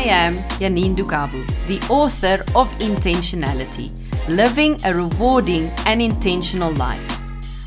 I 0.00 0.04
am 0.04 0.34
Janine 0.58 0.96
Dukabu, 0.96 1.46
the 1.66 1.78
author 1.92 2.42
of 2.58 2.72
Intentionality 2.78 3.90
Living 4.30 4.78
a 4.86 4.94
Rewarding 4.94 5.64
and 5.84 6.00
Intentional 6.00 6.72
Life. 6.76 7.06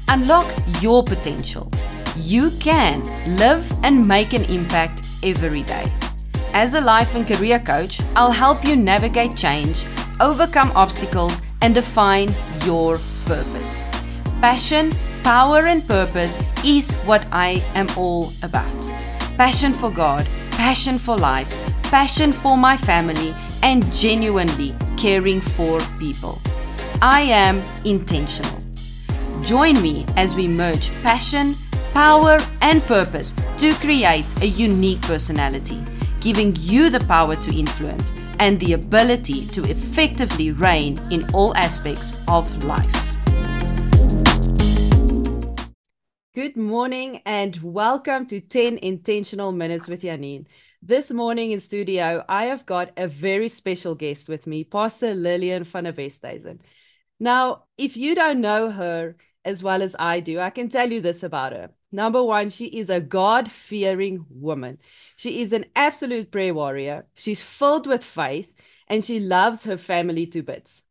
Unlock 0.08 0.52
your 0.82 1.04
potential. 1.04 1.70
You 2.18 2.50
can 2.60 3.04
live 3.38 3.72
and 3.84 4.08
make 4.08 4.34
an 4.34 4.46
impact 4.46 5.08
every 5.22 5.62
day. 5.62 5.84
As 6.56 6.74
a 6.74 6.82
life 6.82 7.14
and 7.14 7.28
career 7.28 7.60
coach, 7.60 8.02
I'll 8.16 8.32
help 8.32 8.66
you 8.66 8.76
navigate 8.78 9.38
change, 9.38 9.86
overcome 10.20 10.72
obstacles, 10.74 11.40
and 11.62 11.76
define 11.76 12.30
your 12.66 12.96
purpose. 13.28 13.86
Passion, 14.42 14.90
power, 15.24 15.68
and 15.68 15.88
purpose 15.88 16.40
is 16.66 16.96
what 17.06 17.28
I 17.32 17.64
am 17.76 17.86
all 17.96 18.34
about. 18.42 18.82
Passion 19.38 19.72
for 19.72 19.92
God, 19.92 20.28
passion 20.54 20.98
for 20.98 21.16
life, 21.16 21.63
passion 21.94 22.34
for 22.34 22.58
my 22.58 22.76
family, 22.76 23.36
and 23.62 23.86
genuinely 23.94 24.76
caring 24.98 25.40
for 25.40 25.80
people. 26.00 26.42
I 27.04 27.22
am 27.22 27.60
intentional. 27.86 28.58
Join 29.42 29.80
me 29.80 30.04
as 30.18 30.36
we 30.36 30.48
merge 30.48 30.90
passion, 31.04 31.54
power, 31.90 32.40
and 32.64 32.82
purpose 32.88 33.34
to 33.60 33.76
create 33.76 34.42
a 34.42 34.48
unique 34.48 35.04
personality, 35.04 35.78
giving 36.20 36.52
you 36.62 36.90
the 36.90 37.06
power 37.08 37.36
to 37.36 37.56
influence 37.56 38.12
and 38.40 38.60
the 38.60 38.74
ability 38.74 39.46
to 39.50 39.62
effectively 39.70 40.52
reign 40.52 40.98
in 41.12 41.28
all 41.32 41.56
aspects 41.56 42.24
of 42.28 42.64
life. 42.64 43.04
Good 46.34 46.58
morning 46.58 47.22
and 47.28 47.60
welcome 47.62 48.26
to 48.26 48.42
10 48.42 48.80
Intentional 48.80 49.52
Minutes 49.52 49.88
with 49.88 50.02
Janine. 50.02 50.48
This 50.86 51.12
morning 51.12 51.52
in 51.52 51.62
studio, 51.62 52.26
I 52.28 52.48
have 52.48 52.66
got 52.66 52.92
a 52.98 53.08
very 53.08 53.48
special 53.48 53.96
guest 53.96 54.28
with 54.28 54.46
me, 54.46 54.66
Pastor 54.66 55.16
Lillian 55.16 55.64
van 55.64 55.86
der 55.86 55.94
Westhuizen. 55.94 56.60
Now, 57.22 57.68
if 57.78 57.96
you 57.96 58.16
don't 58.16 58.42
know 58.42 58.70
her 58.70 59.16
as 59.46 59.64
well 59.64 59.82
as 59.82 59.96
I 59.98 60.20
do, 60.20 60.42
I 60.42 60.50
can 60.50 60.68
tell 60.68 60.92
you 60.92 61.00
this 61.00 61.24
about 61.24 61.54
her. 61.54 61.70
Number 61.94 62.22
one, 62.22 62.50
she 62.50 62.66
is 62.66 62.90
a 62.90 63.00
God 63.00 63.50
fearing 63.50 64.26
woman. 64.30 64.78
She 65.16 65.42
is 65.42 65.54
an 65.54 65.68
absolute 65.74 66.32
prayer 66.32 66.54
warrior. 66.54 67.06
She's 67.16 67.42
filled 67.42 67.88
with 67.88 68.04
faith 68.04 68.52
and 68.90 69.06
she 69.06 69.22
loves 69.22 69.64
her 69.64 69.78
family 69.78 70.28
to 70.28 70.44
bits. 70.44 70.84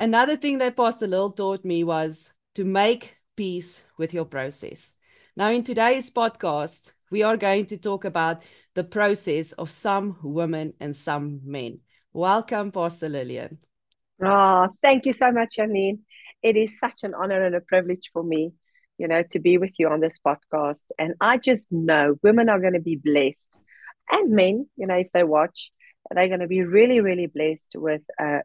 Another 0.00 0.34
thing 0.34 0.56
that 0.58 0.78
Pastor 0.78 1.06
Lil 1.06 1.32
taught 1.32 1.62
me 1.62 1.84
was 1.84 2.32
to 2.54 2.64
make 2.64 3.18
peace 3.36 3.82
with 3.98 4.14
your 4.14 4.24
process. 4.24 4.94
Now, 5.36 5.50
in 5.50 5.62
today's 5.62 6.08
podcast, 6.08 6.92
we 7.10 7.22
are 7.22 7.36
going 7.36 7.66
to 7.66 7.78
talk 7.78 8.04
about 8.04 8.42
the 8.74 8.84
process 8.84 9.52
of 9.52 9.70
some 9.70 10.16
women 10.22 10.74
and 10.80 10.96
some 10.96 11.40
men. 11.44 11.80
Welcome, 12.12 12.70
Pastor 12.70 13.08
Lillian. 13.08 13.58
Oh, 14.22 14.68
thank 14.82 15.06
you 15.06 15.12
so 15.12 15.30
much, 15.30 15.56
Janine. 15.58 16.00
It 16.42 16.56
is 16.56 16.78
such 16.78 17.04
an 17.04 17.14
honor 17.14 17.44
and 17.44 17.54
a 17.54 17.60
privilege 17.60 18.10
for 18.12 18.22
me, 18.22 18.52
you 18.98 19.08
know, 19.08 19.22
to 19.30 19.38
be 19.38 19.58
with 19.58 19.74
you 19.78 19.88
on 19.88 20.00
this 20.00 20.18
podcast. 20.18 20.84
And 20.98 21.14
I 21.20 21.38
just 21.38 21.70
know 21.70 22.16
women 22.22 22.48
are 22.48 22.60
going 22.60 22.74
to 22.74 22.80
be 22.80 22.96
blessed, 22.96 23.58
and 24.10 24.30
men, 24.32 24.66
you 24.76 24.86
know, 24.86 24.96
if 24.96 25.08
they 25.12 25.24
watch, 25.24 25.70
they're 26.10 26.28
going 26.28 26.40
to 26.40 26.46
be 26.46 26.62
really, 26.62 27.00
really 27.00 27.26
blessed 27.26 27.72
with 27.74 28.02
uh, 28.20 28.40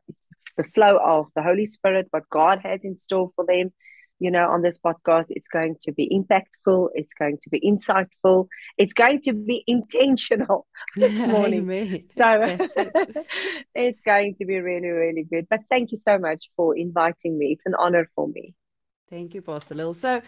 the 0.57 0.63
flow 0.75 0.97
of 0.97 1.27
the 1.35 1.41
Holy 1.41 1.65
Spirit, 1.65 2.07
what 2.11 2.29
God 2.29 2.61
has 2.63 2.85
in 2.85 2.97
store 2.97 3.31
for 3.35 3.45
them, 3.45 3.71
you 4.19 4.31
know, 4.31 4.49
on 4.49 4.61
this 4.61 4.77
podcast. 4.77 5.25
It's 5.29 5.47
going 5.47 5.75
to 5.81 5.91
be 5.91 6.09
impactful. 6.09 6.89
It's 6.93 7.13
going 7.13 7.37
to 7.43 7.49
be 7.49 7.59
insightful. 7.61 8.47
It's 8.77 8.93
going 8.93 9.21
to 9.21 9.33
be 9.33 9.63
intentional 9.67 10.67
this 10.95 11.17
morning. 11.27 12.05
so 12.15 12.41
it. 12.43 13.27
it's 13.75 14.01
going 14.01 14.35
to 14.35 14.45
be 14.45 14.59
really, 14.59 14.87
really 14.87 15.23
good. 15.23 15.47
But 15.49 15.61
thank 15.69 15.91
you 15.91 15.97
so 15.97 16.17
much 16.17 16.49
for 16.55 16.75
inviting 16.77 17.37
me. 17.37 17.51
It's 17.51 17.65
an 17.65 17.75
honor 17.77 18.09
for 18.15 18.27
me. 18.27 18.53
Thank 19.09 19.33
you, 19.33 19.41
Pastor 19.41 19.75
Lil. 19.75 19.93
So 19.93 20.21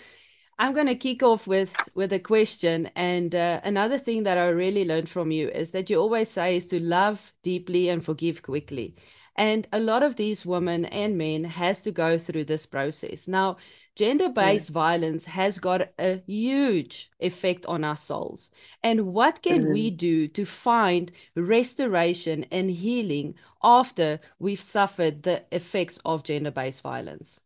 I'm 0.58 0.74
going 0.74 0.88
to 0.88 0.96
kick 0.96 1.22
off 1.24 1.48
with 1.48 1.76
with 1.96 2.14
a 2.14 2.20
question. 2.20 2.90
And 2.96 3.34
uh, 3.36 3.62
another 3.64 3.98
thing 3.98 4.24
that 4.24 4.38
I 4.38 4.48
really 4.48 4.86
learned 4.86 5.10
from 5.10 5.32
you 5.32 5.50
is 5.50 5.72
that 5.72 5.90
you 5.90 6.00
always 6.00 6.30
say 6.30 6.58
is 6.58 6.68
to 6.68 6.80
love 6.80 7.34
deeply 7.44 7.90
and 7.90 8.04
forgive 8.04 8.42
quickly. 8.42 8.96
And 9.36 9.68
a 9.74 9.80
lot 9.80 10.02
of 10.02 10.16
these 10.16 10.46
women 10.46 10.86
and 10.86 11.18
men 11.18 11.44
has 11.44 11.82
to 11.82 11.92
go 11.92 12.18
through 12.18 12.46
this 12.46 12.66
process. 12.66 13.28
Now, 13.28 13.58
gender-based 13.96 14.70
yes. 14.70 14.70
violence 14.70 15.26
has 15.26 15.60
got 15.60 15.90
a 16.00 16.22
huge 16.26 17.12
effect 17.20 17.66
on 17.66 17.84
our 17.84 17.98
souls. 17.98 18.50
And 18.82 19.14
what 19.14 19.42
can 19.42 19.64
mm-hmm. 19.64 19.74
we 19.74 19.90
do 19.90 20.28
to 20.30 20.46
find 20.46 21.12
restoration 21.36 22.46
and 22.50 22.72
healing 22.72 23.36
after 23.62 24.20
we've 24.40 24.62
suffered 24.62 25.24
the 25.24 25.44
effects 25.52 26.00
of 26.06 26.24
gender-based 26.24 26.82
violence? 26.82 27.42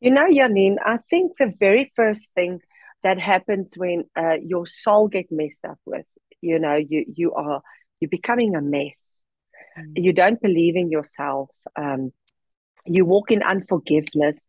You 0.00 0.10
know, 0.10 0.26
Janine, 0.28 0.76
I 0.84 0.98
think 1.10 1.32
the 1.38 1.52
very 1.60 1.92
first 1.94 2.30
thing 2.34 2.60
that 3.02 3.18
happens 3.18 3.74
when 3.76 4.04
uh, 4.16 4.36
your 4.42 4.66
soul 4.66 5.08
get 5.08 5.30
messed 5.30 5.64
up 5.64 5.78
with, 5.84 6.06
you 6.40 6.58
know, 6.58 6.76
you 6.76 7.04
you 7.14 7.32
are 7.34 7.62
you're 8.00 8.08
becoming 8.08 8.56
a 8.56 8.62
mess 8.62 9.19
mm. 9.78 9.92
you 9.94 10.12
don't 10.12 10.40
believe 10.40 10.76
in 10.76 10.90
yourself 10.90 11.50
um, 11.76 12.12
you 12.86 13.04
walk 13.04 13.30
in 13.30 13.42
unforgiveness 13.42 14.46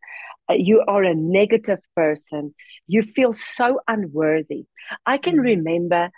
uh, 0.49 0.53
you 0.53 0.83
are 0.87 1.03
a 1.03 1.15
negative 1.15 1.79
person 1.95 2.53
you 2.87 3.01
feel 3.01 3.33
so 3.33 3.79
unworthy 3.87 4.65
i 5.05 5.17
can 5.17 5.37
mm. 5.37 5.43
remember 5.43 6.09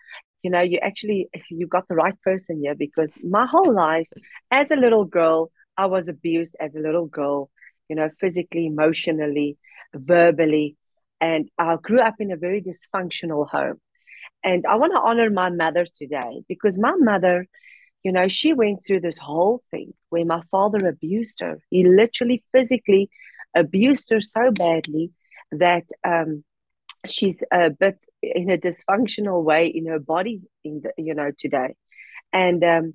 you 0.44 0.52
know 0.52 0.62
you 0.62 0.78
actually 0.80 1.30
you 1.50 1.66
got 1.68 1.88
the 1.88 1.96
right 1.96 2.20
person 2.22 2.60
here 2.62 2.76
because 2.76 3.12
my 3.24 3.46
whole 3.46 3.74
life 3.74 4.08
as 4.52 4.70
a 4.72 4.76
little 4.76 5.06
girl 5.06 5.52
i 5.78 5.86
was 5.86 6.08
abused 6.08 6.56
as 6.60 6.76
a 6.76 6.80
little 6.80 7.08
girl 7.08 7.50
you 7.90 7.96
know 7.96 8.10
physically 8.20 8.68
emotionally 8.68 9.58
verbally 9.94 10.76
and 11.22 11.50
i 11.58 11.76
grew 11.82 12.00
up 12.00 12.16
in 12.20 12.32
a 12.32 12.38
very 12.38 12.62
dysfunctional 12.62 13.48
home 13.50 13.80
and 14.44 14.66
i 14.68 14.76
want 14.76 14.94
to 14.94 15.00
honor 15.00 15.30
my 15.30 15.50
mother 15.50 15.86
today 15.96 16.42
because 16.48 16.78
my 16.78 16.94
mother 16.98 17.48
you 18.04 18.12
know, 18.12 18.28
she 18.28 18.54
went 18.54 18.82
through 18.86 19.00
this 19.00 19.18
whole 19.18 19.64
thing 19.72 19.94
where 20.10 20.26
my 20.26 20.42
father 20.52 20.88
abused 20.88 21.40
her. 21.40 21.60
He 21.70 21.86
literally 21.88 22.44
physically 22.52 23.10
abused 23.56 24.10
her 24.10 24.20
so 24.20 24.52
badly 24.52 25.12
that 25.52 25.86
um, 26.04 26.44
she's 27.08 27.44
a 27.52 27.70
bit 27.70 28.06
in 28.22 28.50
a 28.52 28.58
dysfunctional 28.58 29.44
way 29.44 29.68
in 29.68 29.88
her 29.88 30.00
body, 30.00 30.42
in 30.66 30.82
the, 30.82 30.92
you 30.98 31.14
know, 31.14 31.32
today. 31.38 31.76
And, 32.34 32.64
um, 32.64 32.94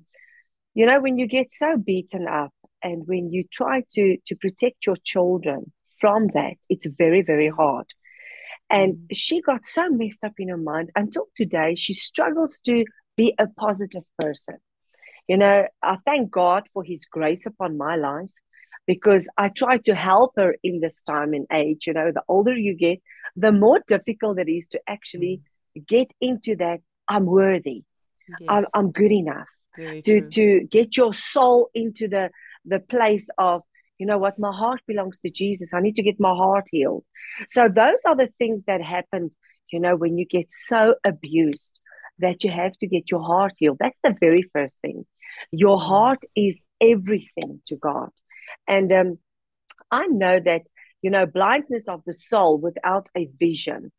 you 0.75 0.85
know, 0.85 0.99
when 0.99 1.17
you 1.17 1.25
get 1.25 1.51
so 1.51 1.75
beaten 1.75 2.27
up 2.27 2.53
and 2.83 3.07
when 3.07 3.31
you 3.31 3.45
try 3.51 3.83
to, 3.93 4.17
to 4.27 4.35
protect 4.35 4.85
your 4.85 4.97
children 5.03 5.71
from 5.99 6.27
that, 6.35 6.53
it's 6.69 6.85
very, 6.85 7.23
very 7.23 7.49
hard. 7.49 7.87
And 8.69 8.93
mm. 8.95 9.07
she 9.13 9.41
got 9.41 9.65
so 9.65 9.89
messed 9.89 10.23
up 10.23 10.33
in 10.37 10.49
her 10.49 10.57
mind 10.57 10.91
until 10.95 11.25
today, 11.35 11.73
she 11.73 11.95
struggles 11.95 12.59
to 12.65 12.85
be 13.17 13.33
a 13.39 13.47
positive 13.47 14.03
person 14.19 14.57
you 15.29 15.37
know, 15.37 15.67
I 15.83 15.97
thank 16.05 16.31
God 16.31 16.63
for 16.73 16.83
His 16.83 17.05
grace 17.05 17.45
upon 17.45 17.77
my 17.77 17.95
life 17.95 18.31
because 18.87 19.29
I 19.37 19.49
try 19.49 19.77
to 19.85 19.93
help 19.93 20.33
her 20.37 20.55
in 20.63 20.81
this 20.81 21.03
time 21.03 21.33
and 21.33 21.45
age. 21.53 21.85
You 21.85 21.93
know, 21.93 22.11
the 22.11 22.23
older 22.27 22.55
you 22.55 22.75
get, 22.75 22.99
the 23.35 23.51
more 23.51 23.79
difficult 23.87 24.39
it 24.39 24.49
is 24.49 24.67
to 24.69 24.81
actually 24.87 25.41
mm. 25.77 25.87
get 25.87 26.11
into 26.19 26.55
that 26.55 26.79
I'm 27.07 27.27
worthy, 27.27 27.83
yes. 28.39 28.49
I'm, 28.49 28.65
I'm, 28.73 28.91
good 28.91 29.11
enough. 29.11 29.47
to 29.77 30.29
to 30.37 30.61
get 30.61 30.97
your 30.97 31.13
soul 31.13 31.69
into 31.75 32.07
the 32.07 32.31
the 32.65 32.79
place 32.79 33.29
of 33.37 33.61
you 33.99 34.07
know 34.07 34.17
what? 34.17 34.39
My 34.39 34.51
heart 34.51 34.81
belongs 34.87 35.19
to 35.19 35.29
jesus. 35.29 35.73
I 35.73 35.81
need 35.81 35.97
to 35.97 36.03
get 36.03 36.19
my 36.19 36.33
heart 36.33 36.67
healed. 36.71 37.05
So 37.49 37.67
those 37.67 38.01
are 38.07 38.15
the 38.15 38.29
things 38.39 38.63
that 38.63 38.81
happen 38.81 39.31
you 39.71 39.79
know 39.79 39.95
when 39.95 40.17
you 40.17 40.25
get 40.25 40.49
so 40.49 40.95
abused 41.03 41.79
that 42.19 42.43
you 42.43 42.51
have 42.51 42.73
to 42.77 42.87
get 42.87 43.09
your 43.11 43.21
heart 43.21 43.53
healed 43.57 43.77
that's 43.79 43.99
the 44.03 44.15
very 44.19 44.43
first 44.53 44.79
thing 44.81 45.05
your 45.51 45.77
mm. 45.77 45.83
heart 45.83 46.23
is 46.35 46.65
everything 46.81 47.61
to 47.67 47.75
God. 47.75 48.09
And 48.67 48.91
um, 48.91 49.19
I 49.91 50.07
know 50.07 50.39
that, 50.39 50.63
you 51.01 51.09
know, 51.09 51.25
blindness 51.25 51.87
of 51.87 52.03
the 52.05 52.13
soul 52.13 52.57
without 52.57 53.09
a 53.17 53.29
vision, 53.39 53.91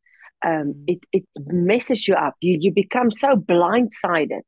um, 0.44 0.74
mm. 0.74 0.84
it, 0.86 0.98
it 1.12 1.24
messes 1.38 2.06
you 2.06 2.14
up. 2.14 2.34
You, 2.40 2.58
you 2.60 2.72
become 2.72 3.10
so 3.10 3.36
blindsided. 3.36 4.42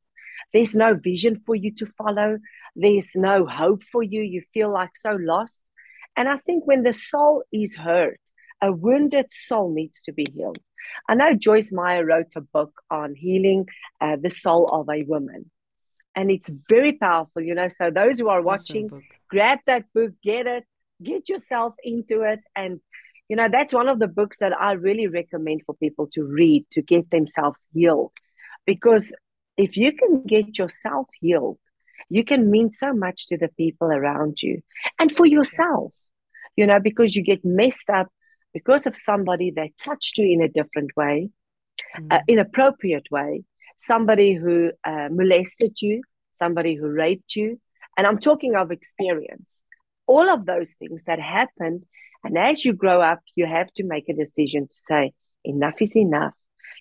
There's 0.53 0.75
no 0.75 0.95
vision 0.95 1.39
for 1.39 1.55
you 1.55 1.73
to 1.77 1.87
follow, 1.97 2.39
there's 2.77 3.13
no 3.15 3.47
hope 3.47 3.85
for 3.85 4.03
you. 4.03 4.23
You 4.23 4.43
feel 4.53 4.73
like 4.73 4.97
so 4.97 5.17
lost. 5.19 5.63
And 6.17 6.29
I 6.29 6.37
think 6.39 6.67
when 6.67 6.83
the 6.83 6.93
soul 6.93 7.43
is 7.53 7.77
hurt, 7.77 8.21
a 8.63 8.71
wounded 8.71 9.27
soul 9.31 9.75
needs 9.75 10.03
to 10.03 10.13
be 10.13 10.27
healed. 10.35 10.59
I 11.09 11.15
know 11.15 11.35
Joyce 11.35 11.73
Meyer 11.73 12.05
wrote 12.05 12.33
a 12.37 12.41
book 12.41 12.73
on 12.91 13.15
healing 13.15 13.69
uh, 14.01 14.17
the 14.21 14.31
soul 14.31 14.69
of 14.69 14.89
a 14.89 15.03
woman. 15.05 15.51
And 16.15 16.31
it's 16.31 16.51
very 16.69 16.93
powerful 16.93 17.43
you 17.43 17.55
know 17.55 17.69
so 17.69 17.91
those 17.91 18.19
who 18.19 18.29
are 18.29 18.43
watching 18.43 18.91
grab 19.29 19.61
that 19.67 19.85
book 19.95 20.13
get 20.23 20.47
it 20.47 20.65
get 21.03 21.29
yourself 21.29 21.75
into 21.83 22.23
it. 22.23 22.41
And 22.55 22.81
you 23.29 23.37
know 23.37 23.49
that's 23.51 23.73
one 23.73 23.89
of 23.89 23.99
the 23.99 24.09
books 24.09 24.39
that 24.41 24.53
i 24.61 24.73
really 24.73 25.07
recommend 25.07 25.63
for 25.65 25.75
people 25.77 26.07
to 26.09 26.23
read 26.25 26.67
to 26.73 26.83
get 26.83 27.11
themselves 27.11 27.67
healed. 27.73 28.13
Because 28.67 29.13
if 29.57 29.77
you 29.77 29.93
can 29.93 30.25
get 30.25 30.59
yourself 30.59 31.07
healed, 31.21 31.59
you 32.09 32.25
can 32.25 32.51
mean 32.51 32.71
so 32.71 32.93
much 32.93 33.29
to 33.29 33.37
the 33.37 33.49
people 33.49 33.89
around 33.89 34.43
you 34.43 34.63
and 34.99 35.11
for 35.11 35.27
yourself, 35.27 35.93
you 36.57 36.67
know, 36.67 36.81
because 36.81 37.17
you 37.17 37.23
get 37.23 37.45
messed 37.45 37.89
up 37.91 38.09
because 38.53 38.87
of 38.87 38.97
somebody 38.97 39.51
that 39.53 39.71
touched 39.79 40.19
you 40.19 40.31
in 40.31 40.43
a 40.43 40.49
different 40.49 40.91
way, 40.97 41.31
mm. 41.99 42.13
uh, 42.13 42.21
inappropriate 42.29 43.07
way, 43.11 43.45
somebody 43.79 44.35
who 44.35 44.71
uh, 44.85 45.09
molested 45.11 45.81
you, 45.81 46.03
somebody 46.33 46.75
who 46.75 46.87
raped 46.89 47.37
you. 47.37 47.61
And 47.97 48.07
I'm 48.07 48.19
talking 48.19 48.57
of 48.57 48.71
experience. 48.71 49.63
All 50.07 50.29
of 50.31 50.47
those 50.47 50.75
things 50.75 51.03
that 51.05 51.21
happened. 51.21 51.85
And 52.25 52.39
as 52.39 52.65
you 52.65 52.73
grow 52.73 53.01
up, 53.01 53.21
you 53.35 53.47
have 53.47 53.73
to 53.75 53.85
make 53.85 54.09
a 54.09 54.15
decision 54.15 54.69
to 54.69 54.75
say, 54.75 55.13
enough 55.45 55.75
is 55.81 55.97
enough. 55.97 56.35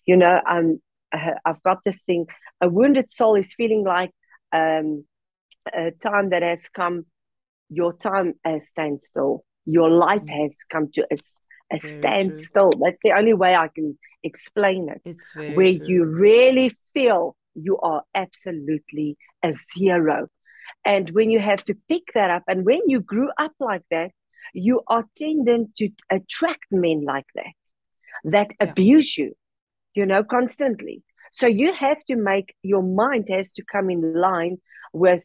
You 0.05 0.17
know, 0.17 0.41
I'm, 0.45 0.81
uh, 1.11 1.35
I've 1.45 1.61
got 1.63 1.79
this 1.83 2.01
thing. 2.01 2.27
A 2.61 2.69
wounded 2.69 3.11
soul 3.11 3.35
is 3.35 3.53
feeling 3.53 3.83
like 3.83 4.11
um, 4.51 5.05
a 5.73 5.91
time 5.91 6.29
that 6.29 6.43
has 6.43 6.69
come. 6.69 7.05
Your 7.69 7.93
time 7.93 8.33
has 8.43 8.67
stand 8.67 9.01
still. 9.01 9.43
Your 9.65 9.89
life 9.89 10.23
mm. 10.23 10.41
has 10.41 10.57
come 10.69 10.91
to 10.93 11.05
a, 11.11 11.17
a 11.71 11.79
standstill. 11.79 12.71
That's 12.71 12.99
the 13.03 13.13
only 13.13 13.33
way 13.33 13.55
I 13.55 13.67
can 13.67 13.97
explain 14.23 14.89
it. 14.89 15.01
where 15.55 15.73
true. 15.73 15.87
you 15.87 16.05
really 16.05 16.75
feel 16.93 17.35
you 17.55 17.77
are 17.77 18.03
absolutely 18.13 19.17
a 19.43 19.53
zero. 19.75 20.27
And 20.85 21.09
when 21.11 21.29
you 21.29 21.39
have 21.39 21.63
to 21.65 21.75
pick 21.87 22.13
that 22.13 22.29
up, 22.29 22.43
and 22.47 22.65
when 22.65 22.81
you 22.87 23.01
grew 23.01 23.29
up 23.37 23.53
like 23.59 23.83
that, 23.91 24.11
you 24.53 24.81
are 24.87 25.05
tending 25.17 25.69
to 25.77 25.89
attract 26.09 26.65
men 26.71 27.03
like 27.05 27.25
that, 27.35 27.53
that 28.25 28.47
yeah. 28.49 28.69
abuse 28.69 29.17
you, 29.17 29.33
you 29.93 30.05
know, 30.05 30.23
constantly. 30.23 31.03
So 31.31 31.47
you 31.47 31.73
have 31.73 32.03
to 32.05 32.15
make 32.15 32.55
your 32.61 32.83
mind 32.83 33.29
has 33.29 33.51
to 33.53 33.63
come 33.63 33.89
in 33.89 34.13
line 34.13 34.57
with 34.91 35.23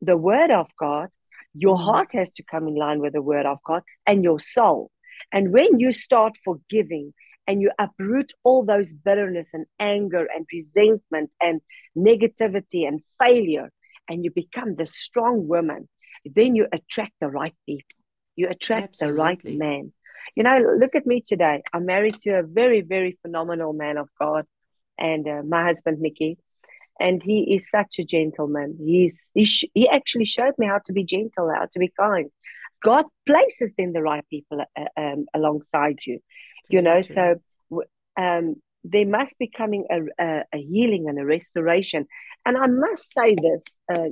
the 0.00 0.16
word 0.16 0.50
of 0.50 0.66
God. 0.78 1.08
Your 1.54 1.76
mm. 1.76 1.84
heart 1.84 2.08
has 2.12 2.32
to 2.32 2.42
come 2.42 2.66
in 2.66 2.74
line 2.74 3.00
with 3.00 3.12
the 3.12 3.22
word 3.22 3.46
of 3.46 3.58
God 3.64 3.82
and 4.06 4.24
your 4.24 4.40
soul. 4.40 4.90
And 5.32 5.52
when 5.52 5.78
you 5.78 5.92
start 5.92 6.36
forgiving 6.42 7.12
and 7.46 7.60
you 7.60 7.70
uproot 7.78 8.32
all 8.44 8.64
those 8.64 8.92
bitterness 8.92 9.50
and 9.52 9.66
anger 9.78 10.26
and 10.34 10.46
resentment 10.52 11.30
and 11.40 11.60
negativity 11.96 12.86
and 12.86 13.00
failure, 13.18 13.70
and 14.08 14.24
you 14.24 14.30
become 14.30 14.76
the 14.76 14.86
strong 14.86 15.48
woman, 15.48 15.88
then 16.24 16.54
you 16.54 16.66
attract 16.72 17.12
the 17.20 17.28
right 17.28 17.54
people. 17.66 17.84
You 18.36 18.48
attract 18.48 19.00
Absolutely. 19.00 19.16
the 19.16 19.22
right 19.22 19.44
man. 19.44 19.92
You 20.34 20.42
know, 20.42 20.76
look 20.78 20.94
at 20.94 21.06
me 21.06 21.22
today. 21.24 21.62
I'm 21.72 21.86
married 21.86 22.18
to 22.20 22.38
a 22.38 22.42
very, 22.42 22.80
very 22.80 23.18
phenomenal 23.22 23.72
man 23.72 23.96
of 23.96 24.08
God, 24.20 24.44
and 24.98 25.26
uh, 25.26 25.42
my 25.46 25.64
husband 25.64 26.00
Nikki, 26.00 26.38
and 26.98 27.22
he 27.22 27.54
is 27.54 27.70
such 27.70 27.98
a 27.98 28.04
gentleman. 28.04 28.76
He's 28.84 29.30
he, 29.34 29.44
sh- 29.44 29.70
he 29.72 29.88
actually 29.88 30.24
showed 30.24 30.54
me 30.58 30.66
how 30.66 30.80
to 30.84 30.92
be 30.92 31.04
gentle, 31.04 31.52
how 31.54 31.66
to 31.72 31.78
be 31.78 31.92
kind. 31.98 32.30
God 32.82 33.06
places 33.26 33.74
then 33.76 33.92
the 33.92 34.02
right 34.02 34.24
people 34.28 34.60
uh, 34.60 34.84
um, 34.96 35.26
alongside 35.34 35.98
you 36.06 36.20
you 36.68 36.82
know 36.82 37.00
so 37.00 37.36
um, 38.18 38.56
there 38.84 39.06
must 39.06 39.38
be 39.38 39.48
coming 39.48 39.84
a, 39.90 40.00
a, 40.22 40.44
a, 40.54 40.58
healing 40.58 41.08
and 41.08 41.18
a 41.18 41.24
restoration. 41.24 42.06
And 42.44 42.56
i 42.56 42.66
must 42.66 43.12
say 43.12 43.34
this 43.34 43.64
uh, 43.92 44.04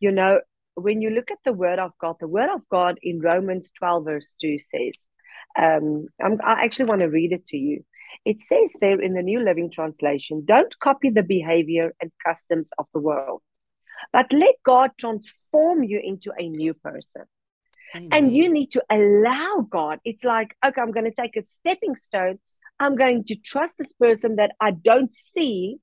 you 0.00 0.10
know 0.12 0.40
when 0.74 1.00
you 1.00 1.10
look 1.10 1.30
at 1.30 1.38
the 1.44 1.52
word 1.52 1.78
of 1.78 1.92
god 2.00 2.16
the 2.18 2.26
word 2.28 2.50
of 2.52 2.60
god 2.68 2.98
in 3.02 3.20
romans 3.20 3.70
12 3.78 4.04
verse 4.04 4.28
2 4.40 4.58
says 4.58 5.06
um, 5.56 6.06
i 6.20 6.64
actually 6.64 6.86
want 6.86 7.00
to 7.00 7.06
read 7.08 7.32
it 7.32 7.46
to 7.46 7.56
you. 7.56 7.84
It 8.24 8.40
says 8.40 8.72
there 8.80 9.00
in 9.00 9.14
the 9.14 9.22
new 9.22 9.40
living 9.40 9.70
translation 9.70 10.44
don't 10.44 10.78
copy 10.78 11.10
the 11.10 11.22
behavior 11.22 11.94
and 12.00 12.10
customs 12.24 12.70
of 12.78 12.86
the 12.94 13.00
world 13.00 13.42
but 14.12 14.32
let 14.32 14.54
god 14.64 14.90
transform 14.98 15.82
you 15.82 16.00
into 16.02 16.32
a 16.38 16.48
new 16.48 16.74
person 16.74 17.24
Amen. 17.94 18.08
And 18.10 18.34
you 18.34 18.52
need 18.52 18.72
to 18.72 18.82
allow 18.90 19.66
God. 19.70 20.00
It's 20.04 20.24
like, 20.24 20.56
okay, 20.64 20.80
I'm 20.80 20.90
going 20.90 21.04
to 21.04 21.22
take 21.22 21.36
a 21.36 21.44
stepping 21.44 21.94
stone. 21.94 22.40
I'm 22.80 22.96
going 22.96 23.24
to 23.24 23.36
trust 23.36 23.78
this 23.78 23.92
person 23.92 24.36
that 24.36 24.52
I 24.60 24.72
don't 24.72 25.14
see, 25.14 25.76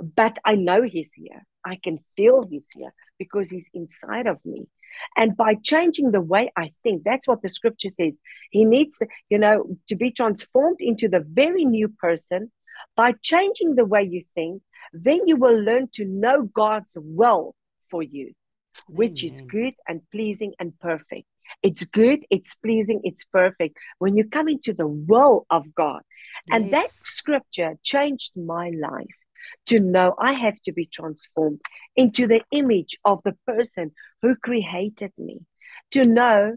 but 0.00 0.38
I 0.44 0.54
know 0.54 0.82
he's 0.82 1.12
here. 1.12 1.44
I 1.64 1.78
can 1.82 1.98
feel 2.16 2.46
he's 2.48 2.70
here 2.72 2.94
because 3.18 3.50
he's 3.50 3.68
inside 3.74 4.28
of 4.28 4.38
me. 4.44 4.68
And 5.16 5.36
by 5.36 5.56
changing 5.62 6.12
the 6.12 6.20
way 6.20 6.52
I 6.56 6.72
think, 6.82 7.02
that's 7.04 7.26
what 7.26 7.42
the 7.42 7.48
scripture 7.48 7.88
says. 7.88 8.16
He 8.50 8.64
needs, 8.64 9.02
you 9.28 9.38
know, 9.38 9.76
to 9.88 9.96
be 9.96 10.12
transformed 10.12 10.78
into 10.80 11.08
the 11.08 11.24
very 11.26 11.64
new 11.64 11.88
person. 11.88 12.52
By 12.94 13.14
changing 13.20 13.74
the 13.74 13.84
way 13.84 14.04
you 14.04 14.22
think, 14.34 14.62
then 14.92 15.26
you 15.26 15.36
will 15.36 15.58
learn 15.58 15.88
to 15.94 16.04
know 16.04 16.42
God's 16.42 16.96
will 17.00 17.56
for 17.90 18.02
you, 18.02 18.32
which 18.88 19.24
Amen. 19.24 19.34
is 19.34 19.42
good 19.42 19.74
and 19.88 20.00
pleasing 20.10 20.54
and 20.58 20.78
perfect. 20.80 21.26
It's 21.62 21.84
good, 21.84 22.24
it's 22.30 22.54
pleasing, 22.56 23.00
it's 23.04 23.24
perfect. 23.24 23.76
When 23.98 24.16
you 24.16 24.28
come 24.28 24.48
into 24.48 24.72
the 24.72 24.86
will 24.86 25.46
of 25.50 25.74
God. 25.74 26.02
Yes. 26.48 26.56
And 26.56 26.72
that 26.72 26.90
scripture 26.90 27.74
changed 27.82 28.32
my 28.36 28.70
life 28.70 29.06
to 29.66 29.80
know 29.80 30.14
I 30.18 30.32
have 30.32 30.60
to 30.62 30.72
be 30.72 30.86
transformed 30.86 31.60
into 31.94 32.26
the 32.26 32.42
image 32.50 32.98
of 33.04 33.20
the 33.24 33.36
person 33.46 33.92
who 34.22 34.36
created 34.36 35.12
me. 35.18 35.40
To 35.92 36.04
know, 36.04 36.56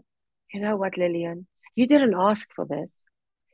you 0.52 0.60
know 0.60 0.76
what, 0.76 0.96
Lillian, 0.96 1.46
you 1.76 1.86
didn't 1.86 2.14
ask 2.14 2.48
for 2.54 2.66
this. 2.66 3.04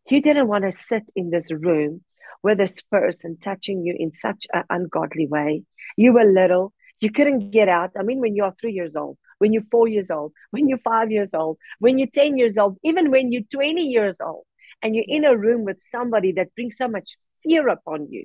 You 0.08 0.22
didn't 0.22 0.48
want 0.48 0.64
to 0.64 0.72
sit 0.72 1.10
in 1.14 1.30
this 1.30 1.52
room 1.52 2.02
with 2.42 2.58
this 2.58 2.80
person 2.82 3.36
touching 3.40 3.84
you 3.84 3.94
in 3.98 4.12
such 4.12 4.46
an 4.52 4.64
ungodly 4.70 5.26
way. 5.26 5.64
You 5.96 6.12
were 6.12 6.24
little, 6.24 6.72
you 7.00 7.10
couldn't 7.10 7.50
get 7.50 7.68
out. 7.68 7.90
I 7.98 8.02
mean, 8.02 8.20
when 8.20 8.36
you 8.36 8.44
are 8.44 8.54
three 8.60 8.72
years 8.72 8.96
old, 8.96 9.18
when 9.38 9.52
you're 9.52 9.62
four 9.62 9.88
years 9.88 10.10
old, 10.10 10.32
when 10.50 10.68
you're 10.68 10.78
five 10.78 11.10
years 11.10 11.34
old, 11.34 11.58
when 11.78 11.98
you're 11.98 12.08
10 12.08 12.38
years 12.38 12.56
old, 12.56 12.78
even 12.82 13.10
when 13.10 13.32
you're 13.32 13.42
20 13.52 13.82
years 13.82 14.20
old, 14.20 14.44
and 14.82 14.94
you're 14.94 15.04
in 15.06 15.24
a 15.24 15.36
room 15.36 15.64
with 15.64 15.82
somebody 15.82 16.32
that 16.32 16.54
brings 16.54 16.76
so 16.76 16.88
much 16.88 17.16
fear 17.42 17.68
upon 17.68 18.08
you, 18.10 18.24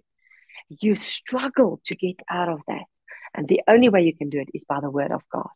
you 0.70 0.96
struggle 0.96 1.82
to 1.86 1.96
get 1.96 2.18
out 2.30 2.50
of 2.50 2.62
that. 2.68 2.84
And 3.34 3.48
the 3.48 3.62
only 3.68 3.90
way 3.90 4.04
you 4.04 4.16
can 4.16 4.30
do 4.30 4.40
it 4.40 4.50
is 4.54 4.66
by 4.66 4.80
the 4.82 4.90
word 4.90 5.12
of 5.12 5.22
God. 5.32 5.50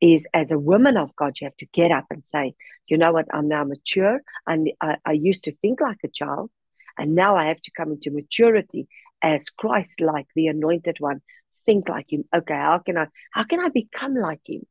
Is 0.00 0.26
as 0.34 0.50
a 0.50 0.58
woman 0.58 0.96
of 0.96 1.14
God, 1.16 1.34
you 1.40 1.46
have 1.46 1.56
to 1.58 1.66
get 1.66 1.90
up 1.90 2.06
and 2.10 2.24
say, 2.24 2.54
you 2.88 2.98
know 2.98 3.12
what, 3.12 3.26
I'm 3.32 3.48
now 3.48 3.64
mature. 3.64 4.20
And 4.46 4.70
I, 4.80 4.96
I 5.04 5.12
used 5.12 5.44
to 5.44 5.54
think 5.56 5.80
like 5.80 5.98
a 6.04 6.08
child. 6.08 6.50
And 6.98 7.14
now 7.14 7.36
I 7.36 7.46
have 7.46 7.60
to 7.62 7.70
come 7.70 7.92
into 7.92 8.10
maturity 8.10 8.86
as 9.22 9.50
Christ 9.50 10.00
like, 10.00 10.26
the 10.34 10.48
anointed 10.48 10.96
one, 11.00 11.22
think 11.66 11.88
like 11.88 12.12
him. 12.12 12.24
Okay, 12.34 12.54
how 12.54 12.80
can 12.84 12.98
I 12.98 13.06
how 13.32 13.44
can 13.44 13.60
I 13.60 13.68
become 13.68 14.14
like 14.16 14.40
him? 14.46 14.62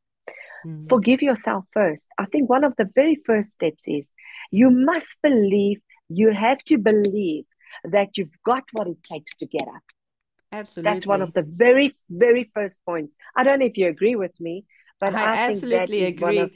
Mm. 0.65 0.87
Forgive 0.89 1.21
yourself 1.21 1.65
first. 1.73 2.07
I 2.17 2.25
think 2.25 2.49
one 2.49 2.63
of 2.63 2.75
the 2.77 2.89
very 2.95 3.21
first 3.25 3.51
steps 3.51 3.83
is 3.87 4.11
you 4.51 4.69
must 4.69 5.21
believe, 5.21 5.79
you 6.09 6.31
have 6.31 6.59
to 6.65 6.77
believe 6.77 7.45
that 7.83 8.17
you've 8.17 8.37
got 8.45 8.63
what 8.71 8.87
it 8.87 9.03
takes 9.03 9.35
to 9.37 9.45
get 9.45 9.67
up. 9.67 9.83
Absolutely. 10.51 10.93
That's 10.93 11.07
one 11.07 11.21
of 11.21 11.33
the 11.33 11.41
very, 11.41 11.95
very 12.09 12.49
first 12.53 12.85
points. 12.85 13.15
I 13.35 13.43
don't 13.43 13.59
know 13.59 13.65
if 13.65 13.77
you 13.77 13.87
agree 13.87 14.15
with 14.15 14.39
me, 14.39 14.65
but 14.99 15.15
I, 15.15 15.23
I 15.23 15.37
absolutely 15.49 16.05
agree. 16.05 16.39
Of... 16.39 16.51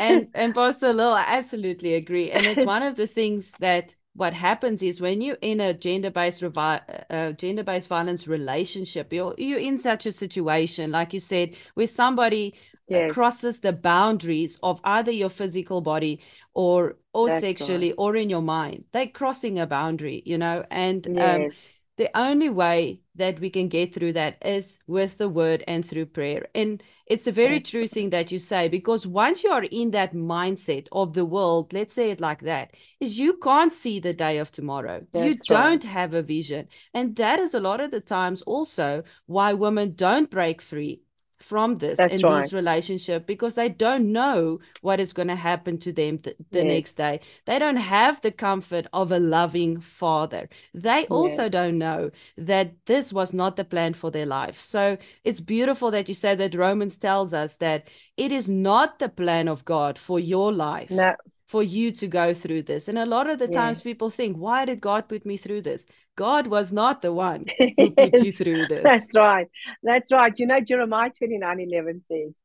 and 0.00 0.28
and 0.34 0.54
Pastor 0.54 0.92
Lil, 0.92 1.12
I 1.12 1.24
absolutely 1.26 1.94
agree. 1.94 2.30
And 2.30 2.46
it's 2.46 2.64
one 2.74 2.82
of 2.82 2.96
the 2.96 3.06
things 3.06 3.52
that 3.60 3.94
what 4.16 4.32
happens 4.32 4.82
is 4.82 5.00
when 5.00 5.20
you're 5.20 5.38
in 5.42 5.60
a 5.60 5.74
gender-based 5.74 6.42
revi- 6.42 7.04
uh, 7.10 7.32
gender-based 7.32 7.88
violence 7.88 8.26
relationship, 8.26 9.12
you're 9.12 9.34
you're 9.38 9.58
in 9.58 9.78
such 9.78 10.06
a 10.06 10.12
situation, 10.12 10.90
like 10.90 11.12
you 11.12 11.20
said, 11.20 11.54
where 11.74 11.86
somebody 11.86 12.54
yes. 12.88 13.12
crosses 13.12 13.60
the 13.60 13.72
boundaries 13.72 14.58
of 14.62 14.80
either 14.84 15.10
your 15.10 15.28
physical 15.28 15.80
body 15.80 16.20
or 16.54 16.96
or 17.12 17.28
That's 17.28 17.42
sexually 17.42 17.88
right. 17.88 17.98
or 17.98 18.16
in 18.16 18.30
your 18.30 18.42
mind. 18.42 18.84
They're 18.92 19.06
crossing 19.06 19.58
a 19.58 19.66
boundary, 19.66 20.22
you 20.24 20.38
know, 20.38 20.64
and 20.70 21.06
um, 21.06 21.14
yes. 21.14 21.52
um, 21.54 21.75
the 21.96 22.10
only 22.16 22.48
way 22.48 23.00
that 23.14 23.40
we 23.40 23.48
can 23.48 23.68
get 23.68 23.94
through 23.94 24.12
that 24.12 24.36
is 24.44 24.78
with 24.86 25.16
the 25.16 25.28
word 25.28 25.64
and 25.66 25.84
through 25.84 26.06
prayer. 26.06 26.46
And 26.54 26.82
it's 27.06 27.26
a 27.26 27.32
very 27.32 27.60
true 27.60 27.86
thing 27.88 28.10
that 28.10 28.30
you 28.30 28.38
say, 28.38 28.68
because 28.68 29.06
once 29.06 29.42
you 29.42 29.50
are 29.50 29.64
in 29.64 29.92
that 29.92 30.12
mindset 30.12 30.88
of 30.92 31.14
the 31.14 31.24
world, 31.24 31.72
let's 31.72 31.94
say 31.94 32.10
it 32.10 32.20
like 32.20 32.40
that, 32.42 32.72
is 33.00 33.18
you 33.18 33.38
can't 33.38 33.72
see 33.72 34.00
the 34.00 34.12
day 34.12 34.38
of 34.38 34.50
tomorrow. 34.50 35.06
That's 35.12 35.24
you 35.24 35.36
don't 35.48 35.84
right. 35.84 35.92
have 35.92 36.12
a 36.12 36.22
vision. 36.22 36.68
And 36.92 37.16
that 37.16 37.38
is 37.38 37.54
a 37.54 37.60
lot 37.60 37.80
of 37.80 37.90
the 37.90 38.00
times 38.00 38.42
also 38.42 39.02
why 39.26 39.54
women 39.54 39.94
don't 39.94 40.30
break 40.30 40.60
free 40.60 41.00
from 41.38 41.78
this 41.78 41.98
That's 41.98 42.14
in 42.14 42.20
right. 42.22 42.42
these 42.42 42.52
relationship 42.52 43.26
because 43.26 43.54
they 43.54 43.68
don't 43.68 44.12
know 44.12 44.60
what 44.80 45.00
is 45.00 45.12
going 45.12 45.28
to 45.28 45.36
happen 45.36 45.78
to 45.78 45.92
them 45.92 46.18
th- 46.18 46.36
the 46.50 46.58
yes. 46.58 46.66
next 46.66 46.94
day 46.94 47.20
they 47.44 47.58
don't 47.58 47.76
have 47.76 48.20
the 48.22 48.30
comfort 48.30 48.86
of 48.92 49.12
a 49.12 49.18
loving 49.18 49.80
father 49.80 50.48
they 50.72 51.00
yes. 51.00 51.10
also 51.10 51.48
don't 51.48 51.78
know 51.78 52.10
that 52.38 52.72
this 52.86 53.12
was 53.12 53.34
not 53.34 53.56
the 53.56 53.64
plan 53.64 53.92
for 53.92 54.10
their 54.10 54.26
life 54.26 54.60
so 54.60 54.96
it's 55.24 55.40
beautiful 55.40 55.90
that 55.90 56.08
you 56.08 56.14
say 56.14 56.34
that 56.34 56.54
romans 56.54 56.96
tells 56.96 57.34
us 57.34 57.56
that 57.56 57.86
it 58.16 58.32
is 58.32 58.48
not 58.48 58.98
the 58.98 59.08
plan 59.08 59.46
of 59.46 59.64
god 59.64 59.98
for 59.98 60.18
your 60.18 60.50
life 60.52 60.90
no. 60.90 61.14
for 61.46 61.62
you 61.62 61.92
to 61.92 62.06
go 62.06 62.32
through 62.32 62.62
this 62.62 62.88
and 62.88 62.98
a 62.98 63.06
lot 63.06 63.28
of 63.28 63.38
the 63.38 63.48
yes. 63.50 63.54
times 63.54 63.80
people 63.82 64.08
think 64.08 64.36
why 64.36 64.64
did 64.64 64.80
god 64.80 65.06
put 65.06 65.26
me 65.26 65.36
through 65.36 65.60
this 65.60 65.86
God 66.16 66.46
was 66.46 66.72
not 66.72 67.02
the 67.02 67.12
one 67.12 67.44
who 67.58 67.70
yes, 67.76 67.92
put 67.96 68.24
you 68.24 68.32
through 68.32 68.66
this. 68.66 68.82
That's 68.82 69.14
right. 69.14 69.46
That's 69.82 70.10
right. 70.10 70.32
You 70.38 70.46
know, 70.46 70.60
Jeremiah 70.60 71.10
29 71.16 71.60
11 71.60 72.02
says, 72.10 72.36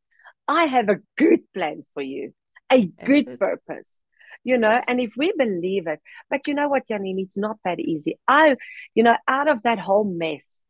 I 0.48 0.66
have 0.66 0.90
a 0.90 1.00
good 1.18 1.40
plan 1.54 1.86
for 1.94 2.04
you, 2.04 2.34
a 2.72 2.86
good 2.86 3.40
purpose. 3.40 3.98
You 4.44 4.58
know, 4.58 4.72
yes. 4.72 4.84
and 4.88 5.00
if 5.00 5.14
we 5.16 5.34
believe 5.38 5.88
it, 5.88 6.00
but 6.30 6.48
you 6.48 6.56
know 6.56 6.68
what, 6.68 6.88
Janine, 6.90 7.20
it's 7.20 7.38
not 7.38 7.58
that 7.64 7.80
easy. 7.80 8.20
I, 8.28 8.56
you 8.96 9.04
know, 9.04 9.16
out 9.28 9.48
of 9.48 9.62
that 9.64 9.78
whole 9.78 10.04
mess, 10.04 10.66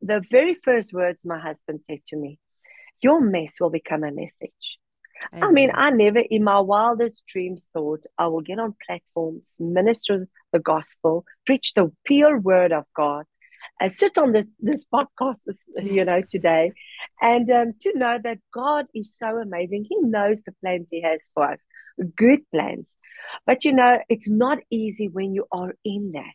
the 0.00 0.22
very 0.30 0.54
first 0.54 0.92
words 0.92 1.26
my 1.26 1.38
husband 1.38 1.82
said 1.82 1.98
to 2.08 2.16
me, 2.16 2.38
Your 3.02 3.20
mess 3.20 3.60
will 3.60 3.70
become 3.70 4.04
a 4.04 4.10
message. 4.10 4.78
Amen. 5.32 5.48
I 5.48 5.52
mean, 5.52 5.70
I 5.74 5.90
never 5.90 6.18
in 6.18 6.44
my 6.44 6.60
wildest 6.60 7.26
dreams 7.26 7.68
thought 7.72 8.04
I 8.18 8.26
will 8.28 8.40
get 8.40 8.58
on 8.58 8.74
platforms, 8.86 9.56
minister 9.58 10.28
the 10.52 10.58
gospel, 10.58 11.24
preach 11.46 11.74
the 11.74 11.92
pure 12.04 12.38
word 12.38 12.72
of 12.72 12.84
God, 12.96 13.26
uh, 13.80 13.88
sit 13.88 14.18
on 14.18 14.32
this, 14.32 14.46
this 14.58 14.84
podcast, 14.84 15.40
this, 15.46 15.64
you 15.82 16.04
know, 16.04 16.22
today, 16.28 16.72
and 17.20 17.50
um, 17.50 17.74
to 17.80 17.96
know 17.96 18.18
that 18.22 18.38
God 18.52 18.86
is 18.94 19.14
so 19.14 19.38
amazing. 19.38 19.86
He 19.88 19.96
knows 20.00 20.42
the 20.42 20.52
plans 20.60 20.88
He 20.90 21.02
has 21.02 21.28
for 21.34 21.52
us, 21.52 21.60
good 22.16 22.40
plans. 22.52 22.96
But, 23.46 23.64
you 23.64 23.72
know, 23.72 23.98
it's 24.08 24.28
not 24.28 24.58
easy 24.70 25.08
when 25.08 25.34
you 25.34 25.46
are 25.52 25.74
in 25.84 26.12
that. 26.12 26.34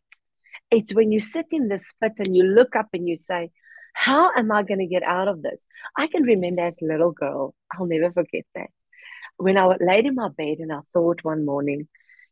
It's 0.72 0.94
when 0.94 1.12
you 1.12 1.20
sit 1.20 1.48
in 1.52 1.68
this 1.68 1.94
pit 2.02 2.14
and 2.20 2.36
you 2.36 2.44
look 2.44 2.76
up 2.76 2.88
and 2.94 3.08
you 3.08 3.16
say, 3.16 3.52
how 3.96 4.30
am 4.38 4.52
I 4.52 4.62
going 4.64 4.82
to 4.82 4.88
get 4.88 5.04
out 5.04 5.30
of 5.30 5.42
this? 5.42 5.66
I 5.98 6.08
can 6.08 6.24
remember 6.24 6.64
as 6.64 6.82
a 6.82 6.86
little 6.86 7.12
girl, 7.12 7.56
I'll 7.72 7.86
never 7.86 8.12
forget 8.12 8.44
that. 8.54 8.68
When 9.38 9.58
I 9.58 9.78
laid 9.80 10.06
in 10.06 10.16
my 10.16 10.28
bed 10.28 10.58
and 10.60 10.72
I 10.72 10.80
thought 10.94 11.24
one 11.24 11.46
morning, 11.46 11.88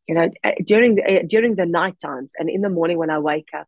you 0.06 0.16
know, 0.16 0.30
uh, 0.44 0.52
during 0.66 0.96
the, 0.96 1.04
uh, 1.04 1.24
during 1.28 1.56
the 1.56 1.66
night 1.66 1.96
times 2.02 2.34
and 2.38 2.50
in 2.50 2.62
the 2.62 2.70
morning 2.70 2.98
when 2.98 3.10
I 3.10 3.20
wake 3.20 3.50
up, 3.58 3.68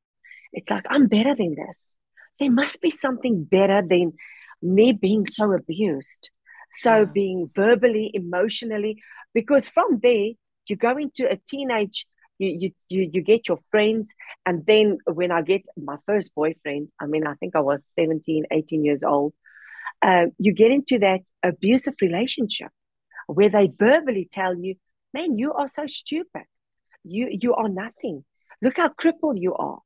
it's 0.52 0.70
like, 0.70 0.86
I'm 0.90 1.08
better 1.08 1.36
than 1.36 1.56
this. 1.56 1.96
There 2.38 2.52
must 2.52 2.82
be 2.82 2.90
something 2.90 3.46
better 3.46 3.82
than 3.82 4.14
me 4.62 4.92
being 4.92 5.25
so 5.25 5.54
abused, 5.54 6.32
so 6.72 7.00
yeah. 7.00 7.06
being 7.06 7.50
verbally, 7.56 8.12
emotionally, 8.14 9.02
because 9.34 9.70
from 9.70 10.00
there, 10.04 10.32
you 10.68 10.75
go 10.75 10.98
into 10.98 11.32
a 11.32 11.40
teenage 11.48 12.06
you, 12.38 12.72
you 12.89 13.10
you 13.13 13.22
get 13.22 13.48
your 13.48 13.60
friends. 13.72 14.13
And 14.46 14.65
then 14.65 14.98
when 15.06 15.32
i 15.32 15.42
get 15.42 15.63
my 15.77 15.98
first 16.06 16.34
boyfriend 16.36 16.89
i 17.00 17.06
mean 17.06 17.25
i 17.27 17.34
think 17.36 17.56
i 17.56 17.60
was 17.60 17.86
17 17.86 18.46
18 18.51 18.84
years 18.84 19.04
old 19.04 19.34
uh, 20.01 20.25
you 20.38 20.54
get 20.54 20.72
into 20.72 21.00
that 21.00 21.22
abusive 21.44 21.96
relationship 22.01 22.70
where 23.27 23.50
they 23.50 23.72
verbally 23.77 24.27
tell 24.32 24.56
you 24.56 24.75
man 25.13 25.38
you 25.38 25.54
are 25.54 25.68
so 25.68 25.88
stupid. 25.88 26.46
You 27.04 27.27
you 27.32 27.54
are 27.56 27.70
nothing. 27.70 28.25
Look 28.62 28.77
how 28.77 28.89
crippled 28.89 29.39
you 29.39 29.54
are. 29.56 29.80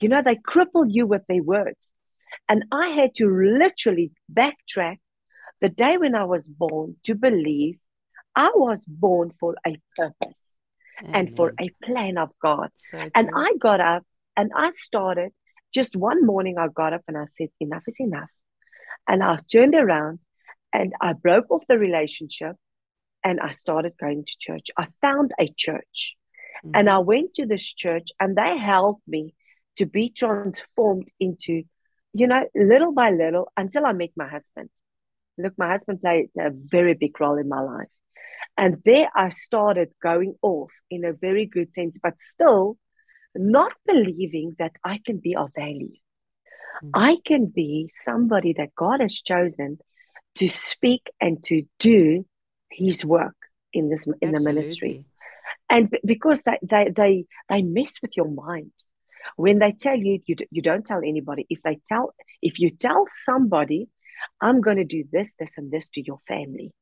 You 0.00 0.08
know 0.08 0.22
they 0.22 0.36
cripple 0.36 0.86
you 0.88 1.06
with 1.06 1.22
their 1.28 1.42
words. 1.42 1.90
And 2.48 2.64
i 2.72 2.88
had 2.88 3.14
to 3.16 3.26
literally 3.28 4.12
backtrack 4.32 4.98
the 5.60 5.68
day 5.68 5.96
when 5.96 6.14
i 6.14 6.24
was 6.24 6.48
born 6.48 6.96
to 7.04 7.14
believe 7.14 7.78
i 8.34 8.50
was 8.54 8.84
born 8.84 9.30
for 9.30 9.54
a 9.66 9.76
purpose 9.96 10.56
Amen. 11.02 11.14
and 11.14 11.36
for 11.36 11.54
a 11.60 11.70
plan 11.84 12.18
of 12.18 12.30
God. 12.40 12.70
So 12.76 12.98
and 13.14 13.30
I 13.34 13.54
got 13.60 13.80
up 13.80 14.04
and 14.36 14.50
I 14.56 14.70
started 14.70 15.32
just 15.72 15.96
one 15.96 16.24
morning. 16.24 16.58
I 16.58 16.68
got 16.68 16.92
up 16.92 17.02
and 17.08 17.16
I 17.16 17.24
said, 17.26 17.48
Enough 17.60 17.84
is 17.86 18.00
enough. 18.00 18.30
And 19.08 19.22
I 19.22 19.38
turned 19.50 19.74
around 19.74 20.20
and 20.72 20.92
I 21.00 21.12
broke 21.12 21.50
off 21.50 21.64
the 21.68 21.78
relationship 21.78 22.56
and 23.24 23.40
I 23.40 23.50
started 23.50 23.94
going 24.00 24.24
to 24.24 24.32
church. 24.38 24.70
I 24.76 24.86
found 25.00 25.32
a 25.38 25.48
church 25.56 26.16
mm-hmm. 26.64 26.70
and 26.74 26.88
I 26.88 26.98
went 26.98 27.34
to 27.34 27.46
this 27.46 27.72
church 27.72 28.08
and 28.20 28.36
they 28.36 28.58
helped 28.58 29.06
me 29.06 29.34
to 29.76 29.86
be 29.86 30.10
transformed 30.10 31.10
into, 31.18 31.62
you 32.12 32.26
know, 32.26 32.44
little 32.54 32.92
by 32.92 33.10
little 33.10 33.50
until 33.56 33.86
I 33.86 33.92
met 33.92 34.10
my 34.16 34.28
husband. 34.28 34.70
Look, 35.38 35.54
my 35.56 35.68
husband 35.68 36.00
played 36.02 36.28
a 36.38 36.50
very 36.50 36.94
big 36.94 37.18
role 37.20 37.38
in 37.38 37.48
my 37.48 37.60
life. 37.60 37.88
And 38.56 38.82
there 38.84 39.08
I 39.14 39.30
started 39.30 39.90
going 40.02 40.34
off 40.42 40.70
in 40.90 41.04
a 41.04 41.12
very 41.12 41.46
good 41.46 41.72
sense, 41.72 41.98
but 42.02 42.20
still 42.20 42.76
not 43.34 43.72
believing 43.86 44.56
that 44.58 44.72
I 44.84 45.00
can 45.04 45.18
be 45.18 45.34
of 45.34 45.50
value. 45.56 45.96
Mm-hmm. 46.84 46.90
I 46.94 47.16
can 47.24 47.46
be 47.46 47.88
somebody 47.92 48.52
that 48.54 48.74
God 48.74 49.00
has 49.00 49.20
chosen 49.20 49.78
to 50.36 50.48
speak 50.48 51.10
and 51.20 51.42
to 51.44 51.62
do 51.78 52.26
his 52.70 53.04
work 53.04 53.36
in 53.72 53.88
this 53.88 54.06
in 54.06 54.14
Absolutely. 54.14 54.38
the 54.38 54.44
ministry. 54.44 55.04
And 55.70 55.96
because 56.04 56.42
they, 56.42 56.58
they 56.62 56.90
they 56.94 57.24
they 57.48 57.62
mess 57.62 57.94
with 58.02 58.16
your 58.16 58.28
mind. 58.30 58.72
When 59.36 59.60
they 59.60 59.72
tell 59.72 59.96
you, 59.96 60.20
you 60.26 60.36
you 60.50 60.62
don't 60.62 60.84
tell 60.84 60.98
anybody. 60.98 61.46
If 61.48 61.62
they 61.62 61.78
tell 61.86 62.14
if 62.42 62.58
you 62.58 62.70
tell 62.70 63.06
somebody, 63.08 63.88
I'm 64.40 64.60
going 64.60 64.76
to 64.76 64.84
do 64.84 65.04
this, 65.10 65.34
this, 65.38 65.56
and 65.56 65.70
this 65.70 65.88
to 65.90 66.02
your 66.02 66.18
family, 66.26 66.72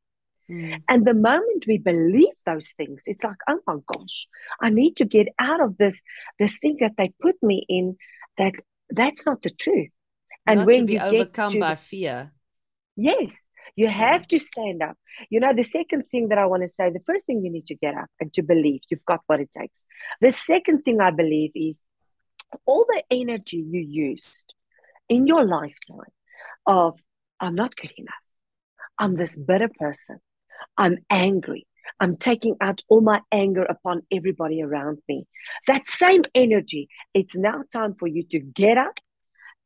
Mm. 0.50 0.82
And 0.88 1.06
the 1.06 1.14
moment 1.14 1.64
we 1.66 1.78
believe 1.78 2.34
those 2.44 2.70
things, 2.72 3.04
it's 3.06 3.24
like, 3.24 3.36
oh 3.48 3.60
my 3.66 3.76
gosh, 3.86 4.26
I 4.60 4.70
need 4.70 4.96
to 4.96 5.04
get 5.04 5.28
out 5.38 5.62
of 5.62 5.76
this 5.78 6.02
this 6.38 6.58
thing 6.58 6.78
that 6.80 6.96
they 6.96 7.12
put 7.20 7.36
me 7.42 7.64
in. 7.68 7.96
That 8.38 8.54
that's 8.90 9.26
not 9.26 9.42
the 9.42 9.50
truth. 9.50 9.90
And 10.46 10.60
not 10.60 10.66
when 10.66 10.80
to 10.80 10.86
be 10.86 10.92
you 10.94 11.00
overcome 11.00 11.58
by 11.58 11.74
fear. 11.76 12.32
Yes, 12.96 13.48
you 13.76 13.88
have 13.88 14.26
to 14.28 14.38
stand 14.38 14.82
up. 14.82 14.96
You 15.28 15.40
know, 15.40 15.54
the 15.54 15.62
second 15.62 16.04
thing 16.10 16.28
that 16.28 16.38
I 16.38 16.46
want 16.46 16.62
to 16.62 16.68
say, 16.68 16.90
the 16.90 17.00
first 17.06 17.26
thing 17.26 17.44
you 17.44 17.50
need 17.50 17.66
to 17.66 17.74
get 17.74 17.94
up 17.94 18.10
and 18.18 18.32
to 18.34 18.42
believe 18.42 18.80
you've 18.90 19.04
got 19.04 19.20
what 19.26 19.40
it 19.40 19.50
takes. 19.52 19.84
The 20.20 20.30
second 20.30 20.82
thing 20.82 21.00
I 21.00 21.10
believe 21.10 21.52
is 21.54 21.84
all 22.66 22.86
the 22.88 23.02
energy 23.10 23.58
you 23.58 23.80
used 23.80 24.54
in 25.08 25.26
your 25.26 25.44
lifetime 25.44 26.12
of 26.66 26.98
I'm 27.38 27.54
not 27.54 27.76
good 27.76 27.92
enough. 27.96 28.14
I'm 28.98 29.16
this 29.16 29.38
bitter 29.38 29.70
person. 29.78 30.18
I'm 30.76 30.98
angry. 31.08 31.66
I'm 31.98 32.16
taking 32.16 32.56
out 32.60 32.82
all 32.88 33.00
my 33.00 33.20
anger 33.32 33.62
upon 33.62 34.02
everybody 34.12 34.62
around 34.62 34.98
me. 35.08 35.26
That 35.66 35.88
same 35.88 36.22
energy, 36.34 36.88
it's 37.14 37.36
now 37.36 37.64
time 37.72 37.94
for 37.98 38.06
you 38.06 38.22
to 38.30 38.38
get 38.38 38.78
up, 38.78 38.98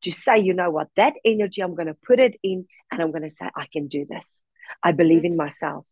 to 0.01 0.11
say, 0.11 0.39
you 0.39 0.53
know 0.53 0.71
what, 0.71 0.87
that 0.97 1.13
energy, 1.23 1.61
I'm 1.61 1.75
going 1.75 1.87
to 1.87 1.93
put 1.93 2.19
it 2.19 2.35
in 2.43 2.67
and 2.91 3.01
I'm 3.01 3.11
going 3.11 3.23
to 3.23 3.29
say, 3.29 3.49
I 3.55 3.67
can 3.71 3.87
do 3.87 4.05
this. 4.09 4.41
I 4.83 4.91
believe 4.91 5.25
in 5.25 5.37
myself. 5.37 5.85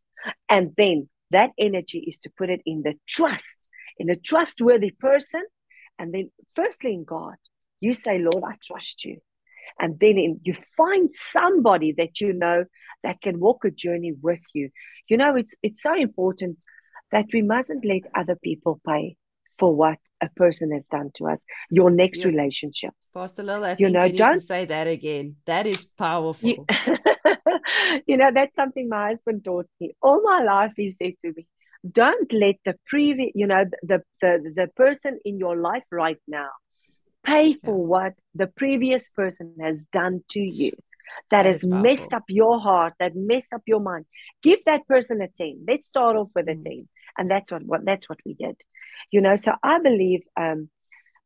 And 0.50 0.74
then 0.78 1.10
that 1.32 1.52
energy 1.58 2.00
is 2.00 2.20
to 2.20 2.32
put 2.38 2.50
it 2.50 2.62
in 2.66 2.84
the 2.84 2.96
trust, 3.08 3.70
in 3.98 4.10
a 4.10 4.16
trustworthy 4.16 4.92
person. 4.92 5.44
And 6.00 6.14
then, 6.14 6.32
firstly, 6.54 6.94
in 6.94 7.04
God, 7.04 7.36
you 7.80 7.94
say, 7.94 8.20
Lord, 8.20 8.44
I 8.46 8.56
trust 8.64 9.06
you. 9.06 9.20
And 9.80 10.00
then 10.00 10.18
in, 10.18 10.40
you 10.44 10.56
find 10.78 11.10
somebody 11.14 11.94
that 11.98 12.22
you 12.22 12.34
know 12.34 12.66
that 13.04 13.22
can 13.22 13.40
walk 13.40 13.66
a 13.66 13.72
journey 13.72 14.14
with 14.22 14.42
you. 14.54 14.70
You 15.08 15.18
know, 15.18 15.36
it's 15.36 15.56
it's 15.62 15.82
so 15.82 15.96
important 15.96 16.58
that 17.12 17.26
we 17.34 17.42
mustn't 17.42 17.86
let 17.86 18.02
other 18.16 18.36
people 18.36 18.80
pay 18.88 19.18
for 19.60 19.76
what 19.76 19.98
a 20.22 20.30
person 20.36 20.72
has 20.72 20.88
done 20.88 21.12
to 21.16 21.28
us. 21.28 21.44
Your 21.70 21.92
next 21.92 22.20
yeah. 22.22 22.28
relationships. 22.28 23.12
Pastor 23.14 23.44
Lil, 23.44 23.66
I 23.66 23.76
you 23.78 23.90
know, 23.90 24.06
you 24.06 24.18
don't 24.18 24.40
say 24.40 24.66
that 24.66 24.88
again. 24.88 25.36
That 25.46 25.68
is 25.68 25.86
powerful. 25.86 26.50
You, 26.50 26.66
you 28.08 28.18
know, 28.18 28.32
that's 28.34 28.56
something 28.56 28.88
my 28.90 29.10
husband 29.10 29.44
taught 29.44 29.68
me. 29.80 29.94
All 30.02 30.22
my 30.24 30.42
life, 30.44 30.72
he 30.78 30.90
said 30.92 31.14
to 31.24 31.34
me, 31.36 31.46
don't 31.90 32.32
let 32.32 32.56
the 32.64 32.76
previous, 32.88 33.32
you 33.36 33.46
know, 33.46 33.66
the, 33.84 34.02
the 34.22 34.54
the 34.56 34.68
person 34.76 35.20
in 35.26 35.38
your 35.38 35.58
life 35.58 35.84
right 35.92 36.22
now 36.28 36.50
pay 37.24 37.54
for 37.54 37.78
yeah. 37.78 37.88
what 37.88 38.14
the 38.36 38.48
previous 38.48 39.10
person 39.10 39.56
has 39.62 39.86
done 39.92 40.24
to 40.30 40.40
you 40.40 40.72
that, 41.32 41.44
that 41.44 41.46
has 41.46 41.66
messed 41.66 42.14
up 42.14 42.24
your 42.28 42.60
heart, 42.60 42.94
that 43.00 43.16
messed 43.16 43.54
up 43.54 43.62
your 43.66 43.80
mind. 43.80 44.06
Give 44.42 44.60
that 44.66 44.88
person 44.88 45.22
a 45.22 45.28
10. 45.28 45.66
Let's 45.68 45.88
start 45.88 46.16
off 46.16 46.30
with 46.36 46.48
a 46.48 46.56
mm. 46.56 46.64
10. 46.64 46.90
And 47.18 47.30
that's 47.30 47.52
what, 47.52 47.64
what 47.64 47.86
that's 47.86 48.10
what 48.10 48.20
we 48.26 48.34
did. 48.34 48.60
You 49.12 49.22
know, 49.22 49.36
so 49.36 49.54
I 49.62 49.80
believe 49.80 50.22
um 50.40 50.70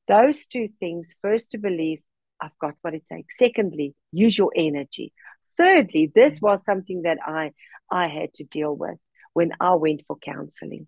those 0.08 0.46
two 0.46 0.70
things, 0.80 1.16
first 1.22 1.51
to 1.51 1.58
believe 1.58 2.00
I've 2.42 2.58
got 2.60 2.75
what 2.82 2.94
it 2.94 3.06
takes. 3.06 3.38
Secondly, 3.38 3.96
use 4.12 4.38
your 4.38 4.51
energy. 4.56 5.13
Thirdly, 5.58 6.12
this 6.13 6.39
mm. 6.39 6.44
was 6.44 6.66
something 6.66 7.04
that 7.04 7.20
I 7.25 7.51
I 7.89 8.08
had 8.08 8.34
to 8.36 8.44
deal 8.44 8.75
with 8.75 8.98
when 9.34 9.51
I 9.60 9.75
went 9.75 10.04
for 10.08 10.18
counseling. 10.18 10.88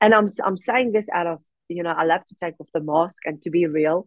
And 0.00 0.14
I'm 0.14 0.28
I'm 0.44 0.56
saying 0.56 0.92
this 0.92 1.06
out 1.12 1.26
of, 1.26 1.38
you 1.68 1.82
know, 1.82 1.90
I 1.90 2.04
love 2.04 2.24
to 2.26 2.34
take 2.34 2.54
off 2.58 2.68
the 2.74 2.80
mask 2.80 3.18
and 3.24 3.40
to 3.42 3.50
be 3.50 3.66
real. 3.66 4.04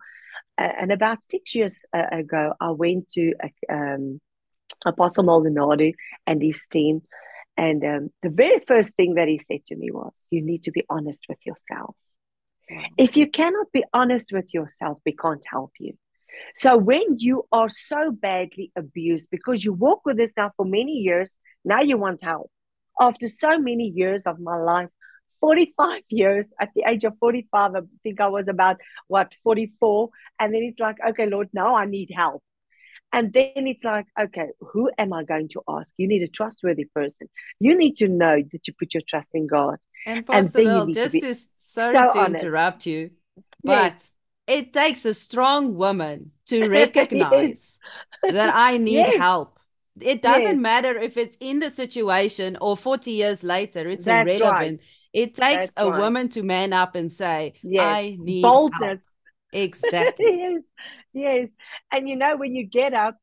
Uh, 0.57 0.69
and 0.81 0.91
about 0.91 1.23
six 1.23 1.55
years 1.55 1.85
uh, 1.93 2.05
ago, 2.11 2.53
I 2.59 2.71
went 2.71 3.09
to 3.09 3.33
a, 3.41 3.73
um, 3.73 4.21
Apostle 4.85 5.23
Maldonado 5.23 5.91
and 6.27 6.41
his 6.41 6.63
team. 6.69 7.01
And 7.55 7.83
um, 7.83 8.09
the 8.21 8.29
very 8.29 8.59
first 8.59 8.95
thing 8.95 9.15
that 9.15 9.27
he 9.27 9.37
said 9.37 9.65
to 9.67 9.75
me 9.75 9.91
was, 9.91 10.27
You 10.31 10.41
need 10.41 10.63
to 10.63 10.71
be 10.71 10.83
honest 10.89 11.25
with 11.29 11.45
yourself. 11.45 11.95
If 12.97 13.17
you 13.17 13.29
cannot 13.29 13.71
be 13.71 13.83
honest 13.93 14.31
with 14.31 14.53
yourself, 14.53 14.99
we 15.05 15.13
can't 15.13 15.43
help 15.49 15.71
you. 15.79 15.93
So 16.55 16.77
when 16.77 17.17
you 17.17 17.45
are 17.51 17.69
so 17.69 18.11
badly 18.11 18.71
abused 18.75 19.29
because 19.29 19.63
you 19.63 19.73
walk 19.73 20.01
with 20.05 20.17
this 20.17 20.33
now 20.35 20.51
for 20.57 20.65
many 20.65 20.93
years, 20.93 21.37
now 21.63 21.81
you 21.81 21.97
want 21.97 22.23
help. 22.23 22.49
After 22.99 23.27
so 23.27 23.59
many 23.59 23.91
years 23.95 24.25
of 24.25 24.39
my 24.39 24.57
life 24.57 24.89
45 25.43 26.03
years 26.09 26.53
at 26.57 26.69
the 26.73 26.83
age 26.87 27.03
of 27.03 27.13
45 27.19 27.75
i 27.75 27.79
think 28.01 28.21
i 28.21 28.27
was 28.27 28.47
about 28.47 28.77
what 29.07 29.33
44 29.43 30.09
and 30.39 30.53
then 30.53 30.63
it's 30.63 30.79
like 30.79 30.95
okay 31.09 31.25
lord 31.25 31.49
now 31.53 31.75
i 31.75 31.85
need 31.85 32.09
help 32.15 32.41
and 33.11 33.33
then 33.33 33.67
it's 33.71 33.83
like 33.83 34.05
okay 34.17 34.47
who 34.61 34.89
am 34.97 35.11
i 35.11 35.23
going 35.23 35.49
to 35.49 35.61
ask 35.67 35.93
you 35.97 36.07
need 36.07 36.23
a 36.23 36.29
trustworthy 36.29 36.85
person 36.95 37.27
you 37.59 37.77
need 37.77 37.97
to 37.97 38.07
know 38.07 38.41
that 38.53 38.67
you 38.67 38.73
put 38.79 38.93
your 38.93 39.03
trust 39.05 39.31
in 39.33 39.45
god 39.45 39.79
and, 40.05 40.23
and 40.29 40.49
then 40.53 40.87
you 40.87 40.93
just 40.93 41.13
to, 41.13 41.21
be 41.21 41.33
sorry 41.57 41.93
so 41.93 42.09
to 42.13 42.19
honest. 42.19 42.43
interrupt 42.43 42.85
you 42.85 43.11
but 43.63 43.93
yes. 43.93 44.11
it 44.47 44.71
takes 44.71 45.03
a 45.05 45.13
strong 45.13 45.75
woman 45.75 46.31
to 46.45 46.69
recognize 46.81 47.79
yes. 48.23 48.33
that 48.33 48.55
i 48.55 48.77
need 48.89 49.07
yes. 49.11 49.17
help 49.17 49.59
it 49.99 50.21
doesn't 50.21 50.59
matter 50.59 50.97
if 50.97 51.17
it's 51.17 51.37
in 51.39 51.59
the 51.59 51.69
situation 51.69 52.57
or 52.61 52.77
40 52.77 53.11
years 53.11 53.43
later 53.43 53.87
it's 53.89 54.05
That's 54.05 54.27
irrelevant 54.27 54.79
right. 54.79 54.89
It 55.13 55.35
takes 55.35 55.67
That's 55.67 55.71
a 55.77 55.89
right. 55.89 55.99
woman 55.99 56.29
to 56.29 56.43
man 56.43 56.73
up 56.73 56.95
and 56.95 57.11
say, 57.11 57.53
yes. 57.61 57.81
I 57.81 58.17
need 58.19 58.41
boldness. 58.41 58.81
Help. 58.81 58.99
Exactly. 59.53 60.25
yes. 60.25 60.61
Yes. 61.13 61.49
And 61.91 62.09
you 62.09 62.15
know, 62.15 62.35
when 62.37 62.55
you 62.55 62.65
get 62.65 62.93
up 62.93 63.17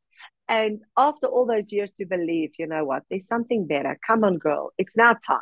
and 0.49 0.83
after 0.97 1.27
all 1.27 1.45
those 1.45 1.73
years 1.73 1.91
to 1.99 2.07
believe, 2.07 2.51
you 2.57 2.69
know 2.69 2.85
what, 2.85 3.03
there's 3.11 3.27
something 3.27 3.67
better. 3.67 3.99
Come 4.07 4.23
on, 4.23 4.39
girl. 4.39 4.71
It's 4.79 4.97
now 4.97 5.17
time. 5.27 5.41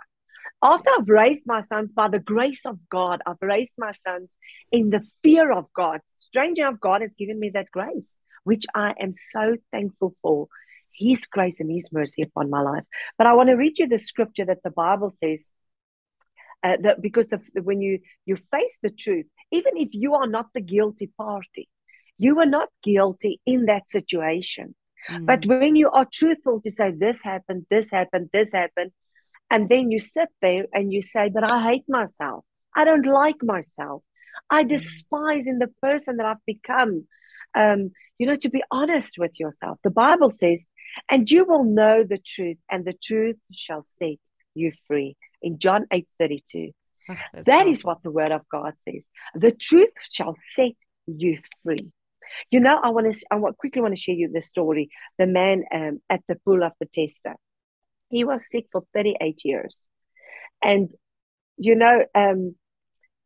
After 0.63 0.91
I've 0.99 1.09
raised 1.09 1.47
my 1.47 1.61
sons 1.61 1.93
by 1.93 2.09
the 2.09 2.19
grace 2.19 2.65
of 2.65 2.79
God, 2.91 3.21
I've 3.27 3.43
raised 3.43 3.75
my 3.77 3.93
sons 3.93 4.37
in 4.73 4.91
the 4.91 5.07
fear 5.23 5.53
of 5.53 5.67
God. 5.75 6.01
Stranger 6.19 6.67
of 6.67 6.81
God 6.81 7.03
has 7.03 7.15
given 7.15 7.39
me 7.39 7.51
that 7.51 7.71
grace, 7.71 8.19
which 8.45 8.65
I 8.75 8.95
am 8.99 9.13
so 9.13 9.57
thankful 9.71 10.17
for. 10.23 10.49
His 10.91 11.27
grace 11.27 11.61
and 11.61 11.71
His 11.71 11.93
mercy 11.93 12.23
upon 12.23 12.51
my 12.51 12.61
life. 12.61 12.83
But 13.17 13.29
I 13.29 13.35
want 13.35 13.51
to 13.51 13.55
read 13.55 13.79
you 13.79 13.87
the 13.87 13.99
scripture 13.99 14.45
that 14.47 14.65
the 14.65 14.71
Bible 14.71 15.11
says 15.11 15.53
uh, 16.63 16.77
that 16.83 17.01
because 17.01 17.29
the, 17.29 17.41
when 17.63 17.81
you 17.81 18.01
you 18.27 18.37
face 18.37 18.79
the 18.83 18.91
truth, 18.91 19.27
even 19.51 19.77
if 19.77 19.91
you 19.93 20.15
are 20.15 20.27
not 20.27 20.47
the 20.55 20.61
guilty 20.61 21.11
party, 21.17 21.69
you 22.17 22.39
are 22.41 22.47
not 22.47 22.69
guilty 22.83 23.41
in 23.47 23.67
that 23.67 23.89
situation. 23.89 24.75
Mm. 25.09 25.27
But 25.27 25.47
when 25.47 25.77
you 25.77 25.91
are 25.91 26.07
truthful 26.13 26.61
to 26.63 26.71
say 26.71 26.91
this 26.91 27.23
happened, 27.23 27.67
this 27.71 27.91
happened, 27.91 28.31
this 28.33 28.53
happened, 28.53 28.93
and 29.51 29.69
then 29.69 29.91
you 29.91 29.99
sit 29.99 30.29
there 30.43 30.67
and 30.73 30.93
you 30.93 31.01
say, 31.01 31.29
"But 31.29 31.51
I 31.51 31.63
hate 31.63 31.89
myself. 31.89 32.45
I 32.75 32.85
don't 32.85 33.07
like 33.07 33.43
myself. 33.43 34.03
I 34.51 34.65
mm. 34.65 34.69
despise 34.69 35.47
in 35.47 35.59
the 35.59 35.73
person 35.81 36.17
that 36.17 36.27
I've 36.27 36.45
become." 36.47 37.07
Um, 37.55 37.93
you 38.19 38.27
know, 38.27 38.37
to 38.37 38.51
be 38.51 38.63
honest 38.71 39.17
with 39.17 39.39
yourself. 39.39 39.79
The 39.85 39.91
Bible 39.91 40.33
says, 40.33 40.65
"And 41.09 41.31
you 41.31 41.45
will 41.45 41.65
know 41.65 42.03
the 42.03 42.19
truth, 42.19 42.59
and 42.69 42.85
the 42.85 42.99
truth 43.01 43.39
shall 43.53 43.85
set 43.85 44.19
you 44.55 44.73
free." 44.89 45.17
In 45.43 45.59
John 45.59 45.87
8 45.91 46.07
32. 46.19 46.71
Oh, 47.11 47.15
that 47.47 47.67
is 47.67 47.85
what 47.85 48.03
the 48.03 48.11
word 48.11 48.33
of 48.33 48.43
God 48.51 48.75
says. 48.87 49.07
The 49.35 49.53
truth 49.53 49.93
shall 50.11 50.35
set 50.55 50.75
you 51.07 51.39
free. 51.63 51.91
You 52.51 52.61
know, 52.61 52.79
I 52.83 52.91
want 52.91 53.13
to 53.13 53.27
I 53.31 53.39
quickly 53.59 53.81
want 53.81 53.95
to 53.95 54.01
share 54.01 54.15
you 54.15 54.31
the 54.31 54.43
story. 54.43 54.91
The 55.19 55.27
man 55.27 55.65
um, 55.73 56.01
at 56.11 56.21
the 56.29 56.37
pool 56.45 56.63
of 56.63 56.73
Bethesda. 56.79 57.37
He 58.11 58.25
was 58.25 58.51
sick 58.51 58.67
for 58.73 58.85
38 58.95 59.41
years. 59.45 59.89
And 60.63 60.91
you 61.57 61.75
know, 61.75 62.05
um, 62.15 62.55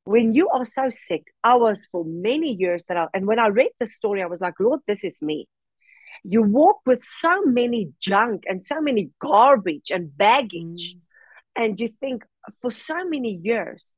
when 0.05 0.35
you 0.35 0.49
are 0.49 0.65
so 0.65 0.89
sick, 0.91 1.25
I 1.45 1.55
was 1.55 1.87
for 1.93 2.05
many 2.05 2.53
years 2.53 2.85
that 2.89 2.97
I, 2.97 3.07
and 3.15 3.27
when 3.27 3.39
I 3.39 3.49
read 3.49 3.71
the 3.79 3.87
story, 3.87 4.23
I 4.23 4.27
was 4.27 4.41
like, 4.41 4.55
Lord, 4.59 4.81
this 4.87 5.05
is 5.05 5.23
me. 5.23 5.49
You 6.25 6.43
walk 6.43 6.79
with 6.87 7.03
so 7.05 7.43
many 7.43 7.93
junk 8.01 8.45
and 8.47 8.65
so 8.65 8.81
many 8.81 9.11
garbage 9.21 9.91
and 9.91 10.17
baggage. 10.17 10.97
Mm 11.57 11.63
and 11.63 11.79
you 11.79 11.89
think 11.89 12.25
for 12.61 12.71
so 12.71 13.05
many 13.05 13.39
years 13.43 13.93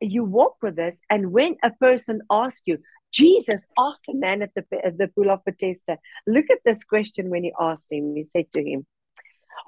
you 0.00 0.22
walk 0.24 0.54
with 0.62 0.76
this 0.76 0.98
and 1.10 1.32
when 1.32 1.56
a 1.62 1.70
person 1.70 2.20
asks 2.30 2.62
you 2.66 2.78
jesus 3.12 3.66
asked 3.78 4.04
the 4.06 4.14
man 4.14 4.42
at 4.42 4.50
the, 4.54 4.64
at 4.84 4.96
the 4.96 5.08
pool 5.08 5.30
of 5.30 5.44
bethesda 5.44 5.98
look 6.26 6.46
at 6.50 6.58
this 6.64 6.84
question 6.84 7.30
when 7.30 7.42
he 7.42 7.52
asked 7.60 7.90
him 7.90 8.14
he 8.14 8.24
said 8.24 8.46
to 8.52 8.62
him 8.62 8.86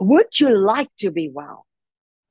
would 0.00 0.38
you 0.40 0.56
like 0.56 0.90
to 1.00 1.10
be 1.10 1.30
well? 1.32 1.66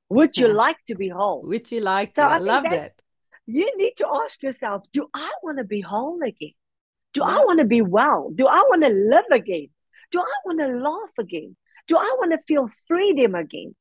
Would 0.08 0.36
you 0.36 0.48
like 0.64 0.76
to 0.86 0.94
be 0.94 1.08
whole? 1.08 1.42
Would 1.44 1.70
you 1.70 1.80
like 1.80 2.14
so 2.14 2.22
to? 2.22 2.28
I, 2.28 2.34
I 2.36 2.38
love 2.38 2.64
that 2.64 3.00
you 3.46 3.70
need 3.76 3.92
to 3.94 4.08
ask 4.24 4.42
yourself 4.42 4.84
do 4.90 5.06
i 5.12 5.30
want 5.42 5.58
to 5.58 5.64
be 5.64 5.82
whole 5.82 6.18
again? 6.22 6.54
Do 7.12 7.20
yeah. 7.20 7.36
i 7.36 7.44
want 7.44 7.58
to 7.58 7.66
be 7.66 7.82
well? 7.82 8.30
Do 8.34 8.46
i 8.46 8.60
want 8.70 8.82
to 8.82 8.88
live 8.88 9.26
again? 9.30 9.68
Do 10.10 10.20
i 10.20 10.34
want 10.46 10.60
to 10.60 10.68
laugh 10.68 11.18
again? 11.18 11.56
Do 11.86 11.98
i 11.98 12.16
want 12.18 12.32
to 12.32 12.38
feel 12.48 12.70
freedom 12.88 13.34
again 13.34 13.74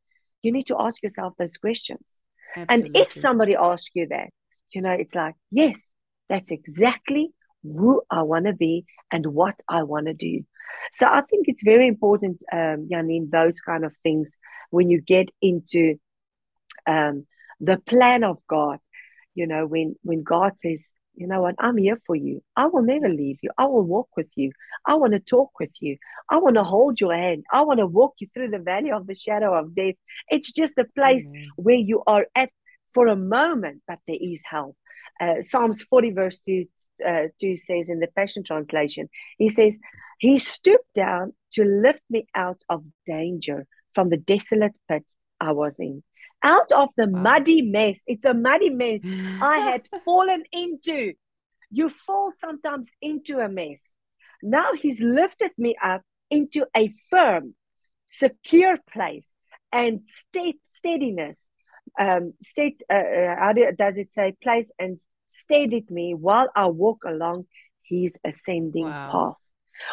you 0.43 0.51
need 0.51 0.67
to 0.67 0.75
ask 0.79 1.01
yourself 1.01 1.33
those 1.39 1.57
questions. 1.57 2.21
Absolutely. 2.55 2.85
And 2.85 2.97
if 2.97 3.11
somebody 3.11 3.55
asks 3.55 3.91
you 3.95 4.07
that, 4.09 4.29
you 4.71 4.81
know, 4.81 4.91
it's 4.91 5.15
like, 5.15 5.35
yes, 5.49 5.91
that's 6.29 6.51
exactly 6.51 7.31
who 7.63 8.03
I 8.11 8.21
want 8.23 8.45
to 8.45 8.53
be 8.53 8.85
and 9.11 9.25
what 9.25 9.55
I 9.67 9.83
want 9.83 10.07
to 10.07 10.13
do. 10.13 10.45
So 10.91 11.07
I 11.07 11.21
think 11.21 11.45
it's 11.47 11.63
very 11.63 11.87
important, 11.87 12.41
um, 12.51 12.89
Janine, 12.91 13.31
those 13.31 13.61
kind 13.61 13.85
of 13.85 13.93
things 14.03 14.37
when 14.69 14.89
you 14.89 15.01
get 15.01 15.29
into 15.41 15.95
um, 16.85 17.25
the 17.59 17.77
plan 17.77 18.23
of 18.23 18.37
God. 18.47 18.79
You 19.35 19.47
know, 19.47 19.65
when 19.65 19.95
when 20.03 20.21
God 20.21 20.59
says, 20.59 20.89
you 21.15 21.27
know 21.27 21.41
what, 21.41 21.55
I'm 21.59 21.77
here 21.77 21.99
for 22.05 22.15
you. 22.15 22.41
I 22.55 22.65
will 22.65 22.81
never 22.81 23.09
leave 23.09 23.37
you. 23.41 23.51
I 23.57 23.65
will 23.65 23.83
walk 23.83 24.09
with 24.17 24.29
you. 24.35 24.51
I 24.85 24.95
want 24.95 25.13
to 25.13 25.19
talk 25.19 25.51
with 25.59 25.71
you. 25.79 25.97
I 26.29 26.37
want 26.37 26.55
to 26.55 26.63
hold 26.63 26.99
your 26.99 27.15
hand. 27.15 27.43
I 27.51 27.61
want 27.61 27.79
to 27.79 27.87
walk 27.87 28.15
you 28.19 28.27
through 28.33 28.49
the 28.49 28.59
valley 28.59 28.91
of 28.91 29.07
the 29.07 29.15
shadow 29.15 29.53
of 29.57 29.75
death. 29.75 29.95
It's 30.29 30.51
just 30.51 30.77
a 30.77 30.85
place 30.95 31.27
where 31.55 31.75
you 31.75 32.03
are 32.07 32.25
at 32.35 32.49
for 32.93 33.07
a 33.07 33.15
moment, 33.15 33.81
but 33.87 33.99
there 34.07 34.17
is 34.19 34.41
help. 34.45 34.75
Uh, 35.21 35.41
Psalms 35.41 35.83
40, 35.83 36.11
verse 36.11 36.41
2, 36.41 36.65
uh, 37.05 37.23
2 37.39 37.55
says 37.57 37.89
in 37.89 37.99
the 37.99 38.07
Passion 38.15 38.43
Translation, 38.43 39.09
he 39.37 39.49
says, 39.49 39.77
He 40.19 40.37
stooped 40.37 40.93
down 40.95 41.33
to 41.53 41.63
lift 41.63 42.03
me 42.09 42.25
out 42.33 42.61
of 42.69 42.83
danger 43.05 43.67
from 43.93 44.09
the 44.09 44.17
desolate 44.17 44.73
pit 44.89 45.03
I 45.39 45.51
was 45.51 45.79
in 45.79 46.03
out 46.43 46.71
of 46.71 46.89
the 46.97 47.07
wow. 47.07 47.21
muddy 47.21 47.61
mess. 47.61 48.01
It's 48.05 48.25
a 48.25 48.33
muddy 48.33 48.69
mess 48.69 49.01
I 49.41 49.57
had 49.59 49.87
fallen 50.05 50.43
into. 50.51 51.13
You 51.71 51.89
fall 51.89 52.31
sometimes 52.33 52.91
into 53.01 53.39
a 53.39 53.49
mess. 53.49 53.95
Now 54.41 54.73
he's 54.73 54.99
lifted 54.99 55.51
me 55.57 55.75
up 55.81 56.01
into 56.29 56.67
a 56.75 56.93
firm, 57.09 57.55
secure 58.05 58.77
place 58.91 59.29
and 59.71 60.03
state 60.05 60.59
steadiness. 60.65 61.49
Um, 61.99 62.33
state, 62.43 62.81
uh, 62.91 62.95
uh, 62.95 63.35
how 63.39 63.53
does 63.53 63.97
it 63.97 64.11
say? 64.11 64.35
Place 64.41 64.71
and 64.79 64.97
steadied 65.29 65.89
me 65.89 66.13
while 66.13 66.49
I 66.55 66.67
walk 66.67 67.03
along 67.05 67.45
his 67.83 68.17
ascending 68.23 68.85
wow. 68.85 69.11
path. 69.11 69.43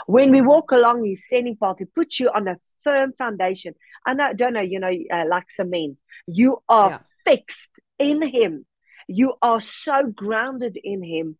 When 0.06 0.30
we 0.30 0.40
walk 0.40 0.70
along 0.72 1.04
his 1.04 1.20
ascending 1.20 1.56
path, 1.56 1.76
he 1.78 1.84
puts 1.84 2.20
you 2.20 2.30
on 2.30 2.48
a 2.48 2.56
firm 2.82 3.12
foundation. 3.16 3.74
And 4.06 4.20
I 4.20 4.32
don't 4.32 4.54
know, 4.54 4.60
you 4.60 4.80
know, 4.80 4.92
uh, 5.12 5.24
like 5.28 5.50
cement. 5.50 5.98
You 6.26 6.62
are 6.68 6.90
yeah. 6.90 6.98
fixed 7.24 7.80
in 7.98 8.22
Him. 8.22 8.66
You 9.08 9.34
are 9.42 9.60
so 9.60 10.06
grounded 10.06 10.78
in 10.82 11.02
Him. 11.02 11.36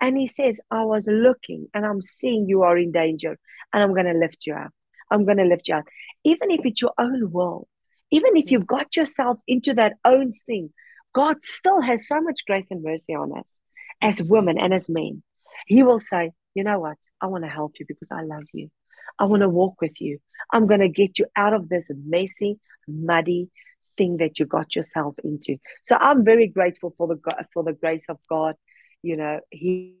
And 0.00 0.16
He 0.16 0.26
says, 0.26 0.60
I 0.70 0.84
was 0.84 1.06
looking 1.06 1.68
and 1.74 1.86
I'm 1.86 2.02
seeing 2.02 2.48
you 2.48 2.62
are 2.62 2.76
in 2.76 2.92
danger 2.92 3.38
and 3.72 3.82
I'm 3.82 3.94
going 3.94 4.12
to 4.12 4.18
lift 4.18 4.46
you 4.46 4.54
up. 4.54 4.72
I'm 5.10 5.24
going 5.24 5.38
to 5.38 5.44
lift 5.44 5.68
you 5.68 5.76
up. 5.76 5.84
Even 6.24 6.50
if 6.50 6.60
it's 6.64 6.82
your 6.82 6.94
own 6.98 7.30
world, 7.30 7.66
even 8.10 8.36
if 8.36 8.50
you've 8.50 8.66
got 8.66 8.96
yourself 8.96 9.38
into 9.46 9.74
that 9.74 9.94
own 10.04 10.32
thing, 10.32 10.72
God 11.12 11.42
still 11.42 11.80
has 11.80 12.06
so 12.06 12.20
much 12.20 12.44
grace 12.46 12.70
and 12.70 12.82
mercy 12.82 13.14
on 13.14 13.36
us 13.36 13.60
as 14.00 14.22
women 14.22 14.58
and 14.58 14.72
as 14.72 14.88
men. 14.88 15.22
He 15.66 15.82
will 15.82 16.00
say, 16.00 16.32
You 16.54 16.64
know 16.64 16.78
what? 16.78 16.98
I 17.20 17.26
want 17.26 17.44
to 17.44 17.50
help 17.50 17.72
you 17.78 17.86
because 17.86 18.10
I 18.12 18.22
love 18.22 18.44
you. 18.52 18.70
I 19.18 19.24
want 19.24 19.42
to 19.42 19.48
walk 19.48 19.80
with 19.80 20.00
you. 20.00 20.18
I'm 20.52 20.66
going 20.66 20.80
to 20.80 20.88
get 20.88 21.18
you 21.18 21.26
out 21.36 21.54
of 21.54 21.68
this 21.68 21.90
messy, 22.04 22.58
muddy 22.88 23.50
thing 23.96 24.18
that 24.18 24.38
you 24.38 24.46
got 24.46 24.74
yourself 24.76 25.14
into. 25.22 25.58
So 25.84 25.96
I'm 25.98 26.24
very 26.24 26.48
grateful 26.48 26.94
for 26.96 27.06
the 27.08 27.18
for 27.52 27.62
the 27.62 27.72
grace 27.72 28.06
of 28.08 28.18
God, 28.28 28.54
you 29.02 29.16
know, 29.16 29.40
healing 29.50 29.96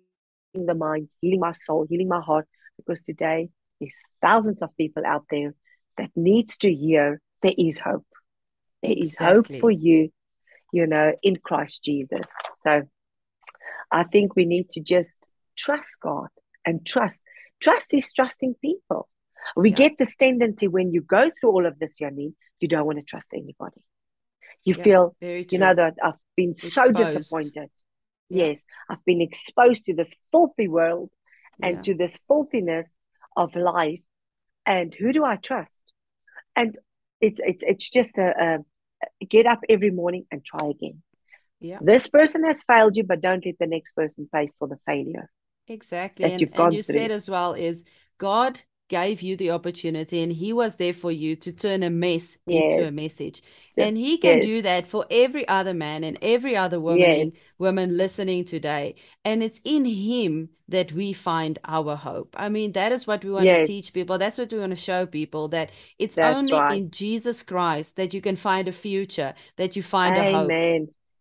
the 0.54 0.74
mind, 0.74 1.08
healing 1.20 1.40
my 1.40 1.52
soul, 1.52 1.86
healing 1.88 2.08
my 2.08 2.20
heart, 2.20 2.46
because 2.76 3.02
today 3.02 3.48
there's 3.80 4.02
thousands 4.20 4.62
of 4.62 4.76
people 4.76 5.04
out 5.06 5.24
there 5.30 5.54
that 5.98 6.10
needs 6.16 6.56
to 6.58 6.72
hear 6.72 7.20
there 7.42 7.54
is 7.56 7.78
hope. 7.78 8.06
There 8.82 8.92
exactly. 8.92 9.06
is 9.06 9.16
hope 9.16 9.60
for 9.60 9.70
you, 9.70 10.10
you 10.72 10.86
know, 10.86 11.12
in 11.22 11.36
Christ 11.36 11.84
Jesus. 11.84 12.32
So 12.58 12.82
I 13.90 14.04
think 14.04 14.36
we 14.36 14.44
need 14.44 14.70
to 14.70 14.80
just 14.80 15.28
trust 15.56 15.98
God 16.00 16.28
and 16.64 16.86
trust 16.86 17.22
Trust 17.60 17.92
is 17.92 18.12
trusting 18.12 18.54
people. 18.62 19.08
We 19.56 19.70
yeah. 19.70 19.76
get 19.76 19.92
this 19.98 20.16
tendency 20.16 20.68
when 20.68 20.92
you 20.92 21.00
go 21.02 21.28
through 21.28 21.50
all 21.50 21.66
of 21.66 21.78
this, 21.78 21.98
Janine, 22.00 22.34
you 22.60 22.68
don't 22.68 22.86
want 22.86 22.98
to 22.98 23.04
trust 23.04 23.32
anybody. 23.34 23.84
You 24.64 24.74
yeah, 24.76 24.84
feel, 24.84 25.16
you 25.20 25.58
know, 25.58 25.74
that 25.74 25.94
I've 26.02 26.14
been 26.36 26.50
exposed. 26.50 26.74
so 26.74 26.92
disappointed. 26.92 27.70
Yeah. 28.28 28.46
Yes, 28.46 28.64
I've 28.88 29.04
been 29.04 29.20
exposed 29.20 29.86
to 29.86 29.94
this 29.94 30.14
filthy 30.30 30.68
world 30.68 31.10
and 31.62 31.82
to 31.84 31.94
this 31.94 32.18
filthiness 32.28 32.96
of 33.36 33.56
life. 33.56 34.00
And 34.66 34.94
who 34.94 35.12
do 35.12 35.24
I 35.24 35.36
trust? 35.36 35.92
And 36.54 36.76
it's 37.20 37.40
it's 37.44 37.62
it's 37.62 37.90
just 37.90 38.18
a, 38.18 38.58
a 39.20 39.24
get 39.26 39.46
up 39.46 39.60
every 39.68 39.90
morning 39.90 40.26
and 40.30 40.44
try 40.44 40.68
again. 40.68 41.02
Yeah. 41.60 41.78
This 41.80 42.08
person 42.08 42.44
has 42.44 42.62
failed 42.62 42.96
you, 42.96 43.04
but 43.04 43.20
don't 43.20 43.44
let 43.44 43.58
the 43.58 43.66
next 43.66 43.92
person 43.92 44.28
pay 44.32 44.50
for 44.58 44.68
the 44.68 44.78
failure. 44.86 45.30
Exactly. 45.66 46.24
And, 46.24 46.42
and 46.42 46.74
you 46.74 46.82
through. 46.82 46.94
said 46.94 47.10
as 47.10 47.28
well 47.28 47.52
is 47.54 47.84
God 48.18 48.62
gave 48.90 49.22
you 49.22 49.36
the 49.36 49.50
opportunity 49.52 50.22
and 50.22 50.32
he 50.32 50.52
was 50.52 50.76
there 50.76 50.92
for 50.92 51.12
you 51.12 51.36
to 51.36 51.52
turn 51.52 51.82
a 51.82 51.90
mess 51.90 52.36
into 52.46 52.86
a 52.88 52.90
message. 52.90 53.42
Yes. 53.76 53.88
And 53.88 53.96
he 53.96 54.18
can 54.18 54.40
do 54.40 54.60
that 54.62 54.86
for 54.86 55.06
every 55.10 55.48
other 55.48 55.72
man 55.72 56.04
and 56.04 56.18
every 56.20 56.56
other 56.56 56.78
woman 56.80 57.00
Yes. 57.00 57.38
woman 57.58 57.96
listening 57.96 58.44
today. 58.44 58.96
And 59.24 59.42
it's 59.42 59.60
in 59.64 59.84
him 59.86 60.50
that 60.68 60.92
we 60.92 61.12
find 61.12 61.58
our 61.64 61.96
hope. 61.96 62.36
I 62.38 62.48
mean, 62.48 62.72
that 62.72 62.92
is 62.92 63.06
what 63.06 63.24
we 63.24 63.30
want 63.30 63.44
to 63.62 63.66
teach 63.66 63.92
people. 63.92 64.18
That's 64.18 64.38
what 64.38 64.52
we 64.52 64.58
want 64.58 64.70
to 64.70 64.76
show 64.76 65.06
people 65.06 65.48
that 65.48 65.70
it's 65.98 66.16
That's 66.16 66.36
only 66.36 66.52
right. 66.52 66.78
in 66.78 66.90
Jesus 66.90 67.42
Christ 67.42 67.96
that 67.96 68.12
you 68.14 68.20
can 68.20 68.36
find 68.36 68.68
a 68.68 68.72
future, 68.72 69.34
that 69.56 69.76
you 69.76 69.82
find 69.82 70.16
a 70.16 70.24
hope. 70.36 70.48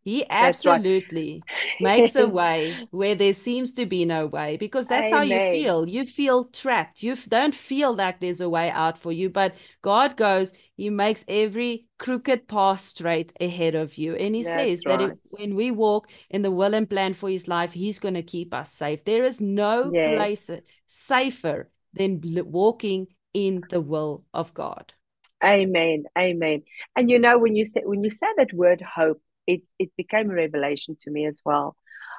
Amen. 0.09 0.25
He 0.25 0.29
That's 0.39 0.65
right. 0.65 0.81
absolutely 0.81 1.45
makes 1.79 2.15
a 2.15 2.27
way 2.27 2.81
where 2.91 3.15
there 3.15 3.33
seems 3.33 3.73
to 3.73 3.85
be 3.85 4.05
no 4.05 4.27
way 4.27 4.57
because 4.57 4.87
that's 4.87 5.11
how 5.11 5.21
you 5.21 5.39
feel. 5.39 5.87
You 5.87 6.05
feel 6.05 6.45
trapped. 6.45 7.03
You 7.03 7.15
don't 7.15 7.55
feel 7.55 7.95
like 7.95 8.19
there's 8.19 8.41
a 8.41 8.49
way 8.49 8.69
out 8.71 8.97
for 8.97 9.11
you, 9.11 9.29
but 9.29 9.55
God 9.81 10.17
goes, 10.17 10.53
He 10.75 10.89
makes 10.89 11.25
every 11.27 11.87
crooked 11.97 12.47
path 12.47 12.81
straight 12.81 13.33
ahead 13.39 13.75
of 13.75 13.97
you. 13.97 14.15
And 14.15 14.35
He 14.35 14.43
says 14.43 14.83
That's 14.83 14.85
that 14.85 15.01
right. 15.01 15.01
it, 15.01 15.19
when 15.29 15.55
we 15.55 15.71
walk 15.71 16.09
in 16.29 16.41
the 16.41 16.51
will 16.51 16.73
and 16.73 16.89
plan 16.89 17.13
for 17.13 17.29
His 17.29 17.47
life, 17.47 17.73
He's 17.73 17.99
going 17.99 18.15
to 18.15 18.23
keep 18.23 18.53
us 18.53 18.71
safe. 18.71 19.03
There 19.05 19.23
is 19.23 19.39
no 19.41 19.91
Yes. 19.91 20.03
place 20.03 20.49
safer 20.87 21.69
than 21.93 22.21
walking 22.23 23.07
in 23.33 23.65
the 23.69 23.81
will 23.81 24.25
of 24.33 24.53
God. 24.53 24.93
Amen. 25.43 26.03
Amen. 26.17 26.63
And 26.95 27.09
you 27.09 27.19
know, 27.19 27.37
when 27.37 27.55
you 27.55 27.63
say 27.65 27.81
when 27.85 28.03
you 28.03 28.09
say 28.09 28.27
that 28.37 28.51
word 28.53 28.81
hope, 28.81 29.21
it, 29.49 29.61
it 29.79 29.89
became 29.97 30.29
a 30.29 30.35
revelation 30.35 30.95
to 31.01 31.09
me 31.09 31.25
as 31.25 31.41
well. 31.43 31.75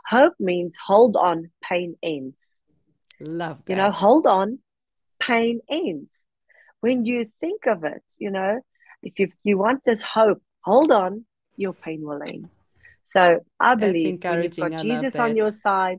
Hope 0.07 0.35
means 0.41 0.77
hold 0.85 1.17
on, 1.17 1.51
pain 1.63 1.97
ends. 2.03 2.41
Love 3.21 3.59
that. 3.65 3.73
You 3.73 3.77
know, 3.77 3.93
hold 3.93 4.27
on, 4.27 4.59
pain 5.21 5.61
ends. 5.71 6.27
When 6.81 7.05
you 7.05 7.31
think 7.41 7.67
of 7.67 7.85
it, 7.85 8.03
you 8.19 8.31
know, 8.31 8.61
if 9.03 9.19
you 9.21 9.29
you 9.45 9.59
want 9.59 9.85
this 9.85 10.03
hope, 10.03 10.43
hold 10.63 10.91
on, 10.91 11.25
your 11.57 11.73
pain 11.73 12.01
will 12.03 12.23
end. 12.23 12.49
So 13.05 13.41
I 13.61 13.75
believe 13.77 14.25
you've 14.25 14.57
got 14.57 14.83
Jesus 14.83 15.15
on 15.17 15.37
your 15.37 15.53
side, 15.53 15.99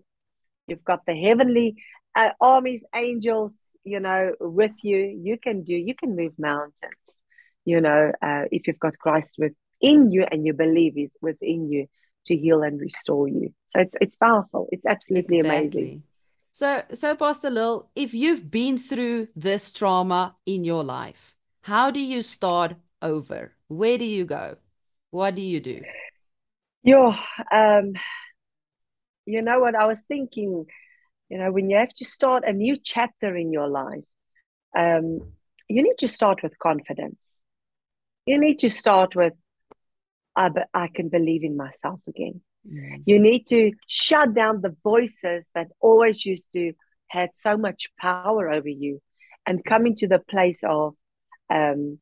you've 0.67 0.83
got 0.83 1.05
the 1.05 1.15
heavenly 1.15 1.75
uh, 2.15 2.31
armies, 2.41 2.83
angels, 2.93 3.77
you 3.83 3.99
know, 3.99 4.33
with 4.39 4.83
you. 4.83 4.97
You 4.97 5.37
can 5.37 5.63
do. 5.63 5.75
You 5.75 5.95
can 5.95 6.15
move 6.15 6.33
mountains. 6.37 7.07
You 7.63 7.79
know, 7.79 8.11
uh, 8.21 8.45
if 8.51 8.67
you've 8.67 8.79
got 8.79 8.97
Christ 8.97 9.35
within 9.81 10.11
you 10.11 10.25
and 10.31 10.45
you 10.45 10.53
believe 10.53 10.93
He's 10.95 11.17
within 11.21 11.69
you 11.69 11.87
to 12.27 12.35
heal 12.35 12.61
and 12.61 12.79
restore 12.79 13.27
you. 13.27 13.53
So 13.69 13.79
it's 13.81 13.95
it's 14.01 14.15
powerful. 14.15 14.67
It's 14.71 14.85
absolutely 14.85 15.39
amazing. 15.39 16.03
So, 16.53 16.83
so 16.93 17.15
Pastor 17.15 17.49
Lil, 17.49 17.89
if 17.95 18.13
you've 18.13 18.51
been 18.51 18.77
through 18.77 19.29
this 19.35 19.71
trauma 19.71 20.35
in 20.45 20.65
your 20.65 20.83
life, 20.83 21.33
how 21.61 21.91
do 21.91 21.99
you 21.99 22.21
start 22.21 22.75
over? 23.01 23.53
Where 23.69 23.97
do 23.97 24.03
you 24.03 24.25
go? 24.25 24.57
What 25.11 25.35
do 25.35 25.41
you 25.41 25.61
do? 25.61 25.81
Yo, 26.83 27.15
um, 27.51 27.93
you 29.25 29.41
know 29.41 29.59
what 29.59 29.75
I 29.75 29.85
was 29.85 30.01
thinking. 30.01 30.65
You 31.29 31.37
know, 31.37 31.51
when 31.51 31.69
you 31.69 31.77
have 31.77 31.93
to 31.93 32.05
start 32.05 32.43
a 32.45 32.51
new 32.51 32.77
chapter 32.83 33.33
in 33.35 33.53
your 33.53 33.69
life, 33.69 34.03
um, 34.75 35.21
you 35.69 35.83
need 35.83 35.97
to 35.99 36.07
start 36.07 36.43
with 36.43 36.59
confidence. 36.59 37.37
You 38.25 38.37
need 38.39 38.59
to 38.59 38.69
start 38.69 39.15
with, 39.15 39.33
I, 40.35 40.49
be- 40.49 40.61
I 40.73 40.87
can 40.87 41.09
believe 41.09 41.43
in 41.43 41.57
myself 41.57 41.99
again. 42.07 42.41
Mm. 42.67 43.03
You 43.05 43.19
need 43.19 43.47
to 43.47 43.71
shut 43.87 44.33
down 44.33 44.61
the 44.61 44.75
voices 44.83 45.49
that 45.55 45.67
always 45.79 46.25
used 46.25 46.53
to 46.53 46.73
had 47.07 47.31
so 47.35 47.57
much 47.57 47.89
power 47.99 48.49
over 48.49 48.69
you 48.69 49.01
and 49.45 49.65
come 49.65 49.85
into 49.85 50.07
the 50.07 50.19
place 50.19 50.63
of, 50.63 50.95
um, 51.49 51.99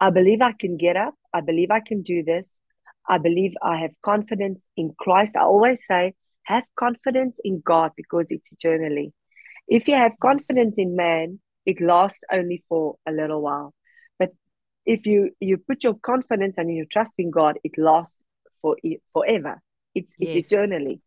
I 0.00 0.10
believe 0.10 0.40
I 0.42 0.52
can 0.52 0.76
get 0.76 0.96
up. 0.96 1.14
I 1.32 1.40
believe 1.40 1.70
I 1.70 1.80
can 1.80 2.02
do 2.02 2.22
this. 2.22 2.60
I 3.08 3.18
believe 3.18 3.54
I 3.62 3.78
have 3.78 3.90
confidence 4.02 4.66
in 4.76 4.94
Christ. 4.98 5.36
I 5.36 5.42
always 5.42 5.84
say, 5.86 6.14
have 6.44 6.64
confidence 6.76 7.40
in 7.42 7.60
God 7.64 7.92
because 7.96 8.30
it's 8.30 8.52
eternally. 8.52 9.12
If 9.66 9.88
you 9.88 9.96
have 9.96 10.12
confidence 10.20 10.78
in 10.78 10.94
man, 10.94 11.40
it 11.66 11.80
lasts 11.80 12.20
only 12.32 12.64
for 12.68 12.96
a 13.06 13.12
little 13.12 13.42
while. 13.42 13.74
If 14.88 15.04
you 15.04 15.30
you 15.38 15.58
put 15.58 15.84
your 15.84 15.94
confidence 15.94 16.56
and 16.56 16.74
your 16.74 16.86
trust 16.86 17.12
in 17.18 17.30
God, 17.30 17.58
it 17.62 17.72
lasts 17.76 18.24
for 18.62 18.76
forever. 19.12 19.60
It's 19.94 20.14
it's 20.18 20.52
eternally. 20.52 21.00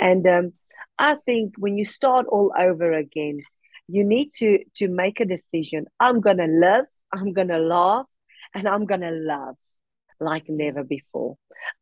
And 0.00 0.26
um, 0.26 0.52
I 0.98 1.16
think 1.26 1.54
when 1.58 1.76
you 1.76 1.84
start 1.84 2.26
all 2.26 2.52
over 2.58 2.92
again, 2.92 3.38
you 3.86 4.04
need 4.04 4.32
to 4.40 4.58
to 4.76 4.88
make 4.88 5.20
a 5.20 5.26
decision. 5.26 5.86
I'm 6.00 6.20
gonna 6.20 6.46
live, 6.48 6.86
I'm 7.12 7.32
gonna 7.34 7.58
laugh, 7.58 8.06
and 8.54 8.66
I'm 8.66 8.86
gonna 8.86 9.12
love 9.12 9.56
like 10.20 10.48
never 10.48 10.82
before. 10.82 11.36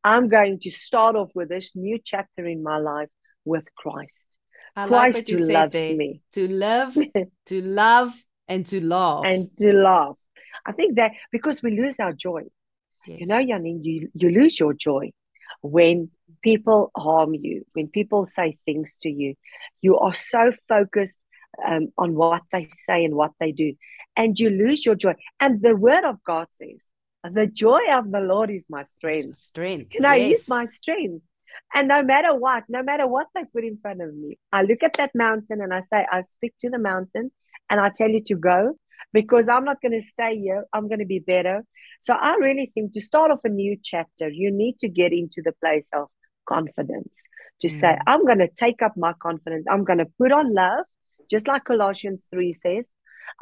I'm 0.05 0.29
going 0.29 0.59
to 0.61 0.71
start 0.71 1.17
off 1.17 1.31
with 1.35 1.49
this 1.49 1.77
new 1.77 1.99
chapter 2.03 2.47
in 2.47 2.63
my 2.63 2.79
life 2.79 3.09
with 3.45 3.73
Christ. 3.75 4.39
I 4.75 4.87
Christ 4.89 5.29
you 5.29 5.39
who 5.39 5.53
loves 5.53 5.73
there. 5.73 5.97
me 5.97 6.21
To 6.33 6.49
love, 6.49 6.97
to 7.47 7.63
love, 7.63 8.13
and 8.49 8.67
to 8.67 8.81
laugh. 8.85 9.25
and 9.25 9.57
to 9.59 9.73
laugh. 9.73 10.17
I 10.67 10.73
think 10.73 10.97
that 10.97 11.13
because 11.31 11.63
we 11.63 11.81
lose 11.81 12.01
our 12.01 12.13
joy. 12.13 12.43
You 13.07 13.27
know, 13.27 13.39
Yes. 13.39 13.61
Janine, 13.61 13.85
you, 13.85 14.09
you 14.15 14.31
lose 14.31 14.59
your 14.59 14.75
joy 14.75 15.13
when 15.63 16.11
people 16.43 16.91
harm 16.97 17.35
you, 17.35 17.65
when 17.73 17.89
people 17.89 18.27
say 18.27 18.57
things 18.65 18.99
to 19.03 19.11
you. 19.11 19.35
You 19.81 19.99
are 19.99 20.15
so 20.15 20.53
focused 20.69 21.21
um, 21.65 21.89
on 21.97 22.15
what 22.15 22.43
they 22.53 22.69
say 22.71 23.05
and 23.05 23.15
what 23.15 23.33
they 23.39 23.53
do, 23.53 23.75
and 24.17 24.39
you 24.39 24.51
lose 24.51 24.85
your 24.85 24.97
joy. 24.97 25.15
And 25.41 25.63
the 25.63 25.77
word 25.77 26.05
of 26.05 26.23
God 26.25 26.49
says, 26.51 26.87
The 27.33 27.47
joy 27.47 27.81
of 27.93 28.11
the 28.11 28.21
Lord 28.21 28.51
is 28.51 28.67
my 28.69 28.83
strength. 28.83 29.37
strength. 29.37 29.95
You 29.95 30.01
know, 30.01 30.13
He's 30.13 30.49
my 30.49 30.65
strength. 30.67 31.25
And 31.73 31.89
no 31.89 32.03
matter 32.03 32.35
what, 32.35 32.65
no 32.69 32.83
matter 32.83 33.07
what 33.07 33.29
they 33.35 33.45
put 33.45 33.65
in 33.65 33.79
front 33.79 34.03
of 34.03 34.15
me, 34.15 34.39
I 34.53 34.63
look 34.63 34.83
at 34.83 34.95
that 34.95 35.15
mountain 35.15 35.61
and 35.63 35.73
I 35.73 35.81
say, 35.81 36.07
I 36.11 36.23
speak 36.23 36.55
to 36.61 36.71
the 36.71 36.79
mountain 36.79 37.31
and 37.71 37.81
I 37.81 37.91
tell 37.95 38.09
you 38.09 38.23
to 38.25 38.35
go 38.35 38.75
because 39.13 39.49
I'm 39.49 39.65
not 39.65 39.81
going 39.81 39.99
to 39.99 40.01
stay 40.01 40.39
here. 40.39 40.65
I'm 40.73 40.89
going 40.89 40.99
to 41.01 41.07
be 41.07 41.19
better. 41.21 41.65
So 42.01 42.15
I 42.15 42.35
really 42.35 42.71
think 42.75 42.93
to 42.93 43.01
start 43.01 43.31
off 43.31 43.41
a 43.45 43.49
new 43.49 43.77
chapter, 43.83 44.29
you 44.29 44.51
need 44.51 44.79
to 44.81 44.89
get 44.89 45.13
into 45.13 45.43
the 45.45 45.53
place 45.61 45.89
of 45.93 46.09
confidence 46.47 47.25
to 47.61 47.69
say, 47.69 47.89
Mm. 47.89 48.03
I'm 48.07 48.25
going 48.25 48.39
to 48.39 48.49
take 48.49 48.83
up 48.83 48.97
my 48.97 49.13
confidence. 49.15 49.67
I'm 49.69 49.85
going 49.85 49.99
to 49.99 50.07
put 50.19 50.33
on 50.33 50.55
love, 50.55 50.85
just 51.31 51.49
like 51.49 51.65
Colossians 51.65 52.27
3 52.31 52.53
says. 52.53 52.93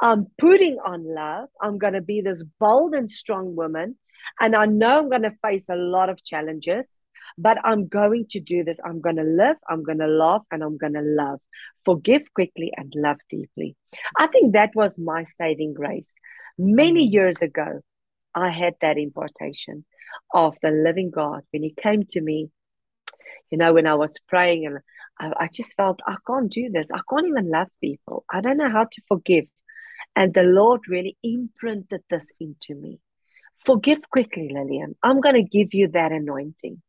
I'm 0.01 0.27
putting 0.39 0.77
on 0.79 1.03
love. 1.13 1.49
I'm 1.61 1.77
going 1.77 1.93
to 1.93 2.01
be 2.01 2.21
this 2.21 2.43
bold 2.59 2.95
and 2.95 3.09
strong 3.09 3.55
woman. 3.55 3.97
And 4.39 4.55
I 4.55 4.65
know 4.65 4.99
I'm 4.99 5.09
going 5.09 5.21
to 5.21 5.31
face 5.43 5.69
a 5.69 5.75
lot 5.75 6.09
of 6.09 6.23
challenges, 6.23 6.97
but 7.37 7.57
I'm 7.63 7.87
going 7.87 8.25
to 8.29 8.39
do 8.39 8.63
this. 8.63 8.79
I'm 8.83 9.01
going 9.01 9.17
to 9.17 9.23
live, 9.23 9.57
I'm 9.69 9.83
going 9.83 9.99
to 9.99 10.07
laugh, 10.07 10.43
and 10.51 10.63
I'm 10.63 10.77
going 10.77 10.93
to 10.93 11.01
love. 11.01 11.39
Forgive 11.83 12.33
quickly 12.33 12.71
and 12.75 12.93
love 12.95 13.17
deeply. 13.29 13.75
I 14.17 14.27
think 14.27 14.53
that 14.53 14.75
was 14.75 14.99
my 14.99 15.23
saving 15.23 15.73
grace. 15.73 16.15
Many 16.57 17.07
Mm. 17.07 17.11
years 17.11 17.41
ago, 17.41 17.81
I 18.33 18.49
had 18.49 18.75
that 18.81 18.97
impartation 18.97 19.85
of 20.33 20.55
the 20.61 20.71
living 20.71 21.11
God 21.11 21.43
when 21.51 21.63
He 21.63 21.73
came 21.81 22.03
to 22.09 22.21
me. 22.21 22.49
You 23.51 23.57
know, 23.57 23.73
when 23.73 23.87
I 23.87 23.95
was 23.95 24.19
praying, 24.27 24.65
and 24.65 24.79
I, 25.19 25.45
I 25.45 25.47
just 25.47 25.75
felt, 25.75 26.01
I 26.07 26.15
can't 26.27 26.51
do 26.51 26.69
this. 26.69 26.91
I 26.91 26.99
can't 27.09 27.27
even 27.27 27.49
love 27.49 27.67
people. 27.81 28.25
I 28.29 28.41
don't 28.41 28.57
know 28.57 28.69
how 28.69 28.85
to 28.85 29.01
forgive. 29.07 29.45
And 30.15 30.33
the 30.33 30.43
Lord 30.43 30.81
really 30.87 31.17
imprinted 31.23 32.01
this 32.09 32.27
into 32.39 32.75
me. 32.75 32.99
Forgive 33.57 34.09
quickly, 34.09 34.49
Lillian. 34.51 34.95
I'm 35.03 35.21
going 35.21 35.35
to 35.35 35.43
give 35.43 35.73
you 35.73 35.87
that 35.89 36.11
anointing 36.11 36.81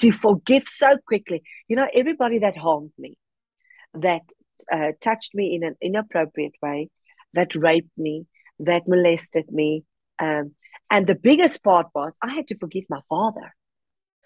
to 0.00 0.12
forgive 0.12 0.68
so 0.68 0.96
quickly. 1.06 1.42
You 1.68 1.76
know, 1.76 1.88
everybody 1.92 2.38
that 2.40 2.56
harmed 2.56 2.92
me, 2.98 3.16
that 3.94 4.22
uh, 4.72 4.92
touched 5.00 5.34
me 5.34 5.54
in 5.54 5.64
an 5.64 5.76
inappropriate 5.80 6.54
way, 6.62 6.88
that 7.34 7.54
raped 7.54 7.96
me, 7.96 8.26
that 8.60 8.88
molested 8.88 9.50
me. 9.50 9.84
Um, 10.18 10.52
and 10.90 11.06
the 11.06 11.14
biggest 11.14 11.62
part 11.64 11.86
was 11.94 12.16
I 12.22 12.32
had 12.32 12.48
to 12.48 12.58
forgive 12.58 12.84
my 12.88 13.00
father. 13.08 13.54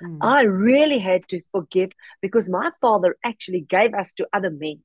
Mm. 0.02 0.18
I 0.20 0.42
really 0.42 0.98
had 0.98 1.26
to 1.29 1.40
forgive 1.52 1.90
because 2.20 2.50
my 2.50 2.70
father 2.81 3.16
actually 3.24 3.61
gave 3.61 3.94
us 3.94 4.12
to 4.14 4.29
other 4.33 4.50
men, 4.50 4.83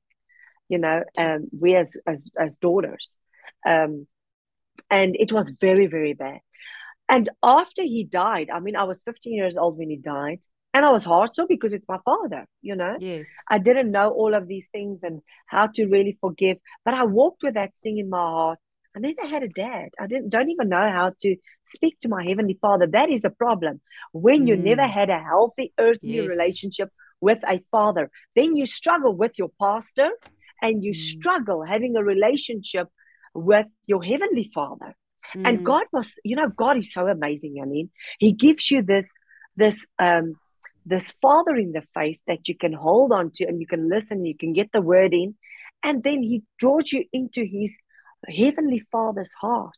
you 0.68 0.78
know, 0.78 1.02
um, 1.18 1.48
we 1.58 1.74
as, 1.74 1.96
as, 2.06 2.30
as 2.38 2.56
daughters. 2.56 3.18
Um, 3.66 4.06
and 4.90 5.16
it 5.18 5.32
was 5.32 5.50
very, 5.50 5.86
very 5.86 6.14
bad. 6.14 6.40
And 7.08 7.28
after 7.42 7.82
he 7.82 8.04
died, 8.04 8.48
I 8.50 8.60
mean, 8.60 8.76
I 8.76 8.84
was 8.84 9.02
15 9.02 9.34
years 9.34 9.56
old 9.56 9.76
when 9.76 9.90
he 9.90 9.96
died, 9.96 10.40
and 10.74 10.84
I 10.84 10.90
was 10.90 11.04
heartsore 11.04 11.48
because 11.48 11.72
it's 11.72 11.88
my 11.88 11.98
father, 12.04 12.46
you 12.62 12.76
know. 12.76 12.96
Yes. 13.00 13.28
I 13.50 13.58
didn't 13.58 13.90
know 13.90 14.10
all 14.10 14.34
of 14.34 14.48
these 14.48 14.68
things 14.68 15.02
and 15.02 15.20
how 15.46 15.66
to 15.74 15.86
really 15.86 16.16
forgive, 16.20 16.58
but 16.84 16.94
I 16.94 17.04
walked 17.04 17.42
with 17.42 17.54
that 17.54 17.72
thing 17.82 17.98
in 17.98 18.08
my 18.08 18.18
heart. 18.18 18.58
I 18.96 19.00
never 19.00 19.26
had 19.26 19.42
a 19.42 19.48
dad. 19.48 19.88
I 19.98 20.06
didn't 20.06 20.28
don't 20.30 20.50
even 20.50 20.68
know 20.68 20.90
how 20.90 21.12
to 21.20 21.36
speak 21.64 21.98
to 22.00 22.08
my 22.08 22.22
heavenly 22.24 22.58
father. 22.60 22.86
That 22.86 23.08
is 23.10 23.24
a 23.24 23.30
problem. 23.30 23.80
When 24.12 24.46
you 24.46 24.56
never 24.56 24.82
Mm. 24.82 24.90
had 24.90 25.08
a 25.10 25.18
healthy 25.18 25.72
earthly 25.78 26.20
Yes. 26.20 26.28
relationship 26.28 26.90
with 27.20 27.38
a 27.48 27.60
father, 27.70 28.10
then 28.36 28.54
you 28.54 28.66
struggle 28.66 29.14
with 29.16 29.38
your 29.38 29.50
pastor 29.58 30.10
and 30.60 30.84
you 30.84 30.92
Mm. 30.92 30.96
struggle 30.96 31.64
having 31.64 31.96
a 31.96 32.04
relationship 32.04 32.88
with 33.34 33.66
your 33.86 34.02
heavenly 34.04 34.50
father. 34.52 34.94
And 35.44 35.60
Mm. 35.60 35.64
God 35.64 35.84
was, 35.92 36.18
you 36.22 36.36
know, 36.36 36.48
God 36.48 36.76
is 36.76 36.92
so 36.92 37.06
amazing, 37.06 37.54
I 37.62 37.64
mean. 37.64 37.90
He 38.18 38.32
gives 38.32 38.70
you 38.70 38.82
this, 38.82 39.14
this 39.56 39.86
um 39.98 40.36
this 40.84 41.12
father 41.22 41.56
in 41.56 41.72
the 41.72 41.82
faith 41.94 42.18
that 42.26 42.48
you 42.48 42.56
can 42.56 42.72
hold 42.72 43.12
on 43.12 43.30
to 43.34 43.44
and 43.44 43.60
you 43.60 43.66
can 43.66 43.88
listen, 43.88 44.24
you 44.24 44.36
can 44.36 44.52
get 44.52 44.70
the 44.72 44.82
word 44.82 45.14
in, 45.14 45.34
and 45.82 46.02
then 46.02 46.22
he 46.22 46.42
draws 46.58 46.92
you 46.92 47.04
into 47.12 47.44
his 47.44 47.78
heavenly 48.28 48.82
father's 48.90 49.32
heart, 49.34 49.74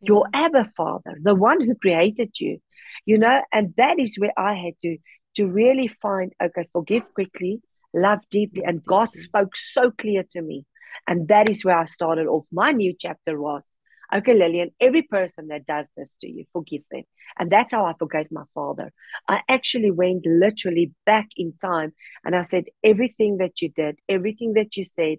your 0.00 0.26
Abba 0.32 0.70
Father, 0.76 1.16
the 1.20 1.34
one 1.34 1.60
who 1.60 1.74
created 1.74 2.38
you, 2.40 2.58
you 3.06 3.18
know, 3.18 3.42
and 3.52 3.74
that 3.76 3.98
is 3.98 4.16
where 4.18 4.32
I 4.36 4.54
had 4.54 4.78
to 4.80 4.98
to 5.36 5.46
really 5.46 5.88
find, 5.88 6.32
okay, 6.42 6.68
forgive 6.72 7.12
quickly, 7.12 7.60
love 7.92 8.20
deeply. 8.30 8.62
And 8.64 8.84
God 8.84 9.12
spoke 9.12 9.56
so 9.56 9.90
clear 9.90 10.24
to 10.30 10.42
me. 10.42 10.64
And 11.08 11.28
that 11.28 11.48
is 11.48 11.64
where 11.64 11.78
I 11.78 11.86
started 11.86 12.26
off. 12.26 12.44
My 12.52 12.70
new 12.70 12.94
chapter 12.98 13.40
was, 13.40 13.68
okay, 14.14 14.34
Lillian, 14.34 14.70
every 14.80 15.02
person 15.02 15.48
that 15.48 15.66
does 15.66 15.90
this 15.96 16.16
to 16.20 16.28
you, 16.30 16.44
forgive 16.52 16.82
them. 16.90 17.02
And 17.38 17.50
that's 17.50 17.72
how 17.72 17.84
I 17.84 17.94
forgave 17.98 18.30
my 18.30 18.44
father. 18.54 18.92
I 19.28 19.40
actually 19.48 19.90
went 19.90 20.26
literally 20.26 20.92
back 21.04 21.28
in 21.36 21.54
time 21.60 21.92
and 22.24 22.34
I 22.36 22.42
said, 22.42 22.64
everything 22.84 23.38
that 23.38 23.60
you 23.60 23.70
did, 23.70 23.98
everything 24.08 24.54
that 24.54 24.76
you 24.76 24.84
said, 24.84 25.18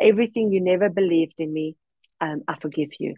everything 0.00 0.52
you 0.52 0.60
never 0.60 0.88
believed 0.88 1.40
in 1.40 1.52
me, 1.52 1.76
um, 2.20 2.42
I 2.48 2.56
forgive 2.58 2.90
you. 2.98 3.16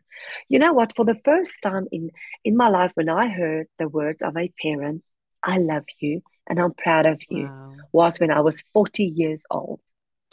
You 0.49 0.59
know 0.59 0.73
what? 0.73 0.95
For 0.95 1.05
the 1.05 1.15
first 1.15 1.63
time 1.63 1.87
in, 1.93 2.11
in 2.45 2.57
my 2.57 2.69
life, 2.69 2.93
when 2.95 3.09
I 3.09 3.29
heard 3.29 3.67
the 3.79 3.89
words 3.89 4.23
of 4.23 4.37
a 4.37 4.53
parent, 4.63 5.03
I 5.43 5.59
love 5.59 5.85
you 6.01 6.23
and 6.49 6.61
I'm 6.61 6.75
proud 6.75 7.07
of 7.07 7.21
you, 7.31 7.45
Wow. 7.47 7.75
was 7.93 8.19
when 8.19 8.31
I 8.31 8.41
was 8.41 8.63
40 8.73 9.05
years 9.05 9.47
old. 9.51 9.81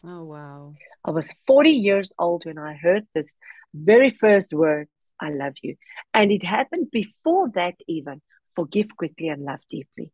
Oh 0.04 0.24
wow. 0.24 0.74
I 1.04 1.12
was 1.12 1.34
40 1.46 1.72
years 1.72 2.14
old 2.18 2.46
when 2.46 2.58
I 2.58 2.74
heard 2.74 3.08
this 3.14 3.34
very 3.76 4.10
first 4.10 4.54
words, 4.54 4.90
I 5.20 5.30
love 5.30 5.54
you. 5.62 5.76
And 6.14 6.32
it 6.32 6.44
happened 6.44 6.92
before 6.92 7.50
that, 7.56 7.76
even 7.88 8.22
forgive 8.56 8.96
quickly 8.96 9.28
and 9.28 9.44
love 9.44 9.60
deeply. 9.70 10.12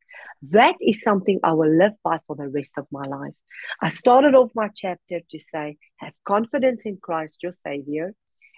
That 0.50 0.76
is 0.82 1.02
something 1.02 1.40
I 1.44 1.54
will 1.54 1.70
live 1.70 1.94
by 2.04 2.20
for 2.28 2.36
the 2.36 2.48
rest 2.48 2.74
of 2.78 2.88
my 2.92 3.06
life. 3.06 3.34
I 3.82 3.90
started 3.90 4.36
off 4.36 4.52
my 4.56 4.70
chapter 4.76 5.20
to 5.30 5.40
say, 5.40 5.78
have 5.98 6.14
confidence 6.26 6.86
in 6.86 6.98
Christ, 6.98 7.44
your 7.44 7.52
Savior. 7.52 8.14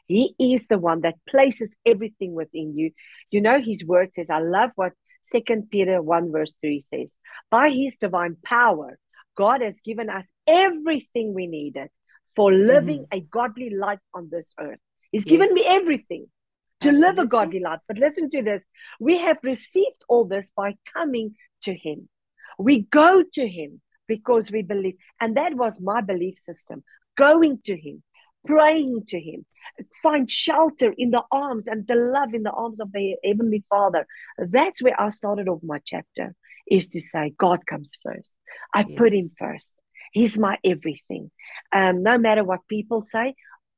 He 0.08 0.36
is 0.40 0.68
the 0.68 0.78
one 0.78 1.02
that 1.02 1.16
places 1.28 1.76
everything 1.86 2.34
within 2.34 2.78
you. 2.78 2.92
You 3.30 3.42
know, 3.42 3.62
His 3.62 3.86
word 3.86 4.14
says, 4.14 4.30
I 4.30 4.40
love 4.40 4.72
what 4.76 4.94
Second 5.22 5.70
Peter 5.70 6.02
1, 6.02 6.32
verse 6.32 6.56
3 6.62 6.82
says. 6.82 7.18
By 7.50 7.70
His 7.70 7.96
divine 7.98 8.38
power, 8.44 8.98
God 9.36 9.62
has 9.62 9.82
given 9.82 10.10
us 10.10 10.26
everything 10.48 11.34
we 11.34 11.48
needed 11.48 11.90
for 12.36 12.52
living 12.52 13.04
mm-hmm. 13.04 13.18
a 13.18 13.22
godly 13.22 13.70
life 13.70 14.00
on 14.14 14.30
this 14.32 14.54
earth. 14.60 14.80
He's 15.14 15.26
given 15.26 15.54
me 15.54 15.64
everything 15.66 16.26
to 16.82 16.92
live 16.92 17.20
a 17.20 17.26
godly 17.26 17.60
life. 17.60 17.80
But 17.88 18.00
listen 18.00 18.30
to 18.32 18.42
this 18.42 18.66
we 19.00 19.20
have 19.20 19.38
received 19.44 20.04
all 20.10 20.26
this 20.26 20.52
by 20.58 20.76
coming 20.92 21.36
to 21.64 21.74
Him. 21.74 22.10
We 22.58 22.82
go 22.82 23.24
to 23.34 23.48
Him 23.48 23.80
because 24.08 24.52
we 24.52 24.64
believe. 24.64 24.96
And 25.22 25.38
that 25.38 25.54
was 25.56 25.80
my 25.80 26.02
belief 26.02 26.40
system 26.40 26.84
going 27.16 27.60
to 27.66 27.78
Him, 27.78 28.02
praying 28.48 29.04
to 29.10 29.20
Him, 29.20 29.46
find 30.02 30.28
shelter 30.28 30.92
in 30.98 31.12
the 31.12 31.24
arms 31.32 31.68
and 31.68 31.86
the 31.88 31.96
love 31.96 32.34
in 32.34 32.42
the 32.42 32.52
arms 32.52 32.80
of 32.80 32.92
the 32.92 33.16
Heavenly 33.24 33.64
Father. 33.70 34.08
That's 34.40 34.82
where 34.82 35.00
I 35.00 35.10
started 35.10 35.48
off 35.48 35.62
my 35.62 35.80
chapter, 35.86 36.34
is 36.68 36.90
to 36.90 37.00
say, 37.00 37.34
God 37.38 37.68
comes 37.68 37.98
first. 38.04 38.36
I 38.74 38.84
put 38.84 39.14
Him 39.14 39.30
first. 39.38 39.76
He's 40.12 40.38
my 40.38 40.58
everything. 40.64 41.32
Um, 41.72 42.04
no 42.04 42.18
matter 42.18 42.44
what 42.44 42.68
people 42.68 43.04
say, 43.04 43.36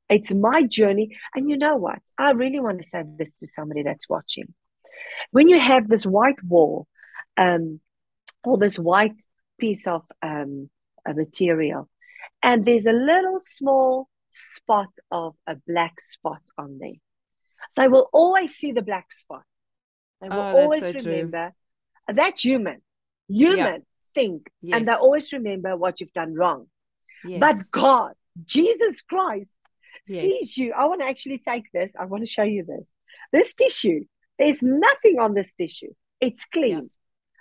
it's 0.08 0.32
my 0.32 0.62
journey. 0.62 1.16
And 1.34 1.48
you 1.50 1.56
know 1.56 1.76
what? 1.76 1.98
I 2.16 2.30
really 2.32 2.60
want 2.60 2.78
to 2.80 2.88
say 2.88 3.02
this 3.18 3.34
to 3.36 3.46
somebody 3.46 3.82
that's 3.82 4.08
watching. 4.08 4.54
When 5.30 5.48
you 5.48 5.58
have 5.58 5.88
this 5.88 6.06
white 6.06 6.42
wall, 6.42 6.86
um, 7.36 7.80
or 8.44 8.56
this 8.58 8.78
white 8.78 9.20
piece 9.58 9.86
of 9.86 10.02
um, 10.22 10.70
a 11.06 11.12
material, 11.14 11.88
and 12.42 12.64
there's 12.64 12.86
a 12.86 12.92
little 12.92 13.38
small 13.40 14.08
spot 14.32 14.88
of 15.10 15.34
a 15.46 15.56
black 15.66 16.00
spot 16.00 16.42
on 16.56 16.78
there, 16.78 16.92
they 17.74 17.88
will 17.88 18.08
always 18.12 18.54
see 18.54 18.72
the 18.72 18.82
black 18.82 19.12
spot. 19.12 19.42
They 20.20 20.28
will 20.28 20.38
Oh, 20.38 20.62
always 20.62 20.82
so 20.82 20.92
true. 20.92 21.02
remember 21.02 21.52
that's 22.08 22.44
human. 22.44 22.80
Human 23.28 23.84
think, 24.14 24.48
and 24.76 24.86
they 24.88 24.92
always 24.92 25.32
remember 25.32 25.76
what 25.76 26.00
you've 26.00 26.12
done 26.12 26.34
wrong. 26.34 26.68
Yes. 27.24 27.40
But 27.40 27.56
God, 27.70 28.12
Jesus 28.44 29.02
Christ, 29.02 29.50
Yes. 30.08 30.22
sees 30.22 30.56
you. 30.56 30.72
I 30.72 30.86
want 30.86 31.00
to 31.00 31.06
actually 31.06 31.38
take 31.38 31.70
this. 31.72 31.94
I 31.98 32.04
want 32.04 32.22
to 32.22 32.30
show 32.30 32.42
you 32.42 32.64
this. 32.64 32.88
This 33.32 33.54
tissue, 33.54 34.04
there's 34.38 34.62
nothing 34.62 35.18
on 35.20 35.34
this 35.34 35.54
tissue. 35.54 35.92
It's 36.20 36.44
clean. 36.44 36.90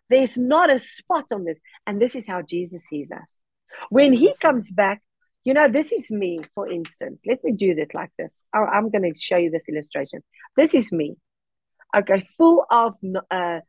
There's 0.09 0.37
not 0.37 0.69
a 0.69 0.79
spot 0.79 1.25
on 1.33 1.45
this. 1.45 1.59
And 1.87 2.01
this 2.01 2.15
is 2.15 2.27
how 2.27 2.41
Jesus 2.41 2.83
sees 2.83 3.11
us. 3.11 3.39
When 3.89 4.13
he 4.13 4.33
comes 4.41 4.71
back, 4.71 5.01
you 5.43 5.53
know, 5.53 5.67
this 5.67 5.91
is 5.91 6.09
me, 6.11 6.39
for 6.55 6.69
instance. 6.69 7.21
Let 7.27 7.43
me 7.43 7.51
do 7.51 7.75
it 7.77 7.91
like 7.93 8.11
this. 8.17 8.45
I'm 8.53 8.89
going 8.89 9.11
to 9.13 9.19
show 9.19 9.37
you 9.37 9.51
this 9.51 9.69
illustration. 9.69 10.21
This 10.55 10.73
is 10.73 10.91
me. 10.91 11.15
Okay, 11.95 12.27
full 12.37 12.65
of 12.69 12.95
uh, 13.31 13.59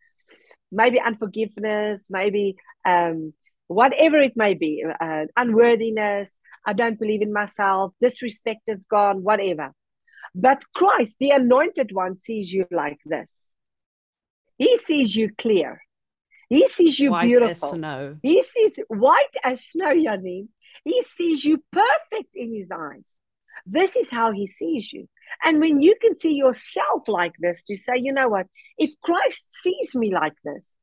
maybe 0.73 1.01
unforgiveness, 1.01 2.07
maybe 2.11 2.57
um, 2.85 3.35
whatever 3.69 4.19
it 4.19 4.37
may 4.37 4.55
be, 4.55 4.85
uh, 5.01 5.27
unworthiness. 5.37 6.39
I 6.67 6.73
don't 6.73 6.99
believe 6.99 7.23
in 7.23 7.33
myself. 7.33 7.93
Disrespect 8.01 8.63
is 8.69 8.85
gone, 8.85 9.23
whatever. 9.23 9.73
But 10.35 10.65
Christ, 10.75 11.17
the 11.19 11.31
anointed 11.31 11.93
one, 11.93 12.17
sees 12.17 12.53
you 12.53 12.67
like 12.71 12.99
this. 13.07 13.49
He 14.59 14.77
sees 14.77 15.15
you 15.15 15.31
clear. 15.37 15.83
He 16.49 16.69
sees 16.69 16.99
you 16.99 17.11
White 17.11 17.25
as 17.25 17.39
beautiful. 17.39 17.73
snow. 17.73 18.17
He 18.23 18.43
sees 18.43 18.79
white 18.89 19.37
as 19.43 19.65
snow, 19.65 19.95
Janine. 19.95 20.49
He 20.85 21.03
sees 21.03 21.45
you 21.45 21.63
perfect 21.73 22.37
in 22.37 22.55
his 22.55 22.71
eyes. 22.71 23.19
This 23.65 23.97
is 23.97 24.11
how 24.11 24.33
he 24.33 24.47
sees 24.47 24.93
you. 24.93 25.09
And 25.45 25.61
when 25.61 25.81
you 25.81 25.97
can 26.01 26.15
see 26.15 26.35
yourself 26.35 27.09
like 27.09 27.35
this, 27.41 27.65
to 27.65 27.77
say, 27.77 27.95
you 27.97 28.13
know 28.13 28.29
what, 28.29 28.47
if 28.79 28.93
Christ 29.01 29.53
sees 29.63 29.97
me 29.97 30.15
like 30.15 30.37
this, 30.45 30.77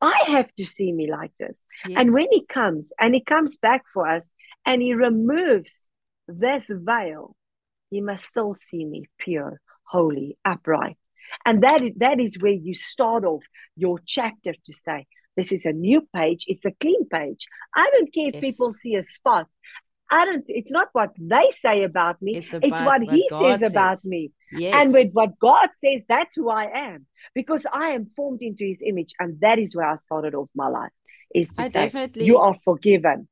I 0.00 0.22
have 0.28 0.52
to 0.54 0.64
see 0.64 0.92
me 0.92 1.10
like 1.10 1.32
this. 1.38 1.62
And 1.98 2.12
when 2.12 2.28
he 2.30 2.44
comes 2.46 2.90
and 3.00 3.14
he 3.14 3.20
comes 3.20 3.56
back 3.56 3.84
for 3.92 4.08
us 4.08 4.28
and 4.64 4.82
he 4.82 4.94
removes 4.94 5.90
this 6.26 6.70
veil, 6.72 7.34
he 7.90 8.00
must 8.00 8.24
still 8.26 8.54
see 8.54 8.84
me 8.84 9.06
pure, 9.18 9.60
holy, 9.84 10.36
upright. 10.44 10.96
And 11.44 11.62
that, 11.62 11.82
that 11.96 12.20
is 12.20 12.38
where 12.38 12.52
you 12.52 12.74
start 12.74 13.24
off 13.24 13.44
your 13.76 13.98
chapter 14.04 14.52
to 14.64 14.72
say, 14.72 15.06
this 15.36 15.52
is 15.52 15.64
a 15.66 15.72
new 15.72 16.06
page, 16.14 16.44
it's 16.48 16.64
a 16.64 16.72
clean 16.72 17.06
page. 17.08 17.46
I 17.74 17.88
don't 17.92 18.12
care 18.12 18.28
if 18.28 18.34
Yes. 18.34 18.40
people 18.40 18.72
see 18.72 18.94
a 18.94 19.02
spot. 19.02 19.46
I 20.10 20.24
don't, 20.24 20.44
it's 20.48 20.70
not 20.70 20.88
what 20.92 21.10
they 21.18 21.50
say 21.50 21.84
about 21.84 22.20
me, 22.22 22.36
It's 22.36 22.54
it's, 22.54 22.82
what, 22.82 23.02
what 23.02 23.14
he 23.14 23.26
God 23.28 23.60
says 23.60 23.70
about 23.70 23.98
says. 23.98 24.06
me. 24.06 24.32
Yes. 24.52 24.74
And 24.76 24.92
with 24.92 25.12
what 25.12 25.38
God 25.38 25.68
says, 25.74 26.02
that's 26.08 26.34
who 26.34 26.48
I 26.48 26.70
am 26.72 27.06
because 27.34 27.66
I 27.70 27.88
am 27.88 28.06
formed 28.06 28.42
into 28.42 28.64
his 28.64 28.80
image. 28.84 29.12
And 29.20 29.38
that 29.40 29.58
is 29.58 29.76
where 29.76 29.86
I 29.86 29.94
started 29.96 30.34
off 30.34 30.48
my 30.54 30.68
life 30.68 30.92
is 31.34 31.52
to 31.54 31.62
I 31.62 31.64
say, 31.66 31.84
definitely 31.84 32.24
you 32.24 32.38
are 32.38 32.54
forgiven. 32.54 33.28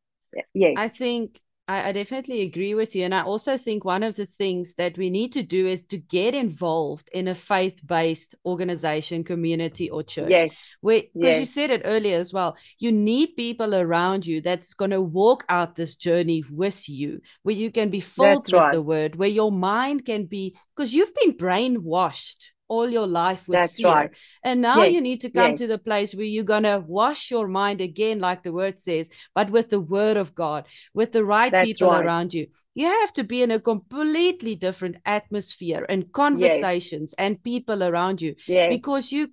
Yes. 0.52 0.74
I 0.76 0.88
think 0.88 1.40
I, 1.68 1.88
I 1.88 1.92
definitely 1.92 2.42
agree 2.42 2.74
with 2.74 2.94
you. 2.94 3.04
And 3.04 3.14
I 3.14 3.22
also 3.22 3.56
think 3.56 3.84
one 3.84 4.02
of 4.02 4.16
the 4.16 4.26
things 4.26 4.74
that 4.76 4.96
we 4.96 5.10
need 5.10 5.32
to 5.32 5.42
do 5.42 5.66
is 5.66 5.84
to 5.86 5.98
get 5.98 6.34
involved 6.34 7.10
in 7.12 7.28
a 7.28 7.34
faith 7.34 7.80
based 7.84 8.34
organization, 8.44 9.24
community, 9.24 9.90
or 9.90 10.02
church. 10.02 10.30
yes. 10.30 10.56
Where, 10.80 11.02
because 11.14 11.40
you 11.40 11.44
said 11.44 11.70
it 11.70 11.82
earlier 11.84 12.18
as 12.18 12.32
well, 12.32 12.56
you 12.78 12.92
need 12.92 13.36
people 13.36 13.74
around 13.74 14.26
you 14.26 14.40
that's 14.40 14.74
going 14.74 14.92
to 14.92 15.00
walk 15.00 15.44
out 15.48 15.74
this 15.76 15.96
journey 15.96 16.44
with 16.50 16.88
you, 16.88 17.20
where 17.42 17.54
you 17.54 17.72
can 17.72 17.90
be 17.90 18.00
filled 18.00 18.44
That's 18.44 18.52
with 18.52 18.60
right. 18.60 18.72
the 18.72 18.82
word, 18.82 19.16
where 19.16 19.28
your 19.28 19.50
mind 19.50 20.04
can 20.04 20.26
be, 20.26 20.56
because 20.76 20.94
you've 20.94 21.14
been 21.14 21.34
brainwashed 21.34 22.44
all 22.68 22.88
your 22.88 23.06
life 23.06 23.48
with 23.48 23.54
That's 23.58 23.76
fear. 23.78 23.86
right. 23.86 24.10
And 24.42 24.60
now 24.60 24.82
you 24.84 25.00
need 25.00 25.20
to 25.22 25.30
come 25.30 25.56
to 25.56 25.66
the 25.66 25.78
place 25.78 26.14
where 26.14 26.24
you're 26.24 26.44
going 26.44 26.64
to 26.64 26.82
wash 26.86 27.30
your 27.30 27.46
mind 27.48 27.80
again, 27.80 28.18
like 28.20 28.42
the 28.42 28.52
word 28.52 28.80
says, 28.80 29.08
but 29.34 29.50
with 29.50 29.70
the 29.70 29.80
word 29.80 30.16
of 30.16 30.34
God, 30.34 30.66
with 30.92 31.12
the 31.12 31.24
right 31.24 31.50
That's 31.52 31.66
people 31.68 31.90
right. 31.90 32.04
around 32.04 32.34
you. 32.34 32.48
You 32.74 32.86
have 32.86 33.12
to 33.14 33.24
be 33.24 33.42
in 33.42 33.50
a 33.50 33.60
completely 33.60 34.54
different 34.56 34.96
atmosphere 35.06 35.86
and 35.88 36.12
conversations 36.12 37.14
and 37.18 37.42
people 37.42 37.82
around 37.82 38.20
you 38.20 38.34
Yes. 38.46 38.68
because 38.70 39.12
you 39.12 39.30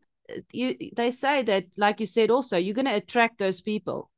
you 0.52 0.76
they 0.96 1.12
say 1.12 1.44
that 1.44 1.66
like 1.76 2.00
you 2.00 2.06
said 2.06 2.32
also 2.32 2.58
you're 2.58 2.74
going 2.74 2.86
to 2.86 2.96
attract 2.96 3.38
those 3.40 3.60
people 3.62 4.10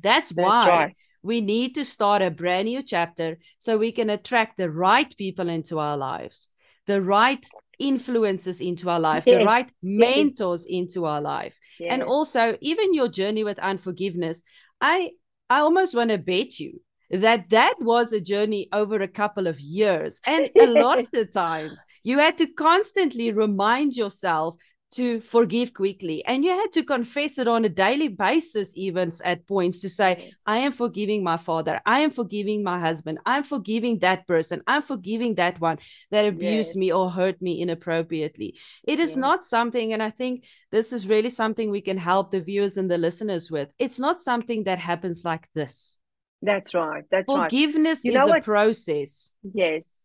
that's, 0.00 0.28
That's 0.28 0.46
why 0.46 0.68
right. 0.68 0.96
we 1.22 1.40
need 1.40 1.74
to 1.76 1.84
start 1.84 2.22
a 2.22 2.30
brand 2.30 2.66
new 2.68 2.82
chapter 2.82 3.38
so 3.58 3.78
we 3.78 3.90
can 3.90 4.10
attract 4.10 4.56
the 4.58 4.70
right 4.70 5.16
people 5.16 5.48
into 5.48 5.78
our 5.78 5.96
lives 5.96 6.50
the 6.86 7.00
right 7.00 7.44
influences 7.78 8.60
into 8.60 8.90
our 8.90 9.00
life, 9.00 9.24
Yes, 9.26 9.38
the 9.40 9.44
right 9.44 9.66
yes. 9.66 9.74
mentors 9.82 10.64
into 10.64 11.04
our 11.04 11.20
life. 11.20 11.58
And 11.80 12.02
also, 12.02 12.56
even 12.60 12.94
your 12.94 13.08
journey 13.08 13.44
with 13.44 13.58
unforgiveness, 13.58 14.42
I 14.80 15.12
I 15.50 15.60
almost 15.60 15.94
want 15.94 16.10
to 16.10 16.18
bet 16.18 16.58
you 16.58 16.80
that 17.10 17.48
that 17.50 17.74
was 17.80 18.12
a 18.12 18.20
journey 18.20 18.68
over 18.72 19.00
a 19.00 19.08
couple 19.08 19.46
of 19.46 19.58
years. 19.60 20.20
And 20.26 20.50
a 20.60 20.66
lot 20.66 20.98
of 20.98 21.08
the 21.10 21.24
times 21.32 21.82
you 22.02 22.18
had 22.18 22.36
to 22.38 22.46
constantly 22.46 23.32
remind 23.32 23.96
yourself 23.96 24.56
to 24.90 25.20
forgive 25.20 25.74
quickly. 25.74 26.24
And 26.24 26.44
you 26.44 26.50
had 26.50 26.72
to 26.72 26.82
confess 26.82 27.38
it 27.38 27.46
on 27.46 27.64
a 27.64 27.68
daily 27.68 28.08
basis, 28.08 28.72
even 28.76 29.12
at 29.24 29.46
points 29.46 29.80
to 29.80 29.88
say, 29.90 30.32
I 30.46 30.58
am 30.58 30.72
forgiving 30.72 31.22
my 31.22 31.36
father. 31.36 31.80
I 31.84 32.00
am 32.00 32.10
forgiving 32.10 32.62
my 32.62 32.80
husband. 32.80 33.18
I'm 33.26 33.44
forgiving 33.44 33.98
that 33.98 34.26
person. 34.26 34.62
I'm 34.66 34.82
forgiving 34.82 35.34
that 35.34 35.60
one 35.60 35.78
that 36.10 36.24
abused 36.24 36.70
Yes. 36.70 36.76
me 36.76 36.92
or 36.92 37.10
hurt 37.10 37.40
me 37.42 37.60
inappropriately. 37.60 38.56
It 38.84 38.98
is 38.98 39.10
Yes. 39.10 39.16
not 39.16 39.46
something, 39.46 39.92
and 39.92 40.02
I 40.02 40.10
think 40.10 40.44
this 40.70 40.92
is 40.92 41.06
really 41.06 41.30
something 41.30 41.70
we 41.70 41.82
can 41.82 41.98
help 41.98 42.30
the 42.30 42.40
viewers 42.40 42.76
and 42.76 42.90
the 42.90 42.98
listeners 42.98 43.50
with. 43.50 43.72
It's 43.78 43.98
not 43.98 44.22
something 44.22 44.64
that 44.64 44.78
happens 44.78 45.24
like 45.24 45.48
this. 45.54 45.98
That's 46.40 46.72
right. 46.72 47.04
That's 47.10 47.28
right. 47.28 47.50
Forgiveness 47.50 48.04
You 48.04 48.12
is 48.12 48.16
know 48.16 48.26
a 48.26 48.30
what? 48.30 48.44
process. 48.44 49.34
Yes. 49.42 49.96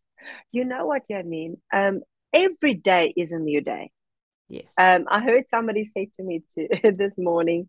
You 0.52 0.64
know 0.64 0.86
what, 0.86 1.02
i 1.12 1.22
mean 1.22 1.56
Um, 1.72 2.00
every 2.32 2.74
day 2.74 3.12
is 3.16 3.32
a 3.32 3.38
new 3.38 3.60
day. 3.60 3.90
Yes. 4.48 4.72
Um, 4.78 5.06
I 5.08 5.20
heard 5.20 5.48
somebody 5.48 5.84
say 5.84 6.10
to 6.14 6.22
me 6.22 6.42
to, 6.54 6.92
this 6.96 7.18
morning, 7.18 7.68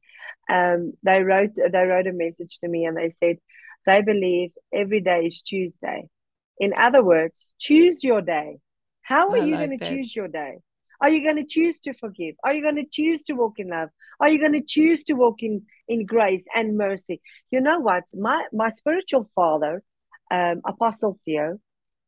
um, 0.49 0.93
they 1.03 1.21
wrote 1.21 1.51
they 1.55 1.85
wrote 1.85 2.07
a 2.07 2.13
message 2.13 2.59
to 2.59 2.67
me 2.67 2.85
and 2.85 2.97
they 2.97 3.09
said 3.09 3.37
they 3.85 4.01
believe 4.01 4.51
every 4.73 5.01
day 5.01 5.25
is 5.25 5.41
Tuesday. 5.41 6.07
In 6.59 6.73
other 6.77 7.03
words, 7.03 7.53
choose 7.59 8.03
your 8.03 8.21
day. 8.21 8.57
How 9.01 9.29
are 9.29 9.37
I 9.37 9.45
you 9.45 9.55
like 9.55 9.67
going 9.67 9.79
to 9.79 9.85
choose 9.85 10.15
your 10.15 10.27
day? 10.27 10.57
Are 11.01 11.09
you 11.09 11.23
going 11.23 11.35
to 11.35 11.45
choose 11.45 11.79
to 11.81 11.93
forgive? 11.93 12.35
Are 12.43 12.53
you 12.53 12.61
going 12.61 12.77
to 12.77 12.85
choose 12.89 13.23
to 13.23 13.33
walk 13.33 13.59
in 13.59 13.69
love? 13.69 13.89
Are 14.19 14.29
you 14.29 14.39
going 14.39 14.53
to 14.53 14.63
choose 14.65 15.03
to 15.05 15.13
walk 15.13 15.43
in, 15.43 15.63
in 15.87 16.05
grace 16.05 16.45
and 16.55 16.77
mercy? 16.77 17.21
You 17.51 17.61
know 17.61 17.79
what? 17.79 18.05
My 18.13 18.45
my 18.53 18.69
spiritual 18.69 19.29
father, 19.35 19.83
um, 20.31 20.61
Apostle 20.65 21.19
Theo, 21.25 21.59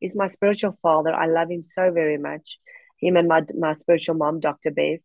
is 0.01 0.15
my 0.15 0.27
spiritual 0.27 0.77
father. 0.81 1.13
I 1.13 1.27
love 1.27 1.51
him 1.51 1.63
so 1.63 1.91
very 1.91 2.17
much. 2.17 2.57
Him 2.99 3.17
and 3.17 3.27
my 3.27 3.43
my 3.57 3.73
spiritual 3.73 4.15
mom, 4.15 4.39
Dr. 4.39 4.71
Bev. 4.71 4.99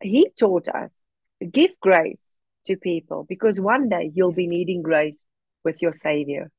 He 0.00 0.30
taught 0.38 0.68
us 0.68 1.02
give 1.50 1.70
grace 1.80 2.34
to 2.66 2.76
people 2.76 3.26
because 3.28 3.60
one 3.60 3.88
day 3.88 4.10
you'll 4.14 4.32
be 4.32 4.46
needing 4.46 4.82
grace 4.82 5.24
with 5.64 5.82
your 5.82 5.92
Savior 5.92 6.50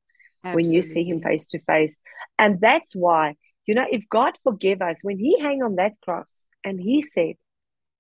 when 0.42 0.70
you 0.70 0.82
see 0.82 1.04
him 1.04 1.22
face 1.22 1.46
to 1.48 1.60
face. 1.60 2.00
And 2.38 2.60
that's 2.60 2.94
why, 2.94 3.36
you 3.66 3.76
know, 3.76 3.86
if 3.90 4.04
God 4.10 4.38
forgive 4.44 4.82
us, 4.82 5.00
when 5.02 5.18
he 5.18 5.40
hung 5.40 5.62
on 5.64 5.76
that 5.76 5.94
cross 6.04 6.46
and 6.64 6.80
he 6.80 7.02
said, 7.02 7.36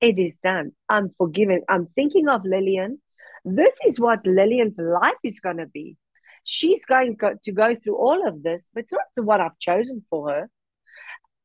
It 0.01 0.19
is 0.19 0.39
done, 0.43 0.73
I'm 0.89 1.09
forgiven. 1.17 1.61
I'm 1.69 1.85
thinking 1.85 2.27
of 2.27 2.43
Lillian. 2.43 3.01
This 3.45 3.77
is 3.85 3.99
what 3.99 4.25
Lillian's 4.25 4.77
life 4.77 5.21
is 5.23 5.39
going 5.39 5.57
to 5.57 5.67
be. 5.67 5.97
She's 6.43 6.85
going 6.85 7.17
to 7.43 7.51
go 7.51 7.75
through 7.75 7.95
all 7.95 8.27
of 8.27 8.43
this, 8.43 8.67
but 8.73 8.83
it's 8.83 8.91
not 8.91 9.01
the 9.15 9.23
what 9.23 9.39
I've 9.39 9.59
chosen 9.59 10.03
for 10.09 10.29
her. 10.29 10.49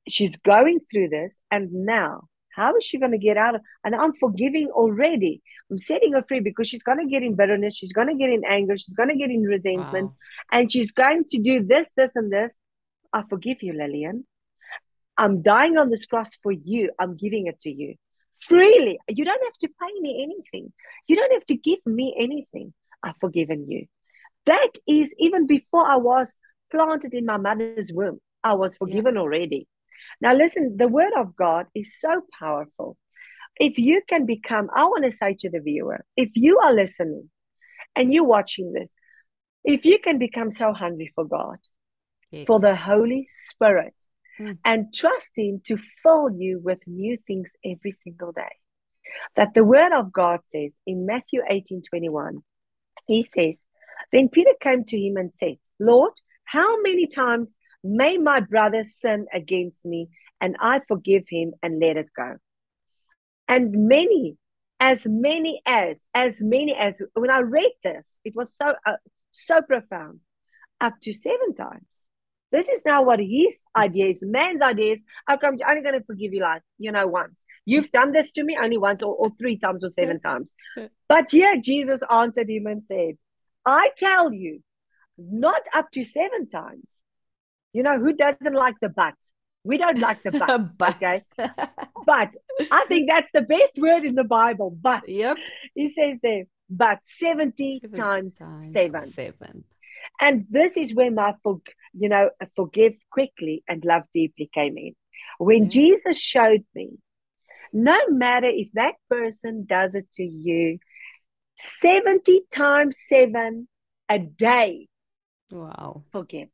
She's 0.08 0.36
going 0.36 0.80
through 0.90 1.08
this, 1.08 1.38
and 1.50 1.72
now 1.72 2.28
how 2.54 2.76
is 2.76 2.84
she 2.84 2.98
going 2.98 3.12
to 3.12 3.18
get 3.18 3.36
out 3.36 3.54
of? 3.54 3.60
And 3.84 3.94
I'm 3.94 4.12
forgiving 4.12 4.68
already. 4.68 5.42
I'm 5.70 5.76
setting 5.78 6.12
her 6.14 6.24
free 6.26 6.40
because 6.40 6.66
she's 6.66 6.82
going 6.82 6.98
to 6.98 7.06
get 7.06 7.22
in 7.22 7.34
bitterness, 7.36 7.76
she's 7.76 7.92
going 7.92 8.08
to 8.08 8.14
get 8.14 8.30
in 8.30 8.42
anger, 8.44 8.76
she's 8.76 8.94
going 8.94 9.10
to 9.10 9.16
get 9.16 9.30
in 9.30 9.42
resentment, 9.42 10.06
Wow. 10.06 10.14
and 10.52 10.72
she's 10.72 10.92
going 10.92 11.24
to 11.28 11.38
do 11.38 11.62
this, 11.62 11.90
this, 11.96 12.16
and 12.16 12.32
this. 12.32 12.58
I 13.12 13.22
forgive 13.28 13.62
you, 13.62 13.74
Lillian. 13.74 14.26
I'm 15.16 15.42
dying 15.42 15.76
on 15.78 15.90
this 15.90 16.06
cross 16.06 16.34
for 16.36 16.52
you. 16.52 16.90
I'm 16.98 17.16
giving 17.16 17.46
it 17.46 17.60
to 17.60 17.70
you 17.70 17.94
freely. 18.40 18.98
You 19.08 19.24
don't 19.24 19.42
have 19.44 19.58
to 19.60 19.68
pay 19.68 20.00
me 20.00 20.22
anything. 20.22 20.72
You 21.08 21.16
don't 21.16 21.32
have 21.32 21.44
to 21.46 21.56
give 21.56 21.80
me 21.86 22.14
anything. 22.18 22.72
I've 23.02 23.16
forgiven 23.20 23.68
you. 23.70 23.86
That 24.46 24.70
is 24.86 25.14
even 25.18 25.46
before 25.46 25.84
I 25.86 25.96
was 25.96 26.36
planted 26.70 27.14
in 27.14 27.26
my 27.26 27.36
mother's 27.36 27.92
womb. 27.92 28.20
I 28.44 28.54
was 28.54 28.76
forgiven 28.76 29.16
already. 29.16 29.66
Now, 30.20 30.34
listen, 30.34 30.76
the 30.76 30.88
word 30.88 31.12
of 31.16 31.36
God 31.36 31.66
is 31.74 31.98
so 31.98 32.22
powerful. 32.38 32.96
If 33.56 33.78
you 33.78 34.02
can 34.08 34.24
become, 34.26 34.68
I 34.74 34.84
want 34.84 35.04
to 35.04 35.10
say 35.10 35.34
to 35.40 35.50
the 35.50 35.60
viewer, 35.60 36.04
if 36.16 36.30
you 36.34 36.58
are 36.60 36.72
listening 36.72 37.30
and 37.96 38.12
you're 38.12 38.24
watching 38.24 38.72
this, 38.72 38.94
if 39.64 39.84
you 39.84 39.98
can 39.98 40.18
become 40.18 40.50
so 40.50 40.72
hungry 40.72 41.12
for 41.14 41.24
God, 41.24 41.58
for 42.46 42.60
the 42.60 42.76
Holy 42.76 43.26
Spirit, 43.28 43.94
Mm. 44.40 44.56
and 44.64 44.94
trust 44.94 45.36
Him 45.36 45.60
to 45.64 45.76
fill 46.02 46.30
you 46.30 46.60
with 46.62 46.78
new 46.86 47.18
things 47.26 47.54
every 47.64 47.90
single 47.90 48.30
day. 48.30 48.54
That 49.34 49.52
the 49.54 49.64
Word 49.64 49.90
of 49.92 50.12
God 50.12 50.40
says 50.44 50.76
in 50.86 51.06
Matthew 51.06 51.42
18 51.50 51.82
21, 51.82 52.44
He 53.08 53.22
says, 53.22 53.64
Then 54.12 54.28
Peter 54.28 54.54
came 54.60 54.84
to 54.84 54.96
Him 54.96 55.16
and 55.16 55.32
said, 55.32 55.56
Lord, 55.80 56.12
how 56.44 56.80
many 56.82 57.08
times 57.08 57.56
may 57.82 58.18
my 58.18 58.40
brother 58.40 58.82
sin 58.82 59.26
against 59.32 59.84
me 59.84 60.08
and 60.40 60.56
I 60.60 60.80
forgive 60.86 61.24
him 61.28 61.52
and 61.62 61.80
let 61.80 61.96
it 61.96 62.08
go? 62.16 62.36
And 63.46 63.88
many, 63.88 64.36
as 64.80 65.06
many 65.06 65.62
as, 65.66 66.04
as 66.14 66.42
many 66.42 66.74
as, 66.74 67.00
when 67.14 67.30
I 67.30 67.40
read 67.40 67.72
this, 67.82 68.20
it 68.24 68.34
was 68.36 68.54
so, 68.54 68.74
uh, 68.84 68.96
so 69.32 69.62
profound, 69.62 70.20
up 70.80 70.94
to 71.02 71.12
seven 71.12 71.54
times. 71.54 72.06
This 72.50 72.68
is 72.68 72.82
now 72.86 73.02
what 73.02 73.20
his 73.20 73.56
idea 73.76 74.08
is. 74.08 74.22
Man's 74.22 74.62
idea 74.62 74.92
is, 74.92 75.02
I'm 75.26 75.38
only 75.44 75.82
going 75.82 75.98
to 75.98 76.04
forgive 76.04 76.32
you 76.32 76.40
like, 76.40 76.62
you 76.78 76.90
know, 76.90 77.06
once. 77.06 77.44
You've 77.66 77.90
done 77.90 78.12
this 78.12 78.32
to 78.32 78.44
me 78.44 78.56
only 78.60 78.78
once 78.78 79.02
or, 79.02 79.14
or 79.14 79.30
three 79.30 79.58
times 79.58 79.84
or 79.84 79.90
seven 79.90 80.18
times. 80.18 80.54
But 81.08 81.30
here 81.30 81.60
Jesus 81.60 82.00
answered 82.10 82.48
him 82.48 82.66
and 82.66 82.82
said, 82.82 83.18
I 83.66 83.90
tell 83.98 84.32
you, 84.32 84.62
not 85.18 85.60
up 85.74 85.90
to 85.92 86.02
seven 86.02 86.48
times. 86.48 87.02
You 87.72 87.82
know, 87.82 87.98
who 87.98 88.12
doesn't 88.14 88.54
like 88.54 88.76
the 88.80 88.88
but? 88.88 89.14
We 89.64 89.76
don't 89.78 89.98
like 89.98 90.22
the 90.22 90.30
but, 90.46 90.78
But- 90.78 90.96
okay? 90.96 91.20
But 92.06 92.34
I 92.72 92.86
think 92.88 93.10
that's 93.10 93.30
the 93.34 93.42
best 93.42 93.76
word 93.78 94.04
in 94.04 94.14
the 94.14 94.24
Bible. 94.24 94.70
But 94.70 95.06
yep. 95.08 95.36
he 95.74 95.92
says 95.92 96.18
there, 96.22 96.44
but 96.70 97.00
70, 97.02 97.80
Seven 97.82 97.96
times, 97.98 98.42
seven. 98.72 99.06
Seven. 99.06 99.64
And 100.18 100.46
this 100.48 100.78
is 100.78 100.94
where 100.94 101.10
my, 101.10 101.34
for, 101.42 101.60
you 101.92 102.08
know, 102.08 102.30
forgive 102.56 102.94
quickly 103.10 103.62
and 103.68 103.84
love 103.84 104.04
deeply 104.12 104.48
came 104.54 104.78
in. 104.78 104.94
When 105.38 105.64
Yeah. 105.64 105.68
Jesus 105.68 106.18
showed 106.18 106.64
me, 106.74 106.92
no 107.74 107.98
matter 108.08 108.46
if 108.46 108.68
that 108.72 108.94
person 109.10 109.66
does 109.68 109.94
it 109.94 110.10
to 110.12 110.22
you 110.22 110.78
70 111.58 112.42
times 112.50 112.96
seven 113.06 113.68
a 114.08 114.18
day, 114.18 114.88
Wow. 115.50 116.04
forgive. 116.10 116.48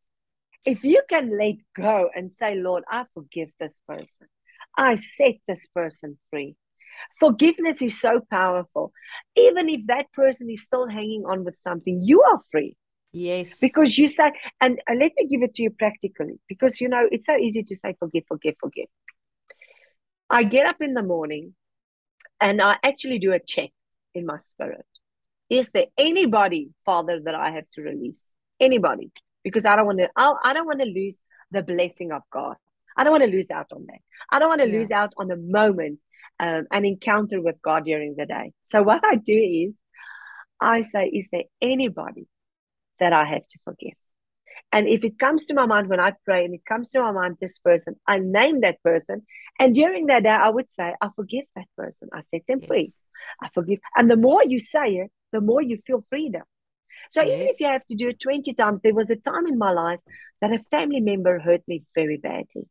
If 0.66 0.82
you 0.84 1.02
can 1.08 1.36
let 1.38 1.56
go 1.74 2.10
and 2.14 2.32
say, 2.32 2.54
Lord, 2.54 2.84
I 2.88 3.04
forgive 3.14 3.50
this 3.60 3.80
person, 3.86 4.28
I 4.76 4.94
set 4.94 5.34
this 5.46 5.66
person 5.66 6.18
free. 6.30 6.56
Forgiveness 7.18 7.82
is 7.82 8.00
so 8.00 8.20
powerful. 8.30 8.92
Even 9.36 9.68
if 9.68 9.86
that 9.88 10.12
person 10.12 10.48
is 10.48 10.62
still 10.62 10.88
hanging 10.88 11.24
on 11.26 11.44
with 11.44 11.58
something, 11.58 12.00
you 12.02 12.22
are 12.22 12.40
free 12.50 12.76
Yes. 13.12 13.58
because 13.60 13.98
you 13.98 14.08
say, 14.08 14.32
and, 14.60 14.80
let 14.88 15.12
me 15.16 15.26
give 15.28 15.42
it 15.42 15.54
to 15.54 15.62
you 15.62 15.70
practically 15.70 16.40
because 16.48 16.80
you 16.80 16.88
know 16.88 17.06
it's 17.10 17.26
so 17.26 17.36
easy 17.36 17.62
to 17.62 17.76
say, 17.76 17.94
forgive, 17.98 18.24
forgive, 18.26 18.54
forgive. 18.60 18.86
I 20.30 20.44
get 20.44 20.66
up 20.66 20.80
in 20.80 20.94
the 20.94 21.02
morning 21.02 21.54
and 22.40 22.62
I 22.62 22.78
actually 22.82 23.18
do 23.18 23.32
a 23.32 23.38
check 23.38 23.70
in 24.14 24.24
my 24.24 24.38
spirit. 24.38 24.86
Is 25.50 25.70
there 25.70 25.86
anybody, 25.98 26.70
Father, 26.86 27.20
that 27.24 27.34
I 27.34 27.50
have 27.50 27.68
to 27.74 27.82
release? 27.82 28.34
Anybody? 28.58 29.12
Because 29.44 29.64
I 29.64 29.76
don't 29.76 29.86
want 29.86 29.98
to. 30.00 30.10
I, 30.16 30.34
I 30.42 30.52
don't 30.52 30.66
want 30.66 30.80
to 30.80 30.86
lose 30.86 31.22
the 31.52 31.62
blessing 31.62 32.10
of 32.10 32.22
God. 32.32 32.56
I 32.96 33.04
don't 33.04 33.12
want 33.12 33.24
to 33.24 33.30
lose 33.30 33.50
out 33.50 33.66
on 33.72 33.86
that. 33.86 33.98
I 34.30 34.38
don't 34.38 34.48
want 34.48 34.60
to 34.62 34.68
Yeah. 34.68 34.78
lose 34.78 34.90
out 34.90 35.12
on 35.16 35.28
the 35.28 35.36
moment, 35.36 36.00
um, 36.40 36.66
an 36.72 36.84
encounter 36.84 37.40
with 37.40 37.60
God 37.62 37.84
during 37.84 38.14
the 38.16 38.26
day. 38.26 38.52
So 38.62 38.82
what 38.82 39.02
I 39.04 39.16
do 39.16 39.36
is, 39.36 39.76
I 40.60 40.80
say, 40.80 41.06
is 41.08 41.28
there 41.30 41.44
anybody 41.60 42.26
that 43.00 43.12
I 43.12 43.24
have 43.24 43.46
to 43.46 43.58
forgive? 43.64 43.94
And 44.72 44.88
if 44.88 45.04
it 45.04 45.18
comes 45.18 45.46
to 45.46 45.54
my 45.54 45.66
mind 45.66 45.88
when 45.88 46.00
I 46.00 46.14
pray, 46.24 46.44
and 46.44 46.54
it 46.54 46.64
comes 46.64 46.90
to 46.90 47.00
my 47.00 47.12
mind 47.12 47.36
this 47.40 47.58
person, 47.58 47.96
I 48.06 48.18
name 48.18 48.60
that 48.62 48.82
person, 48.82 49.26
and 49.58 49.74
during 49.74 50.06
that 50.06 50.22
day, 50.22 50.30
I 50.30 50.48
would 50.48 50.68
say, 50.68 50.94
I 51.00 51.08
forgive 51.14 51.44
that 51.54 51.66
person. 51.76 52.08
I 52.12 52.22
set 52.22 52.42
them 52.48 52.60
free. 52.60 52.92
I 53.42 53.48
forgive. 53.52 53.78
And 53.96 54.10
the 54.10 54.16
more 54.16 54.42
you 54.44 54.58
say 54.58 54.96
it, 54.96 55.10
the 55.32 55.40
more 55.40 55.62
you 55.62 55.78
feel 55.86 56.04
freedom. 56.08 56.42
So 57.10 57.22
even 57.22 57.48
if 57.48 57.60
you 57.60 57.66
have 57.66 57.84
to 57.86 57.94
do 57.94 58.08
it 58.08 58.20
20 58.20 58.52
times, 58.54 58.80
there 58.80 58.94
was 58.94 59.10
a 59.10 59.16
time 59.16 59.46
in 59.46 59.58
my 59.58 59.70
life 59.72 60.00
that 60.40 60.52
a 60.52 60.58
family 60.70 61.00
member 61.00 61.38
hurt 61.38 61.62
me 61.66 61.84
very 61.94 62.16
badly. 62.16 62.68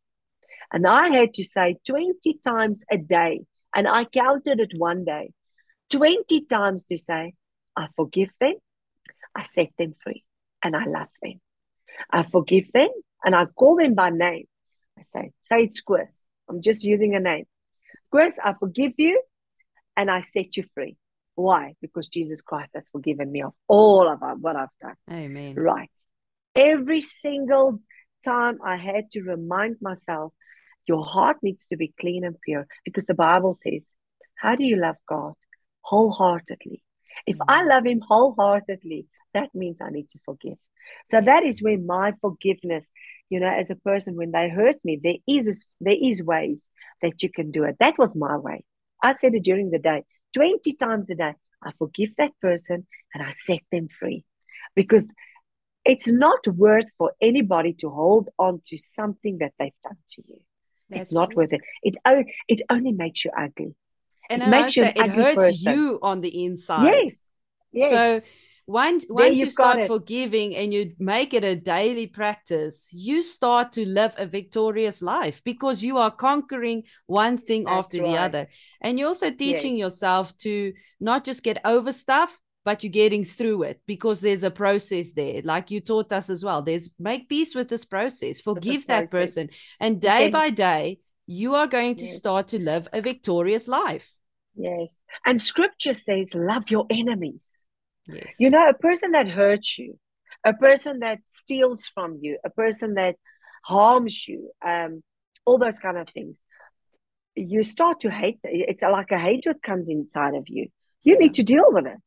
And 0.72 0.86
I 0.86 1.08
had 1.08 1.34
to 1.34 1.44
say 1.44 1.76
20 1.86 2.38
times 2.44 2.84
a 2.90 2.96
day, 2.98 3.42
and 3.74 3.86
I 3.86 4.04
counted 4.04 4.60
it 4.60 4.72
one 4.76 5.04
day 5.04 5.32
20 5.90 6.46
times 6.46 6.84
to 6.86 6.98
say, 6.98 7.34
I 7.76 7.88
forgive 7.94 8.30
them, 8.40 8.54
I 9.34 9.42
set 9.42 9.70
them 9.78 9.94
free, 10.02 10.24
and 10.62 10.74
I 10.74 10.84
love 10.84 11.08
them. 11.22 11.40
I 12.10 12.22
forgive 12.22 12.72
them, 12.72 12.88
and 13.24 13.34
I 13.34 13.46
call 13.46 13.76
them 13.76 13.94
by 13.94 14.10
name. 14.10 14.46
I 14.98 15.02
say, 15.02 15.32
say 15.42 15.62
it's 15.62 15.80
Chris. 15.80 16.24
I'm 16.48 16.60
just 16.60 16.84
using 16.84 17.14
a 17.14 17.20
name. 17.20 17.44
Chris, 18.10 18.38
I 18.42 18.54
forgive 18.54 18.92
you 18.96 19.20
and 19.96 20.10
I 20.10 20.20
set 20.20 20.56
you 20.56 20.64
free. 20.74 20.96
Why? 21.34 21.74
Because 21.80 22.08
Jesus 22.08 22.42
Christ 22.42 22.72
has 22.74 22.88
forgiven 22.88 23.30
me 23.30 23.42
of 23.42 23.52
all 23.66 24.08
of 24.08 24.20
what 24.40 24.56
I've 24.56 24.68
done. 24.80 24.94
Amen. 25.10 25.56
Right. 25.56 25.90
Every 26.54 27.02
single 27.02 27.80
time 28.24 28.58
I 28.64 28.76
had 28.76 29.10
to 29.12 29.22
remind 29.22 29.76
myself, 29.80 30.32
your 30.86 31.04
heart 31.04 31.38
needs 31.42 31.66
to 31.66 31.76
be 31.76 31.92
clean 32.00 32.24
and 32.24 32.36
pure 32.40 32.66
because 32.84 33.06
the 33.06 33.14
Bible 33.14 33.54
says, 33.54 33.94
How 34.36 34.54
do 34.54 34.64
you 34.64 34.76
love 34.76 34.96
God? 35.08 35.32
Wholeheartedly. 35.82 36.82
If 37.26 37.38
I 37.48 37.62
mm. 37.62 37.68
love 37.68 37.86
Him 37.86 38.00
wholeheartedly, 38.00 39.06
that 39.32 39.54
means 39.54 39.80
I 39.80 39.90
need 39.90 40.08
to 40.10 40.18
forgive. 40.24 40.58
So 41.10 41.16
yes. 41.18 41.26
that 41.26 41.44
is 41.44 41.62
where 41.62 41.78
my 41.78 42.12
forgiveness, 42.20 42.88
you 43.30 43.40
know, 43.40 43.48
as 43.48 43.70
a 43.70 43.76
person, 43.76 44.16
when 44.16 44.30
they 44.32 44.48
hurt 44.48 44.76
me, 44.84 45.00
there 45.02 45.16
is 45.26 45.48
a, 45.48 45.84
there 45.84 45.96
is 46.00 46.22
ways 46.22 46.68
that 47.02 47.22
you 47.22 47.30
can 47.30 47.50
do 47.50 47.64
it. 47.64 47.76
That 47.80 47.98
was 47.98 48.14
my 48.14 48.36
way. 48.36 48.64
I 49.02 49.12
said 49.12 49.34
it 49.34 49.42
during 49.42 49.70
the 49.70 49.78
day, 49.78 50.04
20 50.34 50.72
times 50.74 51.10
a 51.10 51.14
day. 51.14 51.34
I 51.62 51.72
forgive 51.78 52.10
that 52.18 52.32
person 52.40 52.86
and 53.14 53.22
I 53.22 53.30
set 53.30 53.60
them 53.72 53.88
free. 53.88 54.24
Because 54.74 55.06
it's 55.84 56.08
not 56.08 56.46
worth 56.46 56.90
for 56.96 57.12
anybody 57.20 57.74
to 57.74 57.90
hold 57.90 58.28
on 58.38 58.62
to 58.66 58.78
something 58.78 59.38
that 59.38 59.52
they've 59.58 59.72
done 59.82 59.98
to 60.10 60.22
you. 60.26 60.40
That's 60.90 61.02
it's 61.02 61.12
not 61.12 61.30
true. 61.30 61.44
worth 61.44 61.52
it. 61.52 61.60
It, 61.82 61.96
it 62.48 62.62
only 62.70 62.92
makes 62.92 63.24
you 63.24 63.30
ugly. 63.38 63.74
And 64.30 64.42
it 64.42 64.48
makes 64.48 64.76
you 64.76 64.84
it 64.84 65.10
hurts 65.10 65.36
person. 65.36 65.72
you 65.72 65.98
on 66.02 66.20
the 66.20 66.44
inside. 66.44 66.84
Yes. 66.84 67.18
yes. 67.72 67.90
So 67.90 68.22
once 68.66 69.04
once 69.08 69.38
you 69.38 69.50
start 69.50 69.86
forgiving 69.86 70.56
and 70.56 70.72
you 70.72 70.92
make 70.98 71.34
it 71.34 71.44
a 71.44 71.54
daily 71.54 72.06
practice 72.06 72.88
you 72.92 73.22
start 73.22 73.72
to 73.72 73.86
live 73.86 74.14
a 74.16 74.26
victorious 74.26 75.02
life 75.02 75.42
because 75.44 75.82
you 75.82 75.98
are 75.98 76.10
conquering 76.10 76.82
one 77.06 77.36
thing 77.36 77.64
That's 77.64 77.86
after 77.86 78.02
right. 78.02 78.10
the 78.10 78.18
other 78.18 78.48
and 78.80 78.98
you're 78.98 79.08
also 79.08 79.30
teaching 79.30 79.76
yes. 79.76 79.80
yourself 79.80 80.36
to 80.38 80.72
not 80.98 81.24
just 81.24 81.42
get 81.42 81.60
over 81.64 81.92
stuff 81.92 82.38
but 82.64 82.82
you're 82.82 82.90
getting 82.90 83.24
through 83.24 83.64
it 83.64 83.82
because 83.86 84.20
there's 84.22 84.44
a 84.44 84.50
process 84.50 85.12
there 85.12 85.42
like 85.44 85.70
you 85.70 85.80
taught 85.80 86.10
us 86.12 86.30
as 86.30 86.42
well 86.42 86.62
there's 86.62 86.88
make 86.98 87.28
peace 87.28 87.54
with 87.54 87.68
this 87.68 87.84
process 87.84 88.40
forgive 88.40 88.86
process. 88.86 89.10
that 89.10 89.10
person 89.10 89.50
and 89.78 90.00
day 90.00 90.30
by 90.30 90.48
day 90.48 90.98
you 91.26 91.54
are 91.54 91.66
going 91.66 91.96
to 91.96 92.04
yes. 92.04 92.16
start 92.16 92.48
to 92.48 92.58
live 92.58 92.88
a 92.94 93.02
victorious 93.02 93.68
life 93.68 94.14
yes 94.56 95.02
and 95.26 95.40
scripture 95.40 95.92
says 95.92 96.34
love 96.34 96.70
your 96.70 96.86
enemies 96.88 97.66
Yes. 98.06 98.34
You 98.38 98.50
know, 98.50 98.68
a 98.68 98.74
person 98.74 99.12
that 99.12 99.28
hurts 99.28 99.78
you, 99.78 99.98
a 100.44 100.52
person 100.52 101.00
that 101.00 101.20
steals 101.24 101.86
from 101.86 102.18
you, 102.20 102.38
a 102.44 102.50
person 102.50 102.94
that 102.94 103.16
harms 103.64 104.28
you, 104.28 104.50
um, 104.64 105.02
all 105.46 105.58
those 105.58 105.78
kind 105.78 105.96
of 105.96 106.08
things, 106.08 106.44
you 107.34 107.62
start 107.62 108.00
to 108.00 108.10
hate. 108.10 108.38
It's 108.44 108.82
like 108.82 109.10
a 109.10 109.18
hatred 109.18 109.62
comes 109.62 109.88
inside 109.88 110.34
of 110.34 110.44
you. 110.48 110.68
You 111.02 111.14
yeah. 111.14 111.18
need 111.18 111.34
to 111.34 111.42
deal 111.42 111.66
with 111.68 111.86
it 111.86 111.98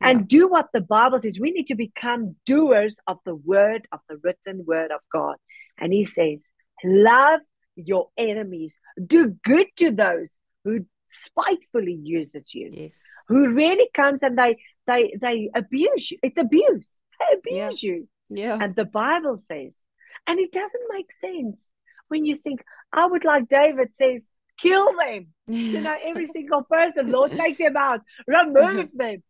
and 0.00 0.28
do 0.28 0.48
what 0.48 0.68
the 0.72 0.80
Bible 0.80 1.18
says. 1.18 1.38
We 1.40 1.50
need 1.50 1.68
to 1.68 1.74
become 1.74 2.36
doers 2.46 2.98
of 3.06 3.18
the 3.24 3.34
word, 3.34 3.86
of 3.92 4.00
the 4.08 4.18
written 4.22 4.64
word 4.64 4.90
of 4.90 5.00
God. 5.12 5.36
And 5.78 5.92
he 5.92 6.04
says, 6.04 6.42
Love 6.84 7.40
your 7.76 8.08
enemies, 8.16 8.78
do 9.04 9.36
good 9.44 9.66
to 9.76 9.90
those 9.92 10.40
who 10.64 10.86
spitefully 11.06 11.98
uses 12.02 12.54
you, 12.54 12.70
yes. 12.72 12.92
who 13.28 13.52
really 13.52 13.88
comes 13.94 14.22
and 14.22 14.36
they 14.36 14.58
they 14.88 15.14
they 15.20 15.50
abuse 15.54 16.10
you. 16.10 16.18
It's 16.22 16.38
abuse. 16.38 16.98
They 17.20 17.36
abuse 17.36 17.82
yeah. 17.82 17.90
you. 17.90 18.08
Yeah. 18.30 18.58
And 18.60 18.74
the 18.74 18.84
Bible 18.84 19.36
says, 19.36 19.84
and 20.26 20.40
it 20.40 20.50
doesn't 20.52 20.82
make 20.90 21.12
sense 21.12 21.72
when 22.08 22.24
you 22.24 22.34
think, 22.34 22.62
I 22.92 23.06
would 23.06 23.24
like 23.24 23.48
David 23.48 23.94
says, 23.94 24.28
kill 24.58 24.90
them. 24.96 25.28
you 25.46 25.80
know, 25.80 25.96
every 26.02 26.26
single 26.36 26.62
person, 26.62 27.10
Lord, 27.12 27.32
take 27.32 27.58
them 27.58 27.76
out, 27.76 28.00
remove 28.26 28.90
them. 28.94 29.22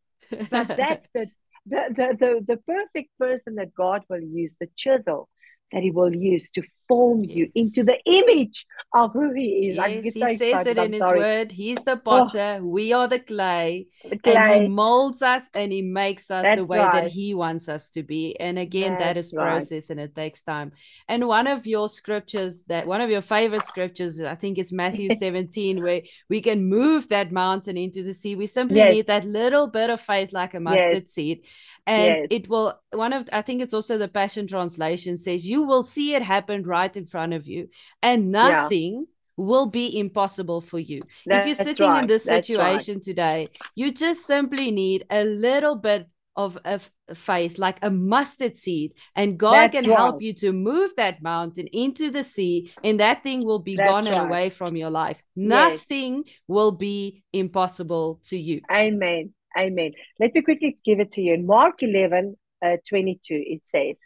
But 0.51 0.69
that's 0.69 1.09
the 1.15 1.27
the, 1.67 1.83
the 1.91 2.17
the 2.19 2.45
the 2.47 2.57
perfect 2.57 3.11
person 3.19 3.57
that 3.57 3.75
God 3.75 4.03
will 4.09 4.23
use, 4.23 4.55
the 4.59 4.69
chisel 4.77 5.29
that 5.73 5.83
he 5.83 5.91
will 5.91 6.15
use 6.15 6.51
to 6.51 6.63
form 6.89 7.23
yes. 7.25 7.37
you 7.37 7.51
into 7.55 7.85
the 7.85 7.99
image 8.07 8.67
of 8.95 9.13
who 9.13 9.33
he 9.35 9.69
is. 9.69 9.77
Yes, 9.77 10.15
he 10.15 10.21
so 10.21 10.35
says 10.35 10.67
it 10.67 10.79
in 10.79 10.93
his 10.95 11.03
word. 11.03 11.53
He's 11.53 11.85
the 11.85 11.93
oh. 11.93 11.97
potter, 11.97 12.59
oh, 12.61 12.65
we 12.65 12.95
are 12.95 13.07
the 13.07 13.19
clay, 13.19 13.89
the 14.09 14.17
clay, 14.17 14.35
and 14.35 14.63
he 14.63 14.69
molds 14.69 15.21
us 15.21 15.51
and 15.53 15.71
he 15.71 15.83
makes 15.83 16.31
us 16.31 16.45
That's 16.45 16.63
the 16.63 16.67
way 16.67 16.79
right. 16.79 16.93
that 16.93 17.11
he 17.11 17.35
wants 17.35 17.69
us 17.69 17.91
to 17.91 18.03
be. 18.03 18.39
And 18.41 18.59
again, 18.59 18.93
That's 18.93 19.05
that 19.05 19.17
is 19.19 19.33
process 19.33 19.91
right. 19.91 19.91
and 19.91 20.01
it 20.01 20.15
takes 20.15 20.43
time. 20.43 20.73
And 21.07 21.29
one 21.29 21.47
of 21.47 21.67
your 21.67 21.89
scriptures 21.89 22.63
that 22.69 22.87
one 22.87 23.03
of 23.03 23.11
your 23.11 23.23
favorite 23.23 23.67
scriptures, 23.67 24.19
I 24.21 24.35
think 24.35 24.57
is 24.57 24.73
Matthew 24.73 25.15
17, 25.15 25.83
where 25.83 26.03
we 26.31 26.41
can 26.41 26.65
move 26.65 27.09
that 27.09 27.31
mountain 27.31 27.77
into 27.77 28.03
the 28.03 28.15
sea. 28.15 28.35
We 28.35 28.47
simply 28.47 28.79
yes. 28.79 28.95
need 28.95 29.07
that 29.09 29.27
little 29.27 29.67
bit 29.67 29.91
of 29.91 30.01
faith 30.01 30.33
like 30.33 30.55
a 30.55 30.61
mustard 30.61 31.11
seed 31.11 31.43
and 31.89 32.05
yes. 32.05 32.27
it 32.31 32.49
will 32.49 32.79
one 32.93 33.13
of 33.13 33.29
i 33.33 33.43
think 33.43 33.63
it's 33.63 33.75
also 33.75 33.99
the 33.99 34.07
passion 34.07 34.47
translation 34.47 35.17
says 35.17 35.49
you 35.49 35.63
will 35.63 35.83
see 35.83 36.15
it 36.15 36.23
happen 36.23 36.63
right 36.63 36.97
in 36.97 37.07
front 37.07 37.33
of 37.33 37.49
you 37.49 37.69
and 38.03 38.31
nothing 38.31 38.95
yeah. 38.95 39.45
will 39.45 39.67
be 39.67 39.99
impossible 39.99 40.61
for 40.61 40.79
you 40.79 41.01
That's 41.27 41.41
if 41.41 41.47
you're 41.47 41.67
sitting 41.67 41.89
right. 41.89 42.03
in 42.03 42.09
this 42.09 42.25
situation 42.25 42.97
right. 42.97 43.03
today 43.03 43.49
you 43.75 43.91
just 43.91 44.27
simply 44.27 44.71
need 44.71 45.07
a 45.11 45.25
little 45.25 45.77
bit 45.77 46.07
of, 46.37 46.57
of 46.65 46.89
faith 47.15 47.59
like 47.59 47.79
a 47.83 47.91
mustard 47.91 48.59
seed 48.59 48.93
and 49.17 49.39
god 49.39 49.73
That's 49.73 49.81
can 49.81 49.91
right. 49.91 49.99
help 49.99 50.23
you 50.23 50.35
to 50.35 50.53
move 50.53 50.93
that 50.97 51.23
mountain 51.23 51.67
into 51.69 52.11
the 52.11 52.23
sea 52.23 52.73
and 52.85 53.01
that 53.01 53.23
thing 53.23 53.45
will 53.45 53.59
be 53.59 53.77
That's 53.77 53.91
gone 53.91 54.07
and 54.07 54.17
away 54.27 54.51
from 54.51 54.77
your 54.77 54.91
life 54.91 55.23
nothing 55.35 56.23
yes. 56.27 56.37
will 56.47 56.73
be 56.73 57.25
impossible 57.33 58.21
to 58.25 58.39
you 58.39 58.61
amen 58.71 59.33
Amen. 59.59 59.91
Let 60.21 60.35
me 60.35 60.43
quickly 60.43 60.77
give 60.85 61.01
it 61.01 61.13
to 61.13 61.23
you. 61.23 61.35
In 61.35 61.47
Mark 61.47 61.83
11, 61.83 62.37
uh, 62.65 62.77
22, 62.89 63.19
it 63.31 63.67
says, 63.67 64.01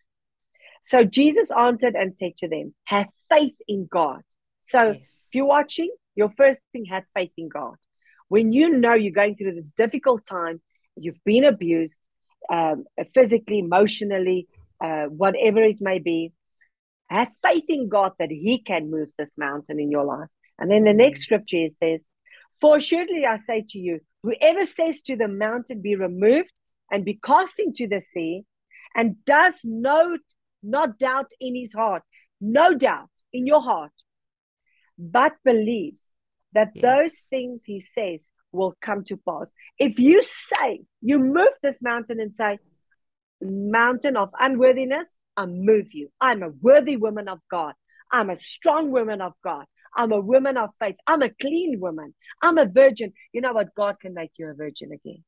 So 0.82 1.05
Jesus 1.05 1.50
answered 1.50 1.94
and 1.94 2.14
said 2.14 2.36
to 2.38 2.48
them, 2.48 2.74
Have 2.84 3.09
faith 3.28 3.57
in 3.68 3.86
God. 3.90 4.22
So 4.62 4.92
yes. 4.92 5.00
if 5.28 5.34
you're 5.34 5.46
watching, 5.46 5.90
your 6.14 6.30
first 6.30 6.61
thing, 6.72 6.86
have 6.86 7.05
faith 7.14 7.32
in 7.36 7.48
God. 7.48 7.74
When 8.28 8.53
you 8.53 8.70
know 8.70 8.94
you're 8.94 9.12
going 9.12 9.36
through 9.36 9.55
this 9.55 9.72
difficult 9.72 10.24
time, 10.24 10.61
you've 10.96 11.22
been 11.24 11.44
abused 11.44 12.00
um, 12.50 12.84
physically, 13.14 13.59
emotionally, 13.59 14.48
uh, 14.82 15.05
whatever 15.05 15.62
it 15.62 15.78
may 15.80 15.98
be, 15.98 16.32
have 17.09 17.30
faith 17.42 17.64
in 17.68 17.88
God 17.88 18.12
that 18.18 18.30
He 18.30 18.59
can 18.59 18.90
move 18.90 19.09
this 19.18 19.36
mountain 19.36 19.78
in 19.78 19.90
your 19.90 20.05
life. 20.05 20.28
And 20.59 20.70
then 20.70 20.84
the 20.84 20.94
next 20.94 21.22
scripture 21.22 21.68
says, 21.68 22.09
For 22.61 22.80
surely 22.80 23.26
I 23.26 23.36
say 23.36 23.64
to 23.70 23.78
you, 23.78 24.00
Whoever 24.23 24.66
says 24.66 25.03
to 25.03 25.16
the 25.16 25.29
mountain, 25.29 25.83
Be 25.83 25.97
removed 25.97 26.53
and 26.91 27.05
be 27.05 27.18
cast 27.25 27.59
into 27.59 27.87
the 27.87 28.01
sea, 28.01 28.45
and 28.95 29.25
does 29.25 29.61
not, 29.64 30.20
not 30.62 30.99
doubt 30.99 31.31
in 31.41 31.55
his 31.55 31.73
heart, 31.73 32.03
no 32.41 32.75
doubt 32.75 33.11
in 33.33 33.47
your 33.47 33.62
heart, 33.62 33.93
but 34.99 35.33
believes 35.45 36.11
that 36.53 36.70
yes. 36.75 36.83
those 36.83 37.14
things 37.31 37.62
he 37.64 37.81
says 37.81 38.31
will 38.53 38.75
come 38.81 39.05
to 39.05 39.16
pass. 39.16 39.53
If 39.79 39.99
you 39.99 40.23
say, 40.23 40.83
you 41.01 41.18
move 41.18 41.55
this 41.62 41.83
mountain 41.83 42.20
and 42.20 42.33
say, 42.33 42.59
Mountain 43.41 44.16
of 44.16 44.31
unworthiness, 44.39 45.09
I 45.37 45.47
move 45.47 45.93
you. 45.93 46.11
I'm 46.20 46.43
a 46.45 46.51
worthy 46.61 46.97
woman 46.97 47.27
of 47.27 47.41
God. 47.51 47.75
I'm 48.12 48.31
a 48.31 48.37
strong 48.37 48.93
woman 48.93 49.20
of 49.20 49.33
God. 49.43 49.64
I'm 49.95 50.12
a 50.12 50.20
woman 50.20 50.57
of 50.57 50.70
faith. 50.80 50.97
I'm 51.07 51.22
a 51.22 51.30
clean 51.30 51.80
woman. 51.80 52.14
I'm 52.40 52.59
a 52.59 52.66
virgin. 52.66 53.12
You 53.32 53.40
know 53.40 53.53
what? 53.53 53.74
God 53.74 53.97
can 54.01 54.14
make 54.14 54.32
you 54.38 54.49
a 54.49 54.55
virgin 54.55 54.90
again. 54.93 55.24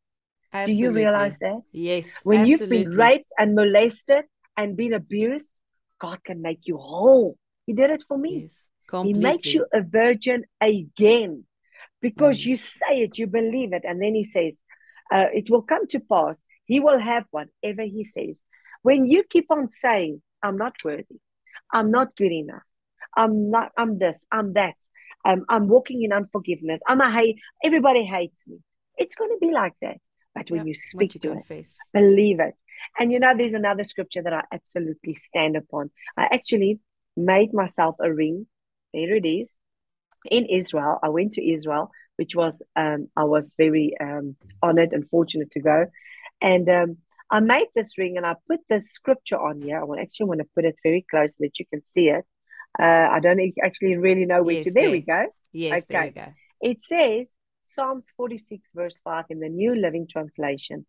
Absolutely. 0.53 0.75
Do 0.75 0.83
you 0.83 0.93
realize 0.93 1.39
that? 1.39 1.61
Yes. 1.73 2.11
When 2.23 2.41
absolutely. 2.41 2.79
you've 2.79 2.91
been 2.91 2.97
raped 2.97 3.33
and 3.39 3.55
molested 3.55 4.25
and 4.57 4.77
been 4.77 4.95
abused, 4.95 5.61
God 5.99 6.23
can 6.23 6.43
make 6.43 6.61
you 6.65 6.77
whole. 6.77 7.37
He 7.67 7.73
did 7.73 7.91
it 7.91 8.05
for 8.07 8.19
me. 8.19 8.43
Yes, 8.43 9.05
he 9.05 9.15
makes 9.15 9.55
you 9.55 9.67
a 9.73 9.81
virgin 9.81 10.45
again 10.61 11.45
because 12.01 12.43
mm. 12.43 12.47
you 12.47 12.57
say 12.57 13.03
it, 13.05 13.19
you 13.19 13.27
believe 13.27 13.73
it. 13.73 13.83
And 13.85 14.01
then 14.01 14.15
he 14.15 14.25
says, 14.25 14.61
uh, 15.11 15.27
it 15.33 15.51
will 15.51 15.63
come 15.63 15.87
to 15.89 16.01
pass. 16.01 16.41
He 16.67 16.81
will 16.81 16.99
have 16.99 17.25
whatever 17.31 17.83
he 17.83 18.05
says. 18.05 18.43
When 18.83 19.07
you 19.07 19.25
keep 19.25 19.47
on 19.51 19.69
saying, 19.69 20.23
I'm 20.43 20.59
not 20.59 20.75
worthy, 20.85 21.21
I'm 21.73 21.91
not 21.91 22.15
good 22.17 22.33
enough, 22.33 22.63
I'm 23.17 23.51
not, 23.51 23.73
I'm 23.77 23.99
this, 23.99 24.27
I'm 24.31 24.53
that. 24.55 24.75
Um, 25.25 25.45
I'm 25.49 25.69
walking 25.69 26.03
in 26.03 26.13
unforgiveness. 26.13 26.81
I'm 26.87 27.01
a 27.01 27.11
hate, 27.11 27.39
everybody 27.65 28.05
hates 28.05 28.47
me. 28.47 28.59
It's 28.97 29.15
going 29.15 29.31
to 29.31 29.39
be 29.41 29.53
like 29.53 29.75
that. 29.81 29.99
But 30.35 30.51
when 30.51 30.67
you 30.67 30.75
speak 30.75 31.13
to 31.21 31.33
it, 31.33 31.45
believe 31.93 32.41
it. 32.41 32.55
And 32.99 33.13
you 33.13 33.21
know, 33.21 33.35
there's 33.37 33.55
another 33.55 33.85
scripture 33.85 34.23
that 34.23 34.33
I 34.33 34.43
absolutely 34.53 35.15
stand 35.15 35.57
upon. 35.57 35.91
I 36.17 36.25
actually 36.31 36.81
made 37.17 37.55
myself 37.55 37.97
a 38.01 38.13
ring. 38.13 38.47
There 38.93 39.15
it 39.15 39.25
is. 39.25 39.57
In 40.31 40.47
Israel, 40.47 40.99
I 41.03 41.09
went 41.11 41.33
to 41.33 41.49
Israel, 41.49 41.91
which 42.17 42.35
was 42.35 42.63
um, 42.77 43.09
I 43.17 43.25
was 43.25 43.55
very 43.57 43.95
um, 44.01 44.37
honored 44.63 44.93
and 44.93 45.09
fortunate 45.09 45.51
to 45.53 45.61
go. 45.61 45.87
And 46.41 46.69
um, 46.69 46.97
I 47.31 47.41
made 47.41 47.69
this 47.75 47.97
ring 47.99 48.17
and 48.17 48.27
I 48.27 48.37
put 48.49 48.61
this 48.69 48.91
scripture 48.91 49.39
on 49.39 49.63
here. 49.63 49.83
I 49.83 50.01
actually 50.01 50.27
want 50.27 50.41
to 50.41 50.49
put 50.55 50.65
it 50.65 50.77
very 50.83 51.05
close 51.09 51.33
so 51.33 51.39
that 51.41 51.59
you 51.59 51.67
can 51.67 51.83
see 51.83 52.09
it. 52.09 52.25
Uh, 52.81 53.09
I 53.11 53.21
don't 53.21 53.41
actually 53.65 53.97
really 53.97 54.27
know 54.27 54.43
where 54.43 54.57
Yes, 54.57 54.65
to. 54.65 54.73
There, 54.73 54.83
there. 54.85 54.91
we 54.91 55.01
go. 55.01 55.27
Yes, 55.53 55.87
there 55.89 56.03
we 56.03 56.11
go. 56.11 56.33
It 56.61 56.83
says, 56.83 57.33
Psalms 57.63 58.13
46, 58.17 58.73
verse 58.75 59.01
5 59.05 59.27
in 59.31 59.41
the 59.41 59.49
New 59.49 59.75
Living 59.75 60.07
Translation 60.11 60.87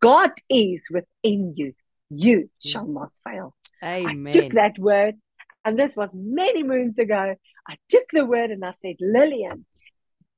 God 0.00 0.32
is 0.48 0.88
within 0.90 1.54
you. 1.56 1.72
You 2.10 2.50
shall 2.58 2.86
not 2.86 3.12
fail. 3.24 3.54
Amen. 3.82 4.28
I 4.28 4.32
took 4.32 4.52
that 4.52 4.78
word, 4.78 5.14
and 5.64 5.78
this 5.78 5.96
was 5.96 6.12
many 6.14 6.62
moons 6.62 6.98
ago. 6.98 7.36
I 7.68 7.76
took 7.88 8.04
the 8.10 8.26
word 8.26 8.50
and 8.50 8.64
I 8.64 8.72
said, 8.72 8.96
Lillian, 9.00 9.64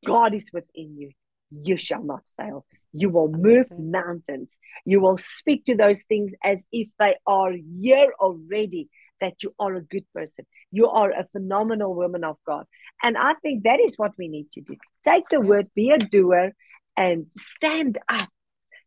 God 0.04 0.34
is 0.34 0.50
within 0.52 0.96
you. 0.98 1.10
You 1.50 1.76
shall 1.76 2.02
not 2.02 2.22
fail. 2.36 2.66
You 2.92 3.08
will 3.08 3.28
move 3.28 3.66
mountains. 3.78 4.58
You 4.84 5.00
will 5.00 5.16
speak 5.16 5.64
to 5.64 5.76
those 5.76 6.02
things 6.02 6.32
as 6.44 6.64
if 6.72 6.88
they 6.98 7.16
are 7.26 7.52
here 7.80 8.12
already, 8.20 8.88
that 9.20 9.42
you 9.42 9.54
are 9.58 9.74
a 9.74 9.82
good 9.82 10.04
person. 10.14 10.44
You 10.72 10.88
are 10.88 11.10
a 11.10 11.28
phenomenal 11.32 11.94
woman 11.94 12.24
of 12.24 12.36
God. 12.46 12.64
And 13.02 13.16
I 13.16 13.34
think 13.42 13.64
that 13.64 13.78
is 13.80 13.96
what 13.96 14.12
we 14.18 14.26
need 14.28 14.50
to 14.52 14.60
do. 14.62 14.76
Take 15.04 15.28
the 15.30 15.40
word, 15.40 15.68
be 15.74 15.90
a 15.90 15.98
doer, 15.98 16.52
and 16.96 17.26
stand 17.36 17.98
up. 18.08 18.28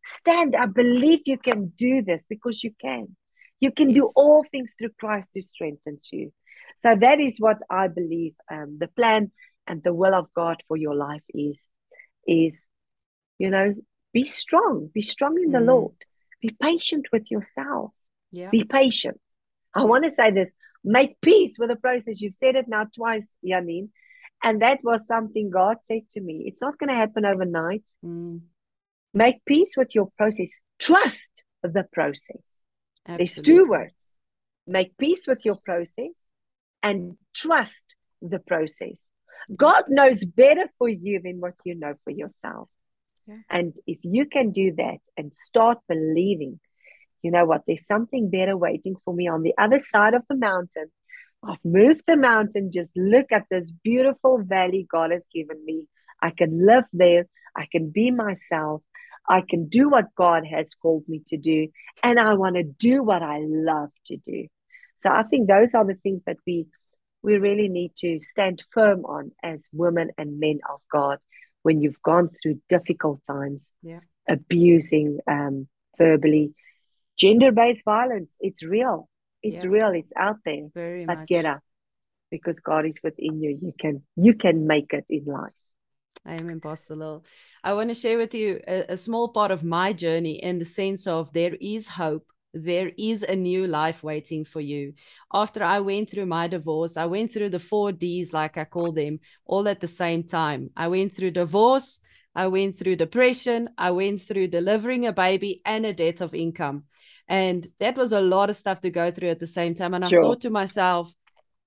Stand 0.04 0.54
up. 0.54 0.74
Believe 0.74 1.20
you 1.26 1.38
can 1.38 1.72
do 1.76 2.02
this 2.02 2.26
because 2.28 2.62
you 2.62 2.72
can. 2.80 3.16
You 3.60 3.70
can 3.70 3.92
do 3.92 4.10
all 4.16 4.44
things 4.44 4.74
through 4.78 4.90
Christ 5.00 5.30
who 5.34 5.40
strengthens 5.40 6.10
you. 6.12 6.32
So 6.76 6.94
that 6.94 7.20
is 7.20 7.38
what 7.38 7.60
I 7.70 7.88
believe 7.88 8.34
um, 8.50 8.76
the 8.78 8.88
plan 8.88 9.32
and 9.66 9.82
the 9.82 9.94
will 9.94 10.14
of 10.14 10.26
God 10.34 10.62
for 10.68 10.76
your 10.76 10.94
life 10.94 11.22
is. 11.30 11.66
Is 12.26 12.66
you 13.38 13.50
know, 13.50 13.72
be 14.12 14.24
strong. 14.24 14.90
Be 14.92 15.02
strong 15.02 15.36
in 15.42 15.52
the 15.52 15.58
Mm. 15.58 15.66
Lord. 15.66 15.94
Be 16.40 16.50
patient 16.60 17.06
with 17.12 17.30
yourself. 17.30 17.92
Yeah. 18.32 18.50
Be 18.50 18.64
patient. 18.64 19.20
I 19.74 19.84
want 19.84 20.04
to 20.04 20.10
say 20.10 20.30
this: 20.30 20.52
make 20.86 21.20
peace 21.20 21.58
with 21.58 21.68
the 21.68 21.76
process. 21.76 22.20
You've 22.22 22.34
said 22.34 22.56
it 22.56 22.66
now 22.68 22.86
twice, 22.94 23.34
Janine, 23.44 23.90
and 24.42 24.62
that 24.62 24.80
was 24.82 25.06
something 25.06 25.50
God 25.50 25.78
said 25.82 26.08
to 26.12 26.20
me. 26.20 26.44
It's 26.46 26.62
not 26.62 26.78
going 26.78 26.88
to 26.88 26.94
happen 26.96 27.26
overnight. 27.26 27.84
Mm, 28.04 28.40
Make 29.12 29.44
peace 29.46 29.74
with 29.78 29.94
your 29.94 30.10
process. 30.18 30.58
Trust 30.78 31.44
the 31.62 31.86
process. 31.90 32.42
There's 33.06 33.34
two 33.34 33.66
words 33.66 33.94
make 34.66 34.96
peace 34.98 35.26
with 35.26 35.44
your 35.44 35.56
process 35.64 36.10
and 36.82 37.16
trust 37.34 37.96
the 38.20 38.40
process. 38.40 39.10
God 39.54 39.84
knows 39.88 40.24
better 40.24 40.66
for 40.78 40.88
you 40.88 41.20
than 41.22 41.40
what 41.40 41.54
you 41.64 41.76
know 41.76 41.94
for 42.04 42.10
yourself. 42.10 42.68
Yeah. 43.26 43.38
And 43.48 43.76
if 43.86 43.98
you 44.02 44.26
can 44.26 44.50
do 44.50 44.74
that 44.76 44.98
and 45.16 45.32
start 45.32 45.78
believing, 45.88 46.60
you 47.26 47.32
know 47.32 47.44
what, 47.44 47.62
there's 47.66 47.84
something 47.94 48.30
better 48.30 48.56
waiting 48.56 48.94
for 49.04 49.12
me 49.12 49.26
on 49.26 49.42
the 49.42 49.52
other 49.58 49.80
side 49.80 50.14
of 50.14 50.22
the 50.28 50.36
mountain. 50.36 50.88
I've 51.42 51.64
moved 51.64 52.04
the 52.06 52.16
mountain. 52.16 52.70
Just 52.72 52.92
look 52.96 53.32
at 53.32 53.46
this 53.50 53.72
beautiful 53.72 54.38
valley 54.38 54.86
God 54.88 55.10
has 55.10 55.26
given 55.34 55.58
me. 55.64 55.88
I 56.22 56.30
can 56.30 56.64
live 56.64 56.84
there. 56.92 57.24
I 57.56 57.66
can 57.74 57.90
be 57.90 58.12
myself. 58.12 58.82
I 59.28 59.40
can 59.50 59.66
do 59.68 59.88
what 59.88 60.14
God 60.14 60.46
has 60.46 60.76
called 60.76 61.02
me 61.08 61.20
to 61.26 61.36
do. 61.36 61.66
And 62.00 62.20
I 62.20 62.34
want 62.34 62.54
to 62.56 62.62
do 62.62 63.02
what 63.02 63.22
I 63.22 63.38
love 63.42 63.90
to 64.06 64.16
do. 64.16 64.46
So 64.94 65.10
I 65.10 65.24
think 65.24 65.48
those 65.48 65.74
are 65.74 65.84
the 65.84 65.98
things 66.04 66.22
that 66.26 66.38
we 66.46 66.66
we 67.24 67.38
really 67.38 67.68
need 67.68 67.92
to 67.96 68.20
stand 68.20 68.62
firm 68.70 69.04
on 69.04 69.32
as 69.42 69.68
women 69.72 70.10
and 70.16 70.38
men 70.38 70.60
of 70.72 70.80
God 70.92 71.18
when 71.62 71.80
you've 71.82 72.00
gone 72.10 72.30
through 72.40 72.60
difficult 72.68 73.18
times, 73.26 73.72
Yeah. 73.82 73.98
abusing 74.28 75.18
um, 75.26 75.66
verbally, 75.98 76.54
gender-based 77.16 77.84
violence. 77.84 78.34
It's 78.40 78.62
real. 78.62 79.08
It's 79.42 79.64
Yeah. 79.64 79.70
real. 79.70 79.90
It's 79.90 80.12
out 80.16 80.38
there. 80.44 80.68
Very 80.74 81.06
But 81.06 81.18
much. 81.18 81.28
get 81.28 81.44
up 81.44 81.62
because 82.30 82.60
God 82.60 82.86
is 82.86 83.00
within 83.02 83.40
you. 83.42 83.58
You 83.62 83.72
can 83.78 84.02
you 84.16 84.34
can 84.34 84.66
make 84.66 84.92
it 84.92 85.06
in 85.08 85.24
life. 85.24 85.52
I 86.24 86.34
am 86.34 86.60
Lil. 86.90 87.24
I 87.62 87.72
want 87.74 87.90
to 87.90 87.94
share 87.94 88.18
with 88.18 88.34
you 88.34 88.60
a, 88.66 88.94
a 88.94 88.96
small 88.96 89.28
part 89.28 89.50
of 89.52 89.62
my 89.62 89.92
journey 89.92 90.42
in 90.42 90.58
the 90.58 90.64
sense 90.64 91.06
of 91.06 91.32
there 91.32 91.56
is 91.60 91.88
hope. 91.88 92.26
There 92.52 92.90
is 92.98 93.22
a 93.22 93.36
new 93.36 93.66
life 93.66 94.02
waiting 94.02 94.44
for 94.44 94.60
you. 94.60 94.94
After 95.32 95.62
I 95.62 95.80
went 95.80 96.10
through 96.10 96.26
my 96.26 96.48
divorce, 96.48 96.96
I 96.96 97.04
went 97.06 97.32
through 97.32 97.50
the 97.50 97.58
four 97.58 97.92
D's, 97.92 98.32
like 98.32 98.56
I 98.56 98.64
call 98.64 98.92
them, 98.92 99.20
all 99.44 99.68
at 99.68 99.80
the 99.80 99.88
same 99.88 100.24
time. 100.24 100.70
I 100.76 100.88
went 100.88 101.14
through 101.14 101.32
divorce, 101.32 102.00
I 102.36 102.46
went 102.46 102.78
through 102.78 102.96
depression, 102.96 103.70
I 103.78 103.90
went 103.90 104.22
through 104.22 104.48
delivering 104.48 105.06
a 105.06 105.12
baby 105.12 105.62
and 105.64 105.86
a 105.86 105.92
death 105.92 106.20
of 106.20 106.34
income. 106.34 106.84
And 107.26 107.66
that 107.80 107.96
was 107.96 108.12
a 108.12 108.20
lot 108.20 108.50
of 108.50 108.56
stuff 108.56 108.80
to 108.82 108.90
go 108.90 109.10
through 109.10 109.30
at 109.30 109.40
the 109.40 109.46
same 109.46 109.74
time. 109.74 109.94
And 109.94 110.04
I 110.04 110.10
Sure. 110.10 110.22
thought 110.22 110.42
to 110.42 110.50
myself, 110.50 111.12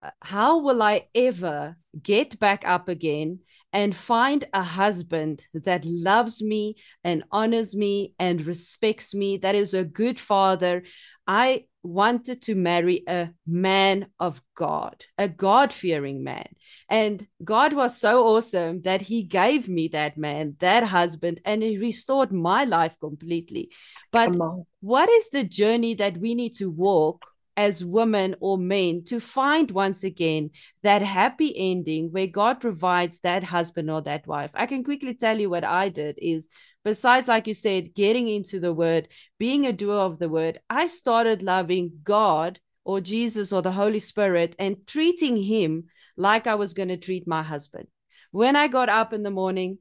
"Uh, 0.02 0.12
how 0.22 0.60
will 0.60 0.82
I 0.82 1.08
ever 1.14 1.76
get 2.02 2.40
back 2.40 2.64
up 2.66 2.88
again 2.88 3.40
and 3.74 3.96
find 3.96 4.46
a 4.54 4.64
husband 4.64 5.46
that 5.54 5.86
loves 5.86 6.42
me 6.42 6.76
and 7.04 7.24
honors 7.32 7.76
me 7.76 8.14
and 8.18 8.46
respects 8.46 9.14
me, 9.14 9.38
that 9.38 9.56
is 9.56 9.74
a 9.74 9.84
good 9.84 10.20
father. 10.20 10.84
I 11.28 11.66
wanted 11.84 12.42
to 12.44 12.56
marry 12.56 13.04
a 13.08 13.30
man 13.48 14.08
of 14.20 14.42
God, 14.56 15.04
a 15.18 15.28
God 15.28 15.72
fearing 15.72 16.24
man. 16.24 16.48
And 16.90 17.26
God 17.44 17.74
was 17.74 17.98
so 17.98 18.26
awesome 18.28 18.82
that 18.82 19.02
he 19.02 19.24
gave 19.24 19.70
me 19.70 19.88
that 19.90 20.18
man, 20.18 20.56
that 20.60 20.84
husband, 20.84 21.42
and 21.46 21.64
he 21.64 21.78
restored 21.78 22.32
my 22.32 22.66
life 22.66 22.96
completely. 23.00 23.70
But 24.12 24.36
what 24.82 25.10
is 25.10 25.30
the 25.30 25.44
journey 25.44 25.94
that 25.96 26.18
we 26.18 26.36
need 26.36 26.56
to 26.56 26.70
walk 26.70 27.26
as 27.60 27.84
women 27.84 28.34
or 28.40 28.58
men 28.58 29.04
to 29.04 29.20
find 29.20 29.70
once 29.70 30.02
again 30.02 30.50
that 30.82 31.02
happy 31.02 31.54
ending 31.58 32.10
where 32.10 32.26
God 32.26 32.62
provides 32.62 33.20
that 33.20 33.44
husband 33.44 33.92
or 33.92 34.02
that 34.04 34.26
wife. 34.26 34.50
I 34.54 34.66
can 34.66 34.82
quickly 34.82 35.14
tell 35.14 35.38
you 35.38 35.50
what 35.50 35.66
I 35.66 35.90
did 35.90 36.18
is 36.22 36.48
besides 36.86 37.28
like 37.28 37.48
you 37.48 37.54
said 37.54 37.94
getting 37.94 38.30
into 38.30 38.62
the 38.62 38.72
word, 38.72 39.10
being 39.40 39.66
a 39.66 39.74
doer 39.74 39.98
of 39.98 40.20
the 40.20 40.30
word, 40.30 40.60
I 40.70 40.88
started 40.88 41.44
loving 41.44 42.00
God 42.02 42.62
or 42.86 43.02
Jesus 43.02 43.52
or 43.52 43.62
the 43.62 43.74
Holy 43.74 44.00
Spirit 44.00 44.56
and 44.58 44.88
treating 44.88 45.36
him 45.36 45.90
like 46.16 46.48
I 46.48 46.56
was 46.56 46.74
going 46.74 46.88
to 46.88 46.96
treat 46.96 47.28
my 47.28 47.44
husband. 47.44 47.88
When 48.32 48.56
I 48.56 48.70
got 48.70 48.88
up 48.88 49.12
in 49.12 49.24
the 49.24 49.32
morning, 49.32 49.80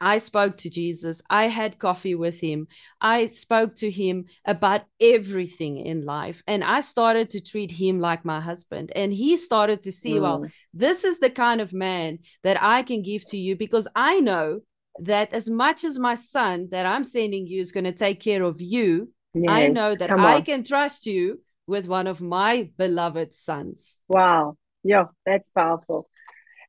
I 0.00 0.18
spoke 0.18 0.58
to 0.58 0.70
Jesus. 0.70 1.22
I 1.30 1.44
had 1.48 1.78
coffee 1.78 2.14
with 2.14 2.40
him. 2.40 2.68
I 3.00 3.26
spoke 3.26 3.74
to 3.76 3.90
him 3.90 4.26
about 4.44 4.82
everything 5.00 5.78
in 5.78 6.04
life. 6.04 6.42
And 6.46 6.62
I 6.62 6.80
started 6.82 7.30
to 7.30 7.40
treat 7.40 7.70
him 7.70 8.00
like 8.00 8.24
my 8.24 8.40
husband. 8.40 8.92
And 8.94 9.12
he 9.12 9.36
started 9.36 9.82
to 9.84 9.92
see, 9.92 10.18
well, 10.20 10.40
Mm. 10.40 10.50
this 10.74 11.04
is 11.04 11.18
the 11.20 11.30
kind 11.30 11.60
of 11.60 11.72
man 11.72 12.18
that 12.42 12.62
I 12.62 12.82
can 12.82 13.02
give 13.02 13.24
to 13.30 13.38
you 13.38 13.56
because 13.56 13.88
I 13.94 14.20
know 14.20 14.60
that 15.00 15.32
as 15.32 15.48
much 15.48 15.84
as 15.84 15.98
my 15.98 16.14
son 16.14 16.68
that 16.70 16.86
I'm 16.86 17.04
sending 17.04 17.46
you 17.46 17.60
is 17.60 17.72
going 17.72 17.84
to 17.84 17.92
take 17.92 18.20
care 18.20 18.42
of 18.42 18.60
you, 18.60 19.12
I 19.48 19.68
know 19.68 19.94
that 19.94 20.10
I 20.10 20.40
can 20.40 20.62
trust 20.62 21.04
you 21.06 21.42
with 21.66 21.86
one 21.88 22.06
of 22.06 22.20
my 22.20 22.70
beloved 22.78 23.34
sons. 23.34 23.98
Wow. 24.08 24.56
Yeah, 24.82 25.06
that's 25.26 25.50
powerful. 25.50 26.08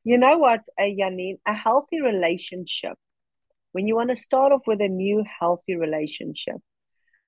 You 0.04 0.18
know 0.18 0.38
what, 0.38 0.60
uh, 0.78 0.82
Janine? 0.82 1.38
A 1.46 1.54
healthy 1.54 2.00
relationship, 2.00 2.98
when 3.72 3.86
you 3.86 3.96
want 3.96 4.10
to 4.10 4.16
start 4.16 4.52
off 4.52 4.62
with 4.66 4.80
a 4.80 4.88
new 4.88 5.24
healthy 5.40 5.76
relationship, 5.76 6.56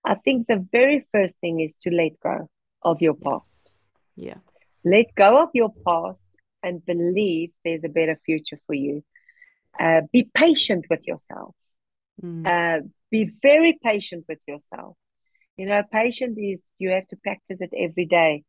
I 0.05 0.15
think 0.15 0.47
the 0.47 0.67
very 0.73 1.07
first 1.13 1.39
thing 1.41 1.61
is 1.61 1.77
to 1.83 1.91
let 1.91 2.13
go 2.23 2.49
of 2.83 3.03
your 3.03 3.15
past. 3.15 3.61
Yeah. 4.17 4.39
Let 4.85 5.15
go 5.15 5.43
of 5.43 5.51
your 5.53 5.73
past 5.87 6.29
and 6.63 6.85
believe 6.85 7.51
there's 7.65 7.85
a 7.85 7.89
better 7.89 8.19
future 8.25 8.59
for 8.67 8.75
you. 8.75 9.05
Uh, 9.79 10.03
be 10.13 10.31
patient 10.35 10.87
with 10.91 11.07
yourself. 11.07 11.55
Mm. 12.23 12.47
Uh, 12.47 12.83
be 13.11 13.31
very 13.43 13.79
patient 13.83 14.25
with 14.29 14.41
yourself. 14.47 14.97
You 15.57 15.67
know, 15.67 15.83
patient 15.93 16.39
is 16.39 16.65
you 16.79 16.91
have 16.91 17.07
to 17.09 17.17
practice 17.17 17.61
it 17.61 17.71
every 17.77 18.07
day. 18.07 18.45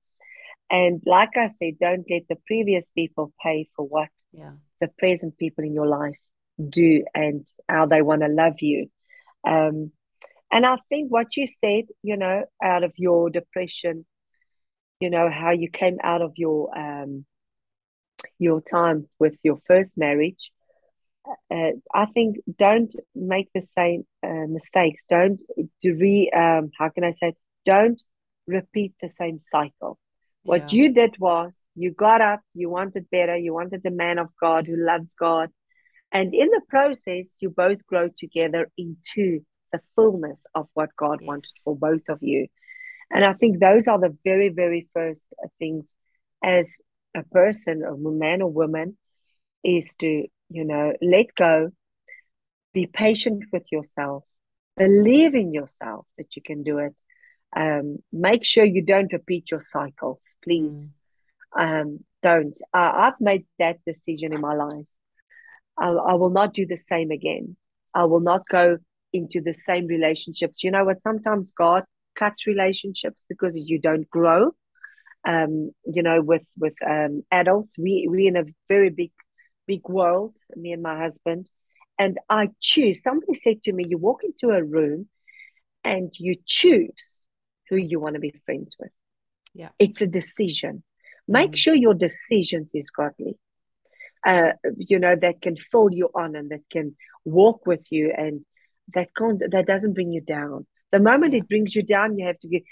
And 0.70 1.04
like 1.06 1.36
I 1.36 1.48
said, 1.48 1.80
don't 1.80 2.06
let 2.10 2.24
the 2.30 2.38
previous 2.48 2.90
people 2.92 3.34
pay 3.44 3.68
for 3.76 3.86
what 3.86 4.10
yeah. 4.32 4.54
the 4.80 4.88
present 4.88 5.38
people 5.38 5.66
in 5.66 5.74
your 5.74 5.88
life 5.88 6.18
do 6.58 7.04
and 7.14 7.48
how 7.68 7.86
they 7.86 8.02
want 8.02 8.22
to 8.22 8.28
love 8.28 8.62
you. 8.62 8.90
Um, 9.48 9.92
and 10.52 10.66
I 10.66 10.78
think 10.90 11.12
what 11.12 11.38
you 11.38 11.48
said, 11.48 11.86
you 12.04 12.18
know, 12.18 12.44
out 12.64 12.84
of 12.84 12.94
your 12.98 13.30
depression, 13.30 14.06
you 15.00 15.10
know, 15.10 15.30
how 15.30 15.52
you 15.52 15.70
came 15.70 15.98
out 16.04 16.22
of 16.22 16.34
your 16.36 16.78
um, 16.78 17.26
your 18.38 18.62
time 18.62 19.08
with 19.20 19.36
your 19.44 19.60
first 19.68 19.98
marriage. 19.98 20.52
Uh, 21.50 21.72
I 21.94 22.06
think 22.14 22.38
don't 22.58 22.94
make 23.16 23.50
the 23.54 23.62
same 23.62 24.06
uh, 24.24 24.48
mistakes. 24.48 25.06
Don't 25.10 25.42
do 25.82 25.96
re. 25.96 26.32
Um, 26.36 26.72
how 26.78 26.90
can 26.90 27.04
I 27.04 27.12
say? 27.12 27.34
Don't 27.66 28.02
repeat 28.48 28.94
the 29.02 29.10
same 29.10 29.38
cycle. 29.40 29.98
What 30.44 30.74
Yeah. 30.74 30.78
you 30.80 30.94
did 30.94 31.16
was 31.20 31.64
you 31.76 31.92
got 31.92 32.22
up, 32.22 32.42
you 32.54 32.70
wanted 32.70 33.10
better, 33.12 33.38
you 33.38 33.54
wanted 33.54 33.86
a 33.86 33.92
man 33.92 34.18
of 34.18 34.30
God 34.42 34.66
who 34.68 34.76
loves 34.76 35.14
God. 35.14 35.50
And 36.12 36.34
in 36.34 36.48
the 36.50 36.62
process, 36.68 37.36
you 37.40 37.50
both 37.50 37.86
grow 37.86 38.10
together 38.10 38.70
into 38.78 39.46
the 39.72 39.80
fullness 39.96 40.46
of 40.54 40.68
what 40.74 40.96
God 40.96 41.20
Yes. 41.22 41.28
wanted 41.28 41.52
for 41.64 41.76
both 41.76 42.10
of 42.10 42.20
you. 42.22 42.48
And 43.10 43.24
I 43.26 43.34
think 43.34 43.60
those 43.60 43.88
are 43.88 44.00
the 44.00 44.18
very, 44.24 44.50
very 44.50 44.90
first 44.94 45.34
things 45.60 45.98
as 46.44 46.82
a 47.16 47.24
person, 47.24 47.84
a 47.84 47.96
man 47.96 48.42
or 48.42 48.52
woman, 48.52 48.98
is 49.64 49.96
to, 49.96 50.28
you 50.50 50.64
know, 50.64 50.94
let 51.02 51.34
go, 51.36 51.72
be 52.74 52.88
patient 52.88 53.44
with 53.52 53.72
yourself, 53.72 54.24
believe 54.78 55.36
in 55.36 55.54
yourself 55.54 56.08
that 56.18 56.36
you 56.36 56.42
can 56.42 56.64
do 56.64 56.78
it. 56.80 57.00
Um, 57.54 57.98
make 58.14 58.46
sure 58.46 58.64
you 58.64 58.82
don't 58.82 59.12
repeat 59.12 59.52
your 59.52 59.60
cycles, 59.60 60.38
please. 60.42 60.92
Mm. 61.54 61.82
Um, 61.82 62.00
don't. 62.24 62.58
Uh, 62.74 62.92
I've 62.96 63.20
made 63.20 63.46
that 63.60 63.80
decision 63.86 64.34
in 64.34 64.40
my 64.40 64.54
life. 64.54 64.88
I, 65.80 65.90
I 65.90 66.14
will 66.14 66.30
not 66.30 66.54
do 66.54 66.66
the 66.66 66.78
same 66.78 67.12
again. 67.12 67.56
I 67.94 68.06
will 68.06 68.20
not 68.20 68.48
go 68.50 68.78
into 69.14 69.42
the 69.42 69.54
same 69.54 69.88
relationships. 69.88 70.64
You 70.64 70.72
know 70.72 70.86
what? 70.86 71.02
Sometimes 71.02 71.52
God 71.52 71.84
cuts 72.16 72.48
relationships 72.48 73.24
because 73.30 73.56
you 73.56 73.80
don't 73.80 74.10
grow. 74.10 74.52
Um, 75.24 75.72
you 75.86 76.02
know, 76.02 76.22
with 76.22 76.44
with 76.58 76.74
um, 76.88 77.24
adults, 77.32 77.78
we 77.78 78.08
we 78.10 78.28
in 78.28 78.38
a 78.38 78.46
very 78.68 78.90
big 78.90 79.12
big 79.68 79.88
world. 79.88 80.36
Me 80.56 80.72
and 80.72 80.82
my 80.82 80.98
husband, 80.98 81.50
and 82.00 82.18
I 82.30 82.50
choose. 82.60 83.04
Somebody 83.04 83.36
said 83.36 83.62
to 83.64 83.74
me, 83.74 83.86
"You 83.88 83.98
walk 83.98 84.22
into 84.24 84.50
a 84.50 84.64
room, 84.64 85.08
and 85.84 86.12
you 86.18 86.36
choose 86.46 87.22
who 87.70 87.76
you 87.76 88.00
want 88.00 88.16
to 88.16 88.20
be 88.20 88.34
friends 88.46 88.76
with. 88.80 88.92
Yeah, 89.54 89.70
it's 89.78 90.02
a 90.02 90.08
decision. 90.08 90.84
Make 91.28 91.52
mm. 91.52 91.58
sure 91.58 91.76
your 91.76 91.94
decisions 91.94 92.72
is 92.74 92.90
godly. 92.90 93.38
Uh, 94.26 94.52
you 94.78 95.00
know 95.00 95.16
that 95.16 95.42
can 95.42 95.58
fill 95.58 95.90
you 95.92 96.10
on 96.14 96.36
and 96.36 96.52
that 96.52 96.62
can 96.70 96.96
walk 97.26 97.66
with 97.66 97.92
you 97.92 98.14
and 98.16 98.46
that 98.94 99.10
can't 99.16 99.42
that 99.52 99.66
doesn't 99.66 99.94
bring 99.94 100.12
you 100.12 100.22
down. 100.22 100.66
The 100.92 101.00
moment 101.00 101.34
it 101.34 101.48
brings 101.48 101.76
you 101.76 101.84
down 101.84 102.18
you 102.18 102.28
have 102.28 102.40
to 102.40 102.48
get 102.48 102.64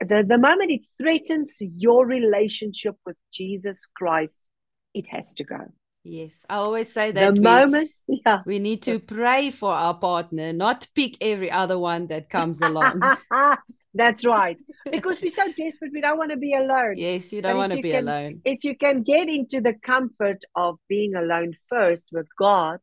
the, 0.00 0.24
the 0.26 0.38
moment 0.38 0.70
it 0.70 0.86
threatens 0.98 1.56
your 1.60 2.06
relationship 2.06 2.94
with 3.06 3.16
jesus 3.32 3.86
christ 3.86 4.50
it 4.94 5.06
has 5.08 5.32
to 5.34 5.44
go. 5.44 5.72
Yes. 6.04 6.44
I 6.50 6.56
always 6.56 6.92
say 6.92 7.12
that 7.12 7.34
the 7.34 7.40
we, 7.40 7.44
moment 7.44 7.90
yeah. 8.08 8.40
we 8.44 8.58
need 8.58 8.82
to 8.82 8.98
pray 8.98 9.50
for 9.50 9.72
our 9.72 9.94
partner 9.94 10.52
not 10.52 10.88
pick 10.94 11.16
every 11.20 11.50
other 11.50 11.78
one 11.78 12.08
that 12.08 12.28
comes 12.28 12.60
along 12.60 13.00
that's 13.94 14.24
right. 14.24 14.58
Because 14.90 15.20
we're 15.20 15.28
so 15.28 15.52
desperate 15.52 15.92
we 15.92 16.00
don't 16.00 16.18
want 16.18 16.30
to 16.30 16.36
be 16.36 16.54
alone. 16.54 16.94
Yes 16.96 17.32
you 17.32 17.42
don't 17.42 17.56
want 17.56 17.72
to 17.72 17.82
be 17.82 17.92
can, 17.92 18.08
alone. 18.08 18.42
if 18.44 18.64
you 18.64 18.76
can 18.76 19.02
get 19.02 19.28
into 19.28 19.60
the 19.60 19.74
comfort 19.74 20.44
of 20.54 20.78
being 20.88 21.14
alone 21.14 21.52
first 21.68 22.08
with 22.12 22.26
god 22.38 22.78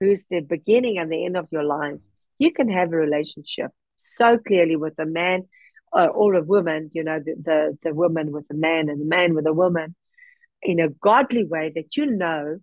who's 0.00 0.24
the 0.30 0.40
beginning 0.40 0.98
and 0.98 1.10
the 1.10 1.24
end 1.24 1.36
of 1.36 1.46
your 1.50 1.64
life 1.64 1.98
you 2.38 2.52
can 2.52 2.68
have 2.68 2.92
a 2.92 2.96
relationship 2.96 3.70
so 3.96 4.38
clearly 4.38 4.76
with 4.76 4.94
a 4.98 5.04
man 5.04 5.44
uh, 5.92 6.06
or 6.06 6.34
a 6.34 6.42
woman, 6.42 6.90
you 6.94 7.02
know, 7.04 7.18
the, 7.18 7.34
the, 7.42 7.78
the 7.82 7.94
woman 7.94 8.32
with 8.32 8.44
a 8.50 8.54
man 8.54 8.88
and 8.88 9.00
the 9.00 9.04
man 9.04 9.34
with 9.34 9.46
a 9.46 9.52
woman 9.52 9.94
in 10.62 10.80
a 10.80 10.88
godly 10.88 11.44
way 11.44 11.72
that 11.74 11.96
you 11.96 12.06
know 12.06 12.58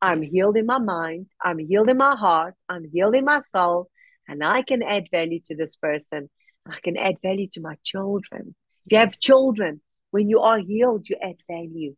I'm 0.00 0.22
healed 0.22 0.56
in 0.56 0.66
my 0.66 0.78
mind, 0.78 1.30
I'm 1.42 1.58
healed 1.58 1.88
in 1.88 1.96
my 1.96 2.16
heart, 2.16 2.54
I'm 2.68 2.84
healed 2.92 3.14
in 3.14 3.24
my 3.24 3.40
soul, 3.40 3.88
and 4.28 4.44
I 4.44 4.62
can 4.62 4.82
add 4.82 5.08
value 5.10 5.40
to 5.46 5.56
this 5.56 5.76
person. 5.76 6.30
I 6.66 6.78
can 6.82 6.96
add 6.96 7.16
value 7.22 7.48
to 7.52 7.60
my 7.60 7.76
children. 7.82 8.54
If 8.86 8.92
you 8.92 8.98
have 8.98 9.18
children, 9.20 9.80
when 10.10 10.28
you 10.28 10.40
are 10.40 10.58
healed, 10.58 11.08
you 11.08 11.16
add 11.22 11.36
value. 11.48 11.94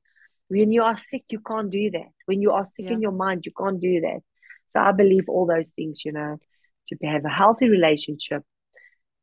When 0.48 0.72
you 0.72 0.82
are 0.82 0.96
sick, 0.96 1.24
you 1.30 1.40
can't 1.40 1.70
do 1.70 1.90
that. 1.92 2.10
When 2.26 2.40
you 2.40 2.52
are 2.52 2.64
sick 2.64 2.86
yeah. 2.86 2.92
in 2.92 3.02
your 3.02 3.12
mind, 3.12 3.46
you 3.46 3.52
can't 3.56 3.80
do 3.80 4.00
that. 4.00 4.20
So 4.66 4.80
I 4.80 4.92
believe 4.92 5.28
all 5.28 5.46
those 5.46 5.70
things, 5.70 6.04
you 6.04 6.12
know, 6.12 6.38
to 6.88 7.06
have 7.06 7.24
a 7.24 7.28
healthy 7.28 7.68
relationship, 7.68 8.42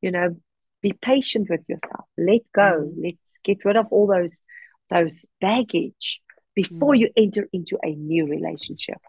you 0.01 0.11
know, 0.11 0.35
be 0.81 0.93
patient 0.93 1.49
with 1.49 1.63
yourself. 1.67 2.05
Let 2.17 2.41
go. 2.53 2.83
Mm. 2.83 2.93
Let's 3.03 3.39
get 3.43 3.65
rid 3.65 3.77
of 3.77 3.87
all 3.91 4.07
those 4.07 4.41
those 4.89 5.25
baggage 5.41 6.21
before 6.55 6.93
mm. 6.93 6.99
you 6.99 7.09
enter 7.17 7.47
into 7.51 7.77
a 7.83 7.91
new 7.95 8.27
relationship. 8.27 8.99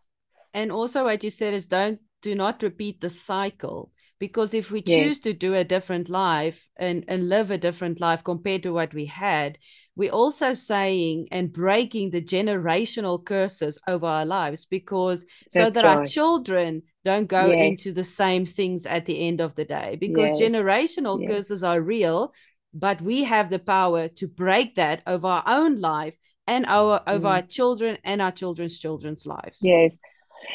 And 0.52 0.70
also 0.70 1.04
what 1.04 1.24
you 1.24 1.30
said 1.30 1.52
is 1.52 1.66
don't 1.66 2.00
do 2.22 2.34
not 2.34 2.62
repeat 2.62 3.00
the 3.00 3.10
cycle 3.10 3.90
because 4.18 4.54
if 4.54 4.70
we 4.70 4.80
choose 4.82 5.18
yes. 5.18 5.20
to 5.20 5.32
do 5.32 5.54
a 5.54 5.64
different 5.64 6.08
life 6.08 6.68
and 6.76 7.04
and 7.08 7.28
live 7.28 7.50
a 7.50 7.58
different 7.58 8.00
life 8.00 8.22
compared 8.24 8.62
to 8.62 8.72
what 8.72 8.94
we 8.94 9.06
had 9.06 9.58
we're 9.96 10.10
also 10.10 10.54
saying 10.54 11.28
and 11.30 11.52
breaking 11.52 12.10
the 12.10 12.22
generational 12.22 13.24
curses 13.24 13.78
over 13.86 14.06
our 14.06 14.26
lives 14.26 14.64
because 14.64 15.24
That's 15.52 15.74
so 15.74 15.80
that 15.80 15.86
right. 15.86 15.98
our 15.98 16.06
children 16.06 16.82
don't 17.04 17.28
go 17.28 17.50
yes. 17.50 17.70
into 17.70 17.92
the 17.92 18.04
same 18.04 18.44
things 18.44 18.86
at 18.86 19.06
the 19.06 19.26
end 19.28 19.40
of 19.40 19.54
the 19.54 19.64
day 19.64 19.96
because 20.00 20.40
yes. 20.40 20.50
generational 20.50 21.20
yes. 21.20 21.30
curses 21.30 21.62
are 21.62 21.80
real 21.80 22.32
but 22.72 23.00
we 23.00 23.24
have 23.24 23.50
the 23.50 23.58
power 23.58 24.08
to 24.08 24.26
break 24.26 24.74
that 24.74 25.02
over 25.06 25.28
our 25.28 25.44
own 25.46 25.80
life 25.80 26.14
and 26.46 26.66
our 26.66 27.00
over 27.06 27.28
mm. 27.28 27.30
our 27.30 27.42
children 27.42 27.96
and 28.04 28.20
our 28.20 28.32
children's 28.32 28.78
children's 28.78 29.26
lives 29.26 29.60
yes 29.62 29.98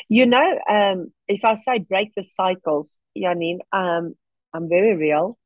you 0.07 0.25
know 0.25 0.59
um, 0.69 1.11
if 1.27 1.43
i 1.43 1.53
say 1.53 1.79
break 1.79 2.13
the 2.15 2.23
cycles 2.23 2.99
janine 3.17 3.59
um, 3.71 4.15
i'm 4.53 4.69
very 4.69 4.95
real. 4.95 5.37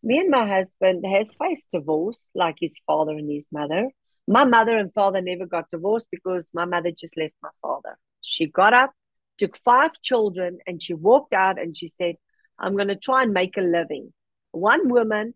Me 0.00 0.20
and 0.20 0.30
my 0.30 0.46
husband 0.46 1.04
has 1.04 1.34
faced 1.34 1.70
divorce 1.72 2.28
like 2.32 2.56
his 2.60 2.80
father 2.86 3.10
and 3.12 3.28
his 3.28 3.48
mother. 3.50 3.88
My 4.28 4.44
mother 4.44 4.78
and 4.78 4.94
father 4.94 5.20
never 5.20 5.44
got 5.44 5.70
divorced 5.70 6.06
because 6.12 6.50
my 6.54 6.64
mother 6.66 6.92
just 6.92 7.16
left 7.16 7.34
my 7.42 7.50
father. 7.60 7.98
She 8.20 8.46
got 8.46 8.72
up 8.72 8.92
took 9.38 9.56
five 9.56 9.92
children 10.02 10.58
and 10.66 10.82
she 10.82 10.94
walked 10.94 11.32
out 11.32 11.58
and 11.58 11.76
she 11.76 11.86
said, 11.86 12.16
I'm 12.58 12.76
going 12.76 12.88
to 12.88 12.96
try 12.96 13.22
and 13.22 13.32
make 13.32 13.56
a 13.56 13.62
living. 13.62 14.12
One 14.50 14.88
woman, 14.88 15.34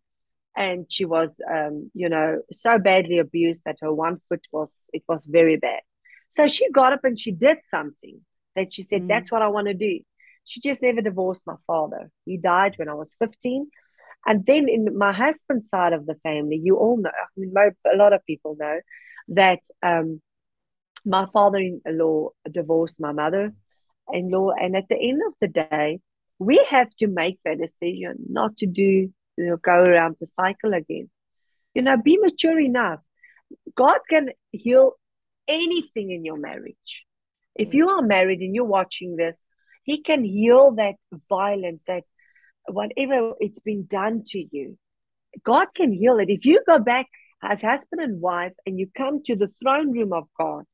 and 0.55 0.91
she 0.91 1.05
was, 1.05 1.41
um, 1.51 1.91
you 1.95 2.09
know, 2.09 2.43
so 2.53 2.79
badly 2.79 3.19
abused 3.19 3.63
that 3.65 3.79
her 3.81 3.93
one 3.93 4.21
foot 4.29 4.43
was, 4.53 4.87
it 4.93 5.03
was 5.09 5.25
very 5.25 5.57
bad. 5.57 5.81
So 6.29 6.47
she 6.47 6.71
got 6.71 6.93
up 6.93 7.05
and 7.05 7.19
she 7.19 7.31
did 7.31 7.59
something 7.63 8.21
that 8.57 8.73
she 8.73 8.83
said, 8.83 9.03
mm. 9.03 9.09
that's 9.09 9.31
what 9.31 9.43
I 9.43 9.49
want 9.49 9.69
to 9.69 9.75
do. 9.75 10.01
She 10.45 10.61
just 10.61 10.83
never 10.83 11.01
divorced 11.01 11.47
my 11.47 11.57
father. 11.67 12.11
He 12.25 12.37
died 12.37 12.75
when 12.77 12.89
I 12.89 12.95
was 12.95 13.17
15. 13.19 13.71
And 14.27 14.47
then 14.47 14.69
in 14.69 14.97
my 14.97 15.13
husband's 15.13 15.69
side 15.69 15.93
of 15.93 16.07
the 16.07 16.15
family, 16.23 16.61
you 16.63 16.77
all 16.77 16.97
know, 16.97 17.11
I 17.11 17.27
mean, 17.37 17.53
a 17.93 17.97
lot 17.97 18.13
of 18.13 18.25
people 18.27 18.57
know 18.59 18.81
that 19.29 19.61
um, 19.83 20.21
my 21.05 21.27
father 21.33 21.59
in 21.59 21.81
law 21.87 22.31
divorced 22.51 23.01
my 23.01 23.13
mother 23.13 23.53
in 24.13 24.31
law. 24.31 24.51
And 24.51 24.77
at 24.77 24.89
the 24.89 24.97
end 24.97 25.23
of 25.27 25.35
the 25.41 25.49
day, 25.49 26.01
we 26.39 26.65
have 26.71 26.91
to 26.97 27.07
make 27.07 27.39
that 27.45 27.59
decision 27.59 28.17
not 28.29 28.57
to 28.59 28.67
do, 28.67 28.83
you 28.83 29.13
know, 29.47 29.57
go 29.57 29.75
around 29.75 30.17
the 30.21 30.27
cycle 30.27 30.75
again. 30.75 31.11
You 31.75 31.83
know, 31.83 31.97
be 31.97 32.19
mature 32.19 32.61
enough. 32.61 33.01
God 33.75 33.99
can 34.09 34.31
heal 34.51 34.93
anything 35.49 36.11
in 36.11 36.25
your 36.25 36.37
marriage. 36.37 37.07
If 37.55 37.75
you 37.75 37.89
are 37.89 38.03
married 38.03 38.41
and 38.41 38.55
you're 38.55 38.65
watching 38.65 39.17
this, 39.17 39.41
He 39.85 40.03
can 40.03 40.25
heal 40.25 40.75
that 40.77 40.95
violence, 41.29 41.85
that 41.87 42.05
whatever 42.67 43.35
it's 43.41 43.61
been 43.61 43.87
done 43.87 44.23
to 44.27 44.45
you. 44.51 44.79
God 45.45 45.69
can 45.75 45.93
heal 45.93 46.19
it. 46.19 46.29
If 46.29 46.45
you 46.45 46.63
go 46.67 46.79
back 46.79 47.07
as 47.43 47.63
husband 47.63 48.03
and 48.03 48.21
wife 48.21 48.53
and 48.67 48.79
you 48.79 48.89
come 48.97 49.23
to 49.25 49.37
the 49.37 49.49
throne 49.49 49.93
room 49.97 50.13
of 50.13 50.25
God, 50.39 50.65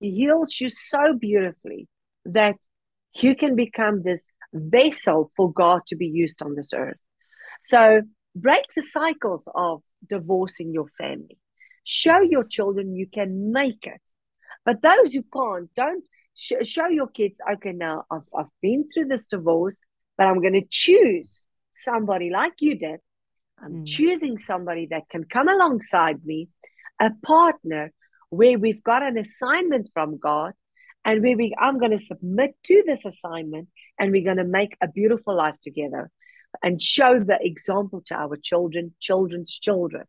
He 0.00 0.10
heals 0.10 0.60
you 0.60 0.68
so 0.68 1.14
beautifully 1.18 1.88
that 2.24 2.56
you 3.14 3.34
can 3.34 3.56
become 3.56 4.02
this 4.02 4.28
vessel 4.52 5.30
for 5.36 5.52
God 5.52 5.82
to 5.88 5.96
be 5.96 6.06
used 6.06 6.42
on 6.42 6.54
this 6.54 6.72
earth. 6.74 7.00
So 7.62 8.02
break 8.34 8.64
the 8.74 8.82
cycles 8.82 9.48
of 9.54 9.82
divorcing 10.08 10.72
your 10.72 10.86
family. 10.98 11.38
Show 11.84 12.20
your 12.20 12.44
children 12.44 12.94
you 12.94 13.06
can 13.12 13.52
make 13.52 13.84
it. 13.84 14.02
But 14.64 14.82
those 14.82 15.14
who 15.14 15.22
can't, 15.32 15.72
don't 15.74 16.04
sh- 16.38 16.66
show 16.66 16.86
your 16.86 17.08
kids, 17.08 17.40
okay, 17.54 17.72
now 17.72 18.04
I've, 18.10 18.28
I've 18.36 18.46
been 18.62 18.88
through 18.88 19.06
this 19.06 19.26
divorce, 19.26 19.80
but 20.16 20.26
I'm 20.26 20.40
going 20.40 20.54
to 20.54 20.66
choose 20.68 21.44
somebody 21.70 22.30
like 22.30 22.60
you 22.60 22.76
did. 22.76 23.00
I'm 23.62 23.82
mm. 23.82 23.86
choosing 23.86 24.38
somebody 24.38 24.86
that 24.90 25.08
can 25.10 25.24
come 25.24 25.48
alongside 25.48 26.24
me, 26.24 26.48
a 27.00 27.10
partner 27.22 27.92
where 28.30 28.58
we've 28.58 28.82
got 28.82 29.02
an 29.02 29.18
assignment 29.18 29.90
from 29.92 30.18
God 30.18 30.52
and 31.04 31.22
where 31.22 31.36
we 31.36 31.54
I'm 31.58 31.78
going 31.78 31.92
to 31.92 31.98
submit 31.98 32.56
to 32.64 32.82
this 32.86 33.04
assignment 33.04 33.68
and 33.98 34.12
we're 34.12 34.24
going 34.24 34.36
to 34.36 34.44
make 34.44 34.76
a 34.80 34.88
beautiful 34.88 35.34
life 35.34 35.56
together 35.62 36.10
and 36.62 36.80
show 36.80 37.18
the 37.20 37.38
example 37.40 38.02
to 38.06 38.14
our 38.14 38.36
children, 38.36 38.94
children's 39.00 39.52
children. 39.52 40.04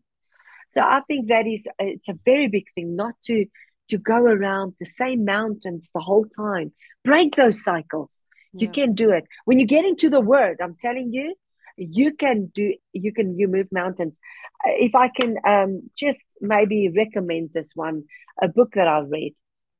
So 0.68 0.82
I 0.82 1.02
think 1.08 1.30
that 1.30 1.48
is 1.48 1.68
it's 1.80 2.10
a 2.10 2.20
very 2.26 2.48
big 2.48 2.66
thing 2.76 2.96
not 2.96 3.16
to 3.24 3.46
to 3.90 3.98
go 3.98 4.18
around 4.18 4.76
the 4.80 4.86
same 4.86 5.26
mountains 5.26 5.92
the 5.94 6.02
whole 6.02 6.26
time. 6.26 6.72
Break 7.04 7.36
those 7.36 7.64
cycles. 7.64 8.24
Yeah. 8.54 8.62
You 8.62 8.70
can 8.70 8.94
do 8.94 9.12
it. 9.12 9.26
When 9.46 9.60
you 9.60 9.66
get 9.66 9.86
into 9.86 10.10
the 10.10 10.22
word, 10.22 10.58
I'm 10.62 10.76
telling 10.80 11.14
you, 11.14 11.36
you 11.78 12.14
can 12.14 12.48
do 12.48 12.74
you 12.92 13.14
can 13.14 13.38
you 13.40 13.48
move 13.48 13.68
mountains. 13.72 14.20
If 14.66 14.96
I 14.96 15.08
can 15.08 15.38
um, 15.48 15.90
just 15.98 16.26
maybe 16.42 16.90
recommend 16.90 17.52
this 17.54 17.72
one, 17.74 18.04
a 18.42 18.48
book 18.48 18.74
that 18.74 18.88
I 18.88 19.00
read, 19.00 19.34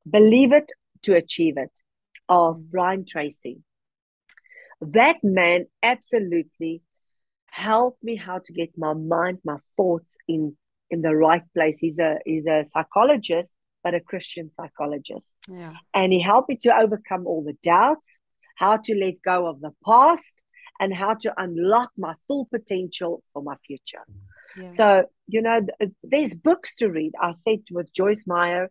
Believe 0.10 0.54
It 0.54 0.70
to 1.04 1.16
achieve 1.16 1.58
it 1.58 1.72
of 2.28 2.58
mm. 2.58 2.72
Brian 2.72 3.06
Tracy. 3.06 3.60
That 4.82 5.18
man 5.24 5.66
absolutely 5.84 6.82
helped 7.48 8.02
me 8.04 8.16
how 8.16 8.40
to 8.46 8.54
get 8.54 8.78
my 8.78 8.94
mind, 8.94 9.40
my 9.44 9.58
thoughts 9.76 10.16
in 10.28 10.56
in 10.90 11.02
the 11.02 11.16
right 11.16 11.44
place. 11.54 11.80
He's 11.80 12.00
a 12.00 12.20
he's 12.26 12.48
a 12.48 12.64
psychologist 12.64 13.56
but 13.84 13.94
a 13.94 14.00
Christian 14.00 14.52
psychologist. 14.52 15.34
Yeah. 15.48 15.74
And 15.94 16.12
he 16.12 16.22
helped 16.22 16.50
me 16.50 16.58
to 16.62 16.76
overcome 16.76 17.28
all 17.28 17.44
the 17.44 17.58
doubts, 17.64 18.20
how 18.56 18.78
to 18.78 18.96
let 18.96 19.22
go 19.22 19.48
of 19.48 19.62
the 19.62 19.72
past, 19.86 20.44
and 20.80 20.96
how 20.96 21.14
to 21.14 21.34
unlock 21.38 21.92
my 21.98 22.16
full 22.28 22.46
potential 22.46 23.24
for 23.34 23.42
my 23.42 23.56
future. 23.66 24.04
Yeah. 24.58 24.68
So, 24.68 25.04
you 25.28 25.42
know, 25.42 25.62
th- 25.80 25.92
there's 26.04 26.34
books 26.34 26.76
to 26.78 26.90
read. 26.90 27.14
I 27.22 27.32
said 27.32 27.60
with 27.72 27.94
Joyce 27.94 28.26
Meyer, 28.28 28.70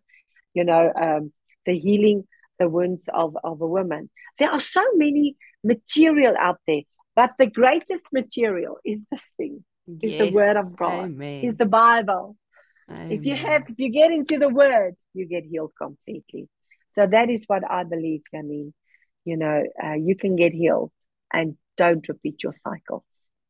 you 0.53 0.63
know, 0.63 0.91
um, 0.99 1.31
The 1.65 1.77
Healing 1.77 2.27
the 2.59 2.69
Wounds 2.69 3.09
of, 3.11 3.35
of 3.43 3.61
a 3.61 3.67
Woman. 3.67 4.09
There 4.37 4.51
are 4.51 4.59
so 4.59 4.83
many 4.93 5.37
material 5.63 6.35
out 6.39 6.59
there, 6.67 6.81
but 7.15 7.31
the 7.37 7.47
greatest 7.47 8.07
material 8.13 8.77
is 8.85 9.03
this 9.09 9.25
thing, 9.37 9.63
is 10.01 10.11
the 10.11 10.31
Word 10.31 10.57
of 10.57 10.75
God, 10.75 11.05
Amen. 11.05 11.43
is 11.43 11.55
the 11.55 11.65
Bible. 11.65 12.35
Amen. 12.89 13.11
If 13.11 13.25
you 13.25 13.35
have, 13.35 13.63
if 13.69 13.75
you 13.77 13.91
get 13.91 14.11
into 14.11 14.37
the 14.37 14.49
Word, 14.49 14.95
you 15.13 15.27
get 15.27 15.43
healed 15.45 15.73
completely. 15.77 16.47
So 16.89 17.05
that 17.05 17.29
is 17.29 17.45
what 17.45 17.63
I 17.69 17.83
believe, 17.83 18.23
I 18.33 18.41
mean, 18.41 18.73
You 19.25 19.37
know, 19.37 19.63
uh, 19.83 19.93
you 19.93 20.15
can 20.15 20.35
get 20.35 20.53
healed 20.53 20.91
and 21.31 21.55
don't 21.77 22.07
repeat 22.07 22.41
your 22.43 22.53
cycles. 22.53 23.03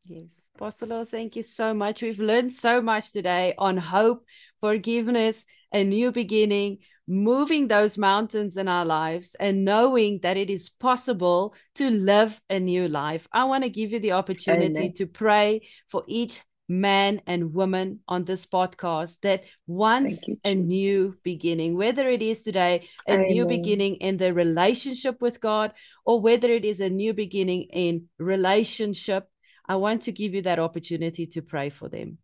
Yes. 0.03 0.45
Pastor 0.57 1.05
thank 1.05 1.37
you 1.37 1.43
so 1.43 1.73
much. 1.73 2.01
We've 2.01 2.19
learned 2.19 2.51
so 2.51 2.81
much 2.81 3.13
today 3.13 3.53
on 3.57 3.77
hope, 3.77 4.25
forgiveness, 4.59 5.45
a 5.71 5.85
new 5.85 6.11
beginning, 6.11 6.79
moving 7.07 7.69
those 7.69 7.97
mountains 7.97 8.57
in 8.57 8.67
our 8.67 8.83
lives, 8.85 9.35
and 9.35 9.63
knowing 9.63 10.19
that 10.21 10.35
it 10.35 10.49
is 10.49 10.67
possible 10.67 11.55
to 11.75 11.89
live 11.89 12.41
a 12.49 12.59
new 12.59 12.89
life. 12.89 13.27
I 13.31 13.45
want 13.45 13.63
to 13.63 13.69
give 13.69 13.93
you 13.93 13.99
the 13.99 14.11
opportunity 14.11 14.79
Amen. 14.79 14.93
to 14.95 15.05
pray 15.07 15.61
for 15.87 16.03
each 16.07 16.43
man 16.69 17.21
and 17.25 17.53
woman 17.53 17.99
on 18.07 18.23
this 18.23 18.45
podcast 18.45 19.19
that 19.21 19.43
wants 19.65 20.25
you, 20.27 20.37
a 20.45 20.53
new 20.53 21.11
beginning, 21.23 21.75
whether 21.75 22.07
it 22.07 22.21
is 22.21 22.43
today 22.43 22.87
a 23.07 23.17
new 23.17 23.47
beginning 23.47 23.95
in 23.95 24.17
the 24.17 24.33
relationship 24.33 25.19
with 25.19 25.41
God 25.41 25.73
or 26.05 26.21
whether 26.21 26.47
it 26.47 26.63
is 26.63 26.79
a 26.79 26.89
new 26.89 27.13
beginning 27.13 27.63
in 27.73 28.05
relationship. 28.19 29.27
I 29.67 29.75
want 29.77 30.03
to 30.03 30.11
give 30.11 30.35
you 30.35 30.43
that 30.43 30.59
opportunity 30.59 31.25
to 31.27 31.41
pray 31.41 31.69
for 31.69 31.89
them. 31.89 32.19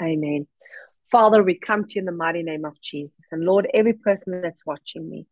Amen. 0.00 0.46
Father, 1.10 1.42
we 1.42 1.58
come 1.58 1.84
to 1.84 1.94
you 1.94 2.00
in 2.00 2.06
the 2.06 2.12
mighty 2.12 2.42
name 2.42 2.64
of 2.64 2.80
Jesus. 2.80 3.28
And 3.32 3.44
Lord, 3.44 3.68
every 3.72 3.92
person 3.94 4.42
that's 4.42 4.66
watching 4.66 5.08
me, 5.08 5.26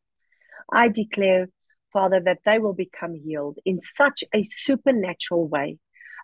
I 0.72 0.88
declare, 0.88 1.48
Father, 1.92 2.20
that 2.20 2.38
they 2.44 2.58
will 2.58 2.72
become 2.72 3.14
healed 3.14 3.58
in 3.64 3.80
such 3.80 4.24
a 4.34 4.42
supernatural 4.42 5.48
way, 5.48 5.78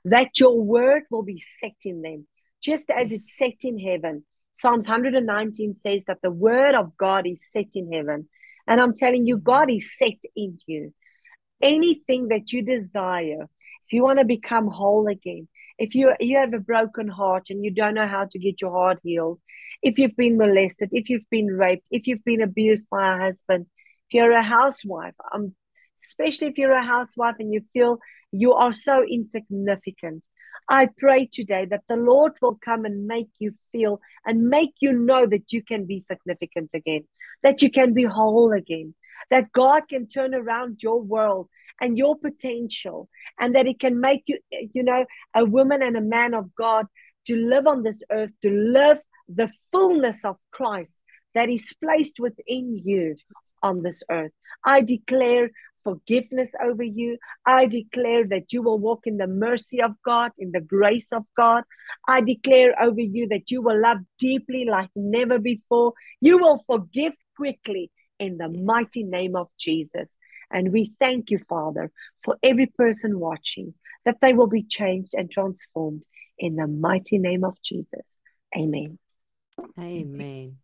that 0.04 0.38
your 0.38 0.60
word 0.60 1.04
will 1.10 1.22
be 1.22 1.38
set 1.38 1.76
in 1.84 2.02
them, 2.02 2.26
just 2.62 2.90
as 2.90 3.12
it's 3.12 3.36
set 3.36 3.62
in 3.62 3.78
heaven. 3.78 4.24
Psalms 4.52 4.88
119 4.88 5.74
says 5.74 6.04
that 6.04 6.18
the 6.22 6.30
word 6.30 6.74
of 6.74 6.96
God 6.96 7.26
is 7.26 7.42
set 7.50 7.68
in 7.74 7.92
heaven. 7.92 8.28
And 8.66 8.80
I'm 8.80 8.94
telling 8.94 9.26
you, 9.26 9.38
God 9.38 9.70
is 9.70 9.96
set 9.96 10.20
in 10.34 10.58
you. 10.66 10.92
Anything 11.62 12.28
that 12.28 12.52
you 12.52 12.62
desire, 12.62 13.44
if 13.86 13.92
you 13.92 14.02
want 14.02 14.18
to 14.18 14.24
become 14.24 14.68
whole 14.68 15.06
again, 15.06 15.48
if 15.78 15.94
you 15.94 16.12
you 16.20 16.38
have 16.38 16.52
a 16.52 16.58
broken 16.58 17.08
heart 17.08 17.50
and 17.50 17.64
you 17.64 17.72
don't 17.72 17.94
know 17.94 18.06
how 18.06 18.26
to 18.30 18.38
get 18.38 18.60
your 18.60 18.72
heart 18.72 18.98
healed, 19.02 19.40
if 19.82 19.98
you've 19.98 20.16
been 20.16 20.36
molested, 20.36 20.90
if 20.92 21.08
you've 21.08 21.28
been 21.30 21.46
raped, 21.46 21.88
if 21.90 22.06
you've 22.06 22.24
been 22.24 22.42
abused 22.42 22.88
by 22.90 23.14
a 23.14 23.20
husband, 23.20 23.66
if 24.08 24.14
you're 24.14 24.32
a 24.32 24.42
housewife, 24.42 25.14
um, 25.32 25.54
especially 25.98 26.48
if 26.48 26.58
you're 26.58 26.72
a 26.72 26.84
housewife 26.84 27.36
and 27.38 27.52
you 27.52 27.62
feel 27.72 27.98
you 28.30 28.52
are 28.54 28.72
so 28.72 29.04
insignificant, 29.08 30.24
I 30.68 30.88
pray 30.98 31.26
today 31.26 31.66
that 31.70 31.84
the 31.88 31.96
Lord 31.96 32.32
will 32.42 32.58
come 32.62 32.84
and 32.84 33.06
make 33.06 33.30
you 33.38 33.54
feel 33.72 34.00
and 34.26 34.48
make 34.48 34.74
you 34.80 34.92
know 34.92 35.26
that 35.26 35.52
you 35.52 35.62
can 35.62 35.86
be 35.86 35.98
significant 35.98 36.72
again, 36.74 37.04
that 37.42 37.62
you 37.62 37.70
can 37.70 37.94
be 37.94 38.04
whole 38.04 38.52
again, 38.52 38.94
that 39.30 39.52
God 39.52 39.88
can 39.88 40.06
turn 40.06 40.34
around 40.34 40.82
your 40.82 41.00
world 41.00 41.48
and 41.80 41.96
your 41.96 42.16
potential, 42.16 43.08
and 43.38 43.54
that 43.54 43.66
it 43.66 43.78
can 43.78 44.00
make 44.00 44.24
you, 44.26 44.38
you 44.50 44.82
know, 44.82 45.06
a 45.34 45.44
woman 45.44 45.80
and 45.80 45.96
a 45.96 46.00
man 46.00 46.34
of 46.34 46.54
God 46.54 46.86
to 47.26 47.36
live 47.36 47.66
on 47.66 47.82
this 47.82 48.02
earth, 48.10 48.32
to 48.42 48.50
live 48.50 48.98
the 49.28 49.48
fullness 49.70 50.24
of 50.24 50.36
Christ 50.50 51.00
that 51.34 51.48
is 51.48 51.72
placed 51.80 52.18
within 52.18 52.80
you 52.84 53.14
on 53.62 53.82
this 53.82 54.02
earth. 54.10 54.32
I 54.64 54.80
declare 54.80 55.50
forgiveness 55.84 56.54
over 56.62 56.82
you. 56.82 57.18
I 57.46 57.66
declare 57.66 58.26
that 58.28 58.52
you 58.52 58.62
will 58.62 58.78
walk 58.78 59.06
in 59.06 59.16
the 59.16 59.26
mercy 59.26 59.80
of 59.82 59.92
God, 60.04 60.32
in 60.38 60.52
the 60.52 60.60
grace 60.60 61.12
of 61.12 61.24
God. 61.36 61.64
I 62.06 62.20
declare 62.20 62.80
over 62.80 63.00
you 63.00 63.28
that 63.28 63.50
you 63.50 63.62
will 63.62 63.80
love 63.80 63.98
deeply 64.18 64.64
like 64.64 64.90
never 64.94 65.38
before. 65.38 65.92
You 66.20 66.38
will 66.38 66.64
forgive 66.66 67.14
quickly 67.36 67.90
in 68.18 68.38
the 68.38 68.48
mighty 68.48 69.04
name 69.04 69.36
of 69.36 69.48
Jesus. 69.58 70.18
And 70.50 70.72
we 70.72 70.92
thank 70.98 71.30
you, 71.30 71.38
Father, 71.48 71.90
for 72.24 72.36
every 72.42 72.66
person 72.66 73.18
watching, 73.18 73.74
that 74.04 74.20
they 74.20 74.32
will 74.32 74.46
be 74.46 74.62
changed 74.62 75.14
and 75.14 75.30
transformed 75.30 76.04
in 76.38 76.56
the 76.56 76.66
mighty 76.66 77.18
name 77.18 77.44
of 77.44 77.60
Jesus. 77.62 78.16
Amen. 78.56 78.98
Amen. 79.78 80.56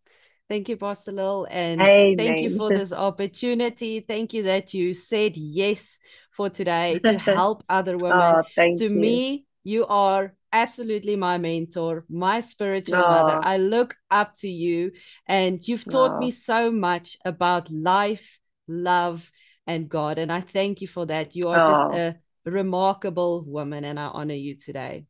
Thank 0.47 0.69
you, 0.69 0.77
Pastor 0.77 1.11
Lil. 1.11 1.47
And 1.49 1.81
Amen. 1.81 2.17
thank 2.17 2.41
you 2.41 2.55
for 2.57 2.69
this 2.69 2.93
opportunity. 2.93 3.99
Thank 3.99 4.33
you 4.33 4.43
that 4.43 4.73
you 4.73 4.93
said 4.93 5.35
yes 5.35 5.97
for 6.31 6.49
today 6.49 6.99
to 6.99 7.17
help 7.35 7.63
other 7.67 7.97
women. 7.97 8.35
Oh, 8.35 8.43
to 8.77 8.83
you. 8.83 8.89
me, 8.89 9.45
you 9.63 9.87
are 9.87 10.35
absolutely 10.53 11.15
my 11.15 11.37
mentor, 11.39 12.05
my 12.09 12.41
spiritual 12.41 12.99
Oh. 12.99 13.09
mother. 13.09 13.39
I 13.41 13.57
look 13.57 13.95
up 14.11 14.35
to 14.35 14.47
you, 14.47 14.91
and 15.27 15.67
you've 15.67 15.85
taught 15.85 16.11
Oh. 16.11 16.19
me 16.19 16.29
so 16.31 16.69
much 16.69 17.17
about 17.25 17.71
life, 17.71 18.37
love, 18.67 19.31
and 19.65 19.89
God. 19.89 20.19
And 20.19 20.31
I 20.31 20.41
thank 20.41 20.81
you 20.81 20.87
for 20.87 21.07
that. 21.07 21.35
You 21.35 21.49
are 21.49 21.57
just 21.65 21.81
Oh. 21.91 21.97
a 21.97 22.15
remarkable 22.45 23.43
woman, 23.45 23.83
and 23.83 23.99
I 23.99 24.05
honor 24.07 24.35
you 24.35 24.55
today. 24.55 25.05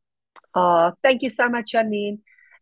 Oh, 0.56 0.94
thank 1.04 1.22
you 1.22 1.30
so 1.30 1.50
much, 1.50 1.74
Janine. 1.74 2.20